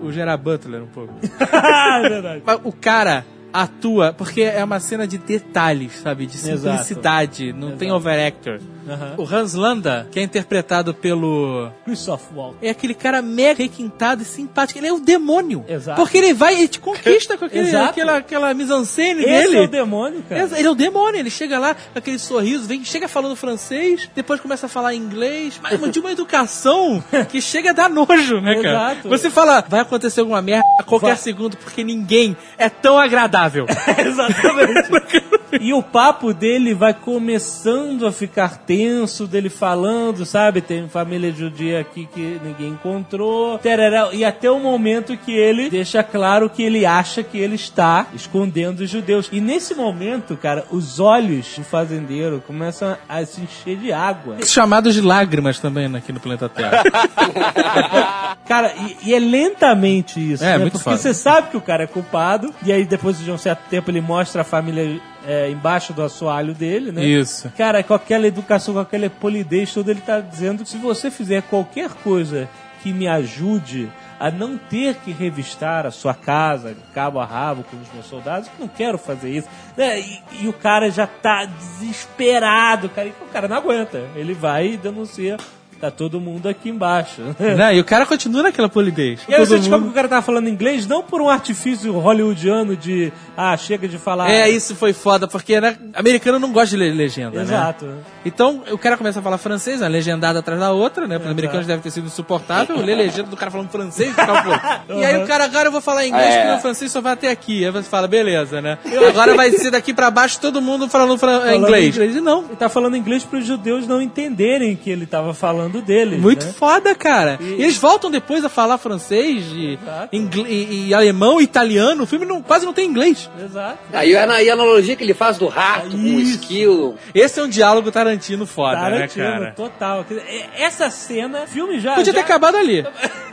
[0.00, 1.12] o, o Gerard Butler um pouco.
[1.22, 2.42] é verdade.
[2.44, 6.26] Mas o cara atua porque é uma cena de detalhes, sabe?
[6.26, 6.60] De Exato.
[6.60, 8.58] simplicidade, não tem overactor.
[8.88, 9.14] Aham.
[9.18, 12.58] O Hans Landa, que é interpretado pelo Christoph Waltz.
[12.62, 14.78] é aquele cara mega requintado e simpático.
[14.78, 15.64] Ele é o demônio.
[15.68, 16.00] Exato.
[16.00, 17.90] Porque ele vai e te conquista com aquele, Exato.
[17.90, 19.56] aquela, aquela mise-en-scène dele.
[19.56, 20.48] é o demônio, cara.
[20.58, 24.40] Ele é o demônio, ele chega lá com aquele sorriso, vem, chega falando francês, depois
[24.40, 28.92] começa a falar inglês, mas de uma educação que chega a dar nojo, né, cara?
[28.92, 29.08] Exato.
[29.08, 31.16] Você fala, vai acontecer alguma merda a qualquer Vai.
[31.16, 33.66] segundo, porque ninguém é tão agradável.
[33.98, 35.21] Exatamente.
[35.60, 40.60] e o papo dele vai começando a ficar tenso, dele falando, sabe?
[40.60, 43.58] Tem família judia aqui que ninguém encontrou.
[43.58, 48.06] tereré, E até o momento que ele deixa claro que ele acha que ele está
[48.14, 49.28] escondendo os judeus.
[49.32, 54.36] E nesse momento, cara, os olhos do fazendeiro começam a se encher de água.
[54.44, 56.82] Chamados de lágrimas também né, aqui no planeta Terra.
[58.46, 60.58] Cara, e, e é lentamente isso, É, né?
[60.58, 60.96] muito Porque foda.
[60.96, 64.00] você sabe que o cara é culpado, e aí depois de um certo tempo ele
[64.00, 67.04] mostra a família é, embaixo do assoalho dele, né?
[67.04, 67.50] Isso.
[67.56, 71.42] Cara, com aquela educação, com aquela polidez toda, ele tá dizendo que se você fizer
[71.42, 72.48] qualquer coisa
[72.82, 77.76] que me ajude a não ter que revistar a sua casa cabo a rabo com
[77.76, 79.48] os meus soldados, eu não quero fazer isso.
[79.76, 80.00] né?
[80.00, 83.98] E, e o cara já tá desesperado, cara, e o cara não aguenta.
[84.14, 85.36] Ele vai e denuncia.
[85.82, 87.20] Tá todo mundo aqui embaixo.
[87.42, 87.74] Né?
[87.74, 89.20] E o cara continua naquela polidez.
[89.28, 91.92] E aí Todo você descobre que o cara tava falando inglês não por um artifício
[91.98, 94.30] hollywoodiano de ah, chega de falar.
[94.30, 97.42] É, isso foi foda, porque né, americano não gosta de ler legenda, né?
[97.42, 97.88] Exato.
[98.24, 101.18] Então, o cara começa a falar francês, uma legendada atrás da outra, né?
[101.18, 104.94] Para os americanos deve ter sido insuportável, ler legenda do cara falando francês e pô.
[104.94, 106.36] E aí o cara, agora eu vou falar inglês, É.
[106.36, 107.64] porque meu francês só vai até aqui.
[107.64, 108.78] Aí você fala, beleza, né?
[109.08, 111.96] Agora vai ser daqui pra baixo todo mundo falando, fran- Falando inglês.
[111.96, 112.44] E não.
[112.44, 116.20] Ele tá falando inglês para os judeus não entenderem que ele tava falando falando deles.
[116.20, 116.52] Muito né?
[116.52, 117.38] foda, cara.
[117.40, 117.54] E...
[117.62, 119.78] eles voltam depois a falar francês e,
[120.12, 122.04] ingl- e- e alemão e italiano.
[122.04, 123.30] O filme não- quase não tem inglês.
[123.42, 123.78] Exato.
[123.92, 126.96] Aí a, e a analogia que ele faz do rato com o esquilo.
[127.14, 129.52] Esse é um diálogo Tarantino foda, Tarantino, né, cara?
[129.56, 130.06] total.
[130.10, 131.94] É- Essa cena, filme já.
[131.94, 132.84] Podia ter já- acabado ali.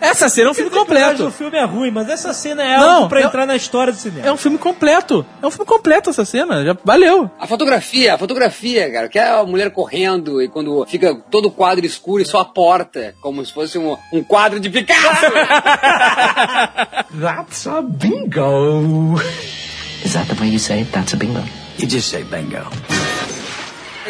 [0.01, 1.27] Essa cena é um filme completo.
[1.27, 3.91] O filme é ruim, mas essa cena é Não, algo pra é- entrar na história
[3.91, 4.25] do cinema.
[4.27, 5.25] É um filme completo.
[5.41, 6.63] É um filme completo essa cena.
[6.63, 7.29] Já valeu.
[7.39, 11.51] A fotografia, a fotografia, cara, que é a mulher correndo e quando fica todo o
[11.51, 15.25] quadro escuro e só a porta, como se fosse um, um quadro de Picasso.
[17.19, 19.19] That's a bingo.
[20.05, 20.91] Is that the way you say it?
[20.91, 21.43] That's a bingo.
[21.77, 22.69] You just say bingo.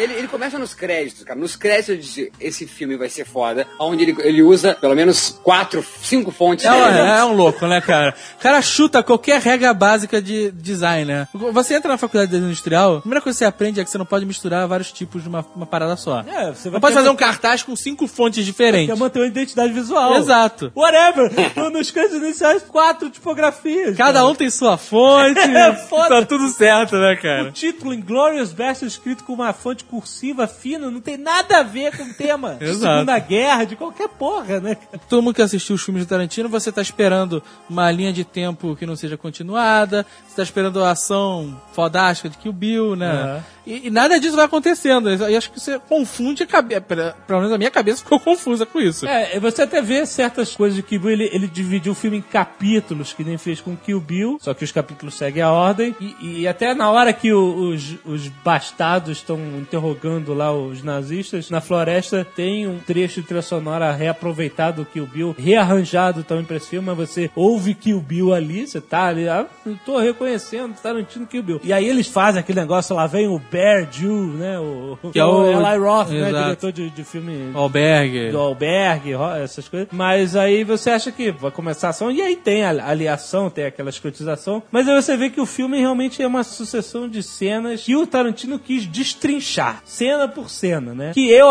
[0.02, 1.38] Ele, ele começa nos créditos, cara.
[1.38, 5.38] Nos créditos ele diz, esse filme vai ser foda, onde ele, ele usa pelo menos
[5.42, 7.10] quatro, cinco fontes É, um- diferentes.
[7.18, 8.14] é um louco, né, cara?
[8.38, 11.28] O cara chuta qualquer regra básica de design, né?
[11.34, 13.90] Você entra na faculdade de design industrial, a primeira coisa que você aprende é que
[13.90, 16.20] você não pode misturar vários tipos de uma, uma parada só.
[16.20, 18.92] É, você vai não pode fazer um cartaz com cinco fontes diferentes.
[18.94, 20.16] Quer manter uma identidade visual.
[20.16, 20.72] Exato.
[20.74, 21.30] Whatever.
[21.72, 23.96] Nos créditos iniciais, quatro tipografias.
[23.96, 25.40] Cada um tem sua fonte.
[25.60, 26.08] É foda.
[26.20, 27.50] Tá tudo certo, né, O cara?
[27.52, 32.04] título Inglorious Bastards escrito com uma fonte cursiva fina não tem nada a ver com
[32.04, 32.74] o tema de.
[32.74, 34.76] Segunda Guerra, de qualquer porra, né?
[35.08, 38.76] Todo mundo que assistiu os filmes do Tarantino, você tá esperando uma linha de tempo
[38.76, 43.10] que não seja continuada, você tá esperando a ação fodástica de Kill Bill, né?
[43.10, 43.44] Aham.
[43.66, 45.10] E, e nada disso vai acontecendo.
[45.28, 46.80] E acho que você confunde a cabeça.
[47.26, 49.06] Pelo menos a minha cabeça ficou confusa com isso.
[49.06, 52.22] É, você até vê certas coisas de Kill Bill, ele, ele dividiu o filme em
[52.22, 56.40] capítulos, que nem fez com Kill Bill, só que os capítulos seguem a ordem, e,
[56.40, 59.36] e até na hora que o- os, os bastardos estão
[59.70, 65.06] interrogando lá os nazistas, na floresta tem um trecho de trilha sonora reaproveitado do Kill
[65.06, 69.28] Bill, rearranjado também pra esse filme, mas você ouve Kill Bill ali, você tá ali,
[69.28, 69.46] ah,
[69.86, 71.60] tô reconhecendo Tarantino Kill Bill.
[71.62, 75.24] E aí eles fazem aquele negócio, lá vem o Bear Jew, né, o, Que é
[75.24, 76.44] o- Eli Roth, né, Exato.
[76.44, 78.30] diretor de, de filme Albergue.
[78.30, 79.88] do albergue, essas coisas.
[79.92, 83.64] Mas aí você acha que vai começar a ação, e aí tem a aliação, tem
[83.66, 84.62] aquela escrotização.
[84.72, 88.06] Mas aí você vê que o filme realmente é uma sucessão de cenas que o
[88.06, 91.12] Tarantino quis destrinchar, cena por cena, né?
[91.14, 91.48] Que eu,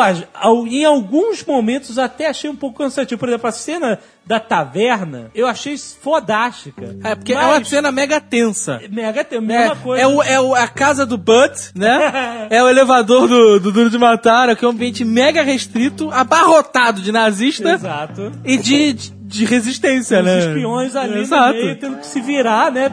[0.67, 3.19] em alguns momentos, até achei um pouco cansativo.
[3.19, 6.95] Por exemplo, a cena da taverna, eu achei fodástica.
[7.03, 8.79] É, porque é uma cena mega tensa.
[8.89, 10.03] Mega tem mesma É, coisa.
[10.03, 12.47] é, o, é o- a casa do But, né?
[12.51, 17.01] é o elevador do, do Duro de Matar, que é um ambiente mega restrito, abarrotado
[17.01, 18.31] de nazista Exato.
[18.45, 20.39] e de, de, de resistência, Os né?
[20.39, 21.53] espiões ali Exato.
[21.53, 22.91] no meio tendo que se virar, né?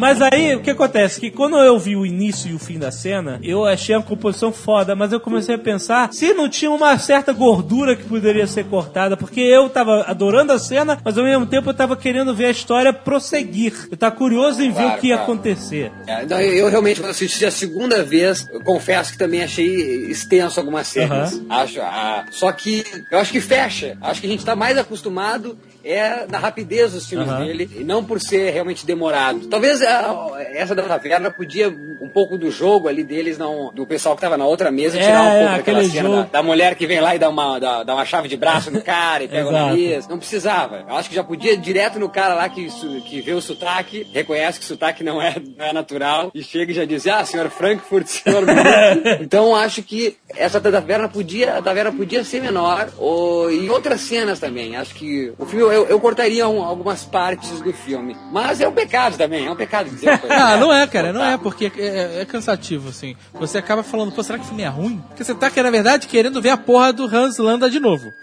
[0.00, 1.20] Mas aí, o que acontece?
[1.20, 4.50] Que quando eu vi o início e o fim da cena, eu achei a composição
[4.50, 8.64] foda, mas eu comecei a pensar se não tinha uma certa gordura que poderia ser
[8.64, 12.46] cortada, porque eu tava adorando a cena, mas ao mesmo tempo eu tava querendo ver
[12.46, 13.88] a história prosseguir.
[13.90, 15.32] Eu tava curioso em ver Claro, o que ia claro.
[15.32, 15.92] acontecer.
[16.06, 19.66] É, não, eu, eu realmente, quando assisti a segunda vez, eu confesso que também achei
[20.10, 21.38] extenso algumas cenas.
[21.50, 23.98] Acho, ah, só que eu acho que fecha.
[24.00, 27.44] Acho que a gente tá mais acostumado é na rapidez dos filmes Aham.
[27.44, 29.46] dele, e não por ser realmente demorado.
[29.46, 34.14] Talvez ah, essa da taverna podia um pouco do jogo ali deles, não, do pessoal
[34.14, 36.42] que tava na outra mesa, É, tirar um é, pouco daquela aquele cena da, da
[36.42, 39.24] mulher que vem lá e dá uma, dá, dá uma chave de braço no cara
[39.24, 40.08] e pega o nariz.
[40.08, 40.84] Não precisava.
[40.88, 42.68] Eu acho que já podia ir direto no cara lá que,
[43.02, 46.72] que vê o sotaque, reconhece que o sotaque não é, não é natural e chega
[46.72, 48.44] e já diz, ah, senhor Frankfurt, senhor...
[48.44, 54.00] Munich." então acho que essa taverna podia, a taverna podia ser menor ou em outras
[54.00, 54.76] cenas também.
[54.76, 58.16] Acho que o filme, eu, eu cortaria um- algumas partes do filme.
[58.32, 61.24] Mas é um pecado também, é um pecado dizer coisa Ah, não é, cara, não
[61.24, 63.16] é, porque é, é cansativo, assim.
[63.34, 65.02] Você acaba falando, pô, será que o filme é ruim?
[65.08, 68.12] Porque você tá, na verdade, querendo ver a porra do Hans Landa de novo.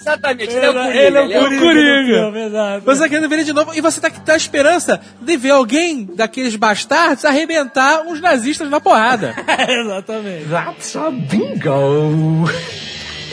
[0.00, 0.66] Exatamente, Ele,
[0.98, 1.60] ele é o Coringa.
[1.60, 2.00] Coringa.
[2.02, 2.84] do filme, exato.
[2.86, 5.50] Você tá querendo ver ele de novo e você tá com a esperança de ver
[5.50, 9.34] alguém daqueles bastardos arrebentar uns nazistas na porrada.
[9.90, 10.44] Exatamente.
[10.44, 12.44] That's a bingo.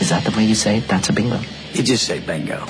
[0.02, 0.88] Is that the way you say it?
[0.88, 1.40] That's a bingo.
[1.74, 2.66] You just say bingo.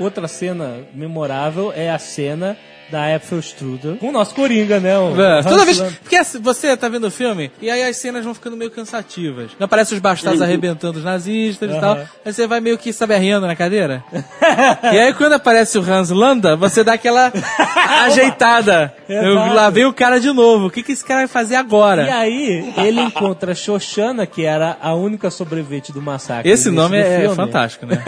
[0.00, 2.56] Outra cena memorável é a cena
[2.90, 4.98] da Apfelstrudel com o nosso Coringa, né?
[4.98, 5.80] O É, toda vez.
[5.80, 9.50] Porque assim, você tá vendo o filme e aí as cenas vão ficando meio cansativas.
[9.58, 11.80] Não aparece os bastardos arrebentando os nazistas e Aham.
[11.80, 11.98] tal.
[12.24, 14.02] Aí você vai meio que sabe na cadeira.
[14.92, 17.32] e aí quando aparece o Hans Landa, você dá aquela
[18.04, 18.94] ajeitada.
[19.08, 20.66] Eu, lá vem o cara de novo.
[20.66, 22.04] O que, que esse cara vai fazer agora?
[22.04, 26.50] E aí, ele encontra a Xoxana, que era a única sobrevivente do massacre.
[26.50, 27.36] Esse no nome é, é filme.
[27.36, 28.02] fantástico, né?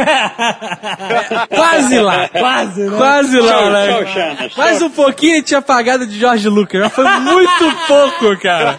[1.49, 2.29] Quase lá.
[2.29, 2.97] Quase, né?
[2.97, 3.99] Quase lá, né?
[3.99, 6.81] Xoxana, Mais um pouquinho e tinha apagado de George Lucas.
[6.83, 8.79] Mas foi muito pouco, cara.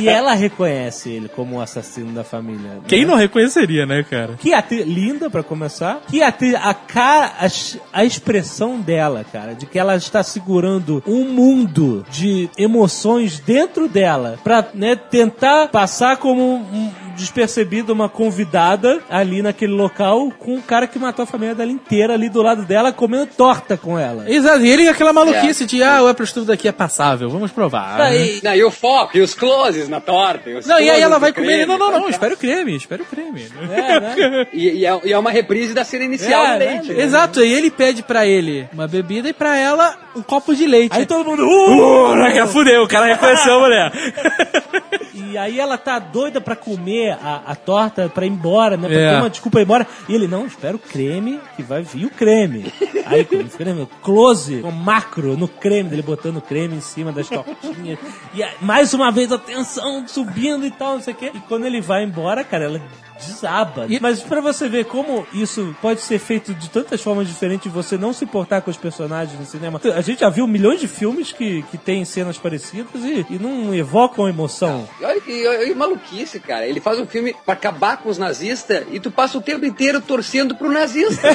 [0.00, 2.60] E ela reconhece ele como o assassino da família.
[2.70, 2.80] né?
[2.86, 4.34] Quem não reconheceria, né, cara?
[4.38, 6.00] Que atriz linda pra começar.
[6.08, 7.48] Que atriz, a cara, a,
[7.92, 14.38] a expressão dela, cara, de que ela está segurando um mundo de emoções dentro dela
[14.44, 20.86] pra né, tentar passar como um- despercebida uma convidada ali naquele local com o cara
[20.86, 24.30] que matou a família dela inteira ali do lado dela, comendo torta com ela.
[24.30, 27.98] Exato, e ele aquela maluquice de, ah, o Apple Studio daqui é passável, vamos provar.
[27.98, 30.50] Não, e, não, e o foco, e os closes na torta.
[30.50, 32.10] e os Não, e aí ela vai comer, creme, não, não, não, tá?
[32.10, 33.46] espera o creme, espera o creme.
[33.70, 34.46] É, né?
[34.52, 36.88] E, e é, e é uma reprise da cena inicial É, do leite.
[36.88, 36.94] né?
[36.94, 37.02] né?
[37.02, 40.96] Exato, e ele pede pra ele uma bebida e pra ela um copo de leite.
[40.96, 41.42] Aí todo mundo.
[41.44, 42.12] Uh!
[42.14, 43.92] Uh, já fudeu, o cara reconheceu a mulher.
[45.14, 48.88] E aí ela tá doida pra comer a, a torta pra ir embora, né?
[48.88, 49.10] Pra É.
[49.10, 49.86] ter uma desculpa ir embora.
[50.08, 52.72] E ele, não, espera o creme, que vai vir o creme.
[53.06, 57.12] Aí, quando o creme, close, um macro no creme, dele botando o creme em cima
[57.12, 57.98] das tortinhas.
[58.34, 61.30] E aí, mais uma vez a tensão subindo e tal, não sei o quê.
[61.34, 62.80] E quando ele vai embora, cara, ela
[63.24, 63.86] desaba.
[64.00, 67.96] Mas pra você ver como isso pode ser feito de tantas formas diferentes e você
[67.96, 69.80] não se importar com os personagens no cinema.
[69.94, 73.72] A gente já viu milhões de filmes que, que têm cenas parecidas e, e não
[73.72, 74.88] evocam emoção.
[75.26, 76.66] E que maluquice, cara.
[76.66, 80.00] Ele faz um filme pra acabar com os nazistas e tu passa o tempo inteiro
[80.00, 81.28] torcendo pro nazista.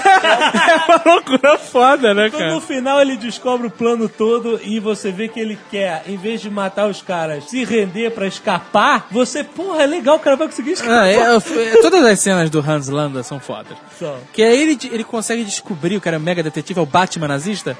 [0.67, 2.53] É uma loucura foda, né, Então, cara?
[2.53, 6.41] no final ele descobre o plano todo e você vê que ele quer, em vez
[6.41, 9.07] de matar os caras, se render pra escapar.
[9.11, 11.03] Você, porra, é legal, o cara vai conseguir escapar.
[11.03, 13.77] Ah, é, é, todas as cenas do Hans Landa são fodas.
[13.97, 14.17] Só.
[14.33, 17.27] Que aí ele, ele consegue descobrir, o cara é um mega detetive, é o Batman
[17.27, 17.77] nazista.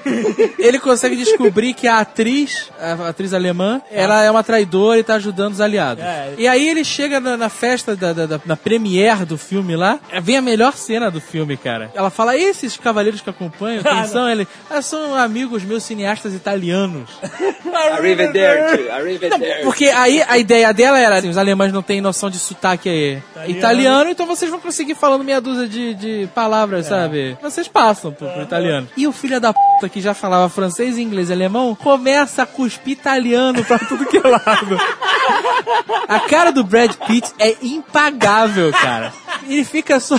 [0.58, 5.14] ele consegue descobrir que a atriz, a atriz alemã, ela é uma traidora e tá
[5.14, 5.97] ajudando os aliados.
[5.98, 6.34] É.
[6.38, 9.98] E aí ele chega na, na festa, da, da, da- na premiere do filme lá,
[10.10, 11.90] é, vem a melhor cena do filme, cara.
[11.94, 14.28] Ela fala, esses cavaleiros que acompanham, quem Ah, são?
[14.28, 17.10] Ele, ah, são amigos meus cineastas italianos.
[17.92, 19.62] Arrivederci, arrivederci.
[19.64, 23.22] Porque aí a ideia dela era, assim, os alemães não têm noção de sotaque aí.
[23.48, 24.10] Italiano.
[24.10, 27.36] então vocês vão conseguir falando meia dúzia de, de palavras, sabe?
[27.42, 28.88] Vocês passam pro, pro italiano.
[28.96, 32.92] E o filho da puta que já falava francês, inglês e alemão, começa a cuspir
[32.94, 34.78] italiano pra tudo que é lado.
[36.08, 39.12] A cara do Brad Pitt é impagável, cara.
[39.46, 40.18] Ele fica só...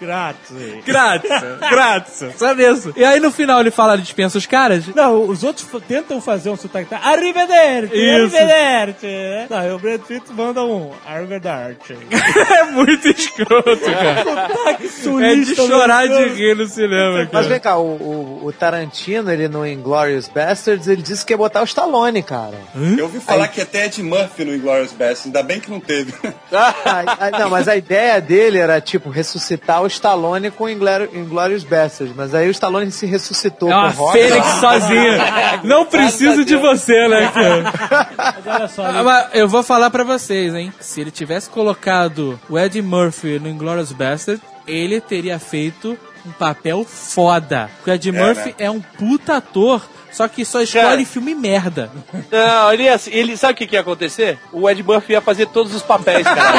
[0.00, 0.82] Grazie.
[0.86, 1.30] Grátis,
[1.70, 2.92] grátis, só nisso.
[2.96, 4.86] E aí no final ele fala, dispensa os caras.
[4.94, 6.88] Não, os outros tentam fazer um sotaque.
[6.90, 6.98] tá?
[7.02, 7.94] Arrivederci!
[7.94, 8.36] Isso.
[8.36, 9.06] Arrivederci!
[9.06, 9.46] né?
[9.50, 11.96] Não, e o Brad Pitt manda um Arrivederci.
[12.58, 14.24] é muito escroto, cara.
[14.24, 14.90] sotaque
[15.24, 17.48] É de chorar de rir no cinema, Mas cara.
[17.48, 21.60] vem cá, o, o- o Tarantino, ele no Inglourious Bastards, ele disse que ia botar
[21.60, 22.56] o Stallone, cara.
[22.96, 26.12] Eu ouvi falar que até Ed Murphy no Inglourious Basterds, ainda bem que não teve.
[26.52, 26.74] Ah,
[27.18, 32.14] ah, não, mas a ideia dele era, tipo, ressuscitar o Stallone com Inglourious Bastards.
[32.16, 34.18] Mas aí o Stallone se ressuscitou É uma com o Rock.
[34.18, 35.60] fênix sozinha.
[35.64, 38.04] Não preciso de você, né, cara?
[38.16, 40.72] Mas olha só, Ah, mas eu vou falar pra vocês, hein?
[40.80, 46.84] Se ele tivesse colocado o Ed Murphy no Inglourious Bastard, ele teria feito um papel
[46.84, 47.70] foda.
[47.76, 48.54] Porque o Ed Murphy né?
[48.58, 49.82] é um puta ator,
[50.12, 51.90] só que só escolhe Cara, filme merda.
[52.30, 54.38] Não, ele, é assim, ele sabe o que, que ia acontecer?
[54.52, 56.52] O Ed Murphy ia fazer todos os papéis, cara.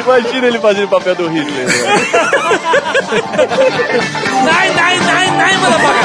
[0.00, 1.66] Imagina ele fazendo o papel do Hitler.
[4.44, 6.02] Nai, nai, nai, nai, motherfucker!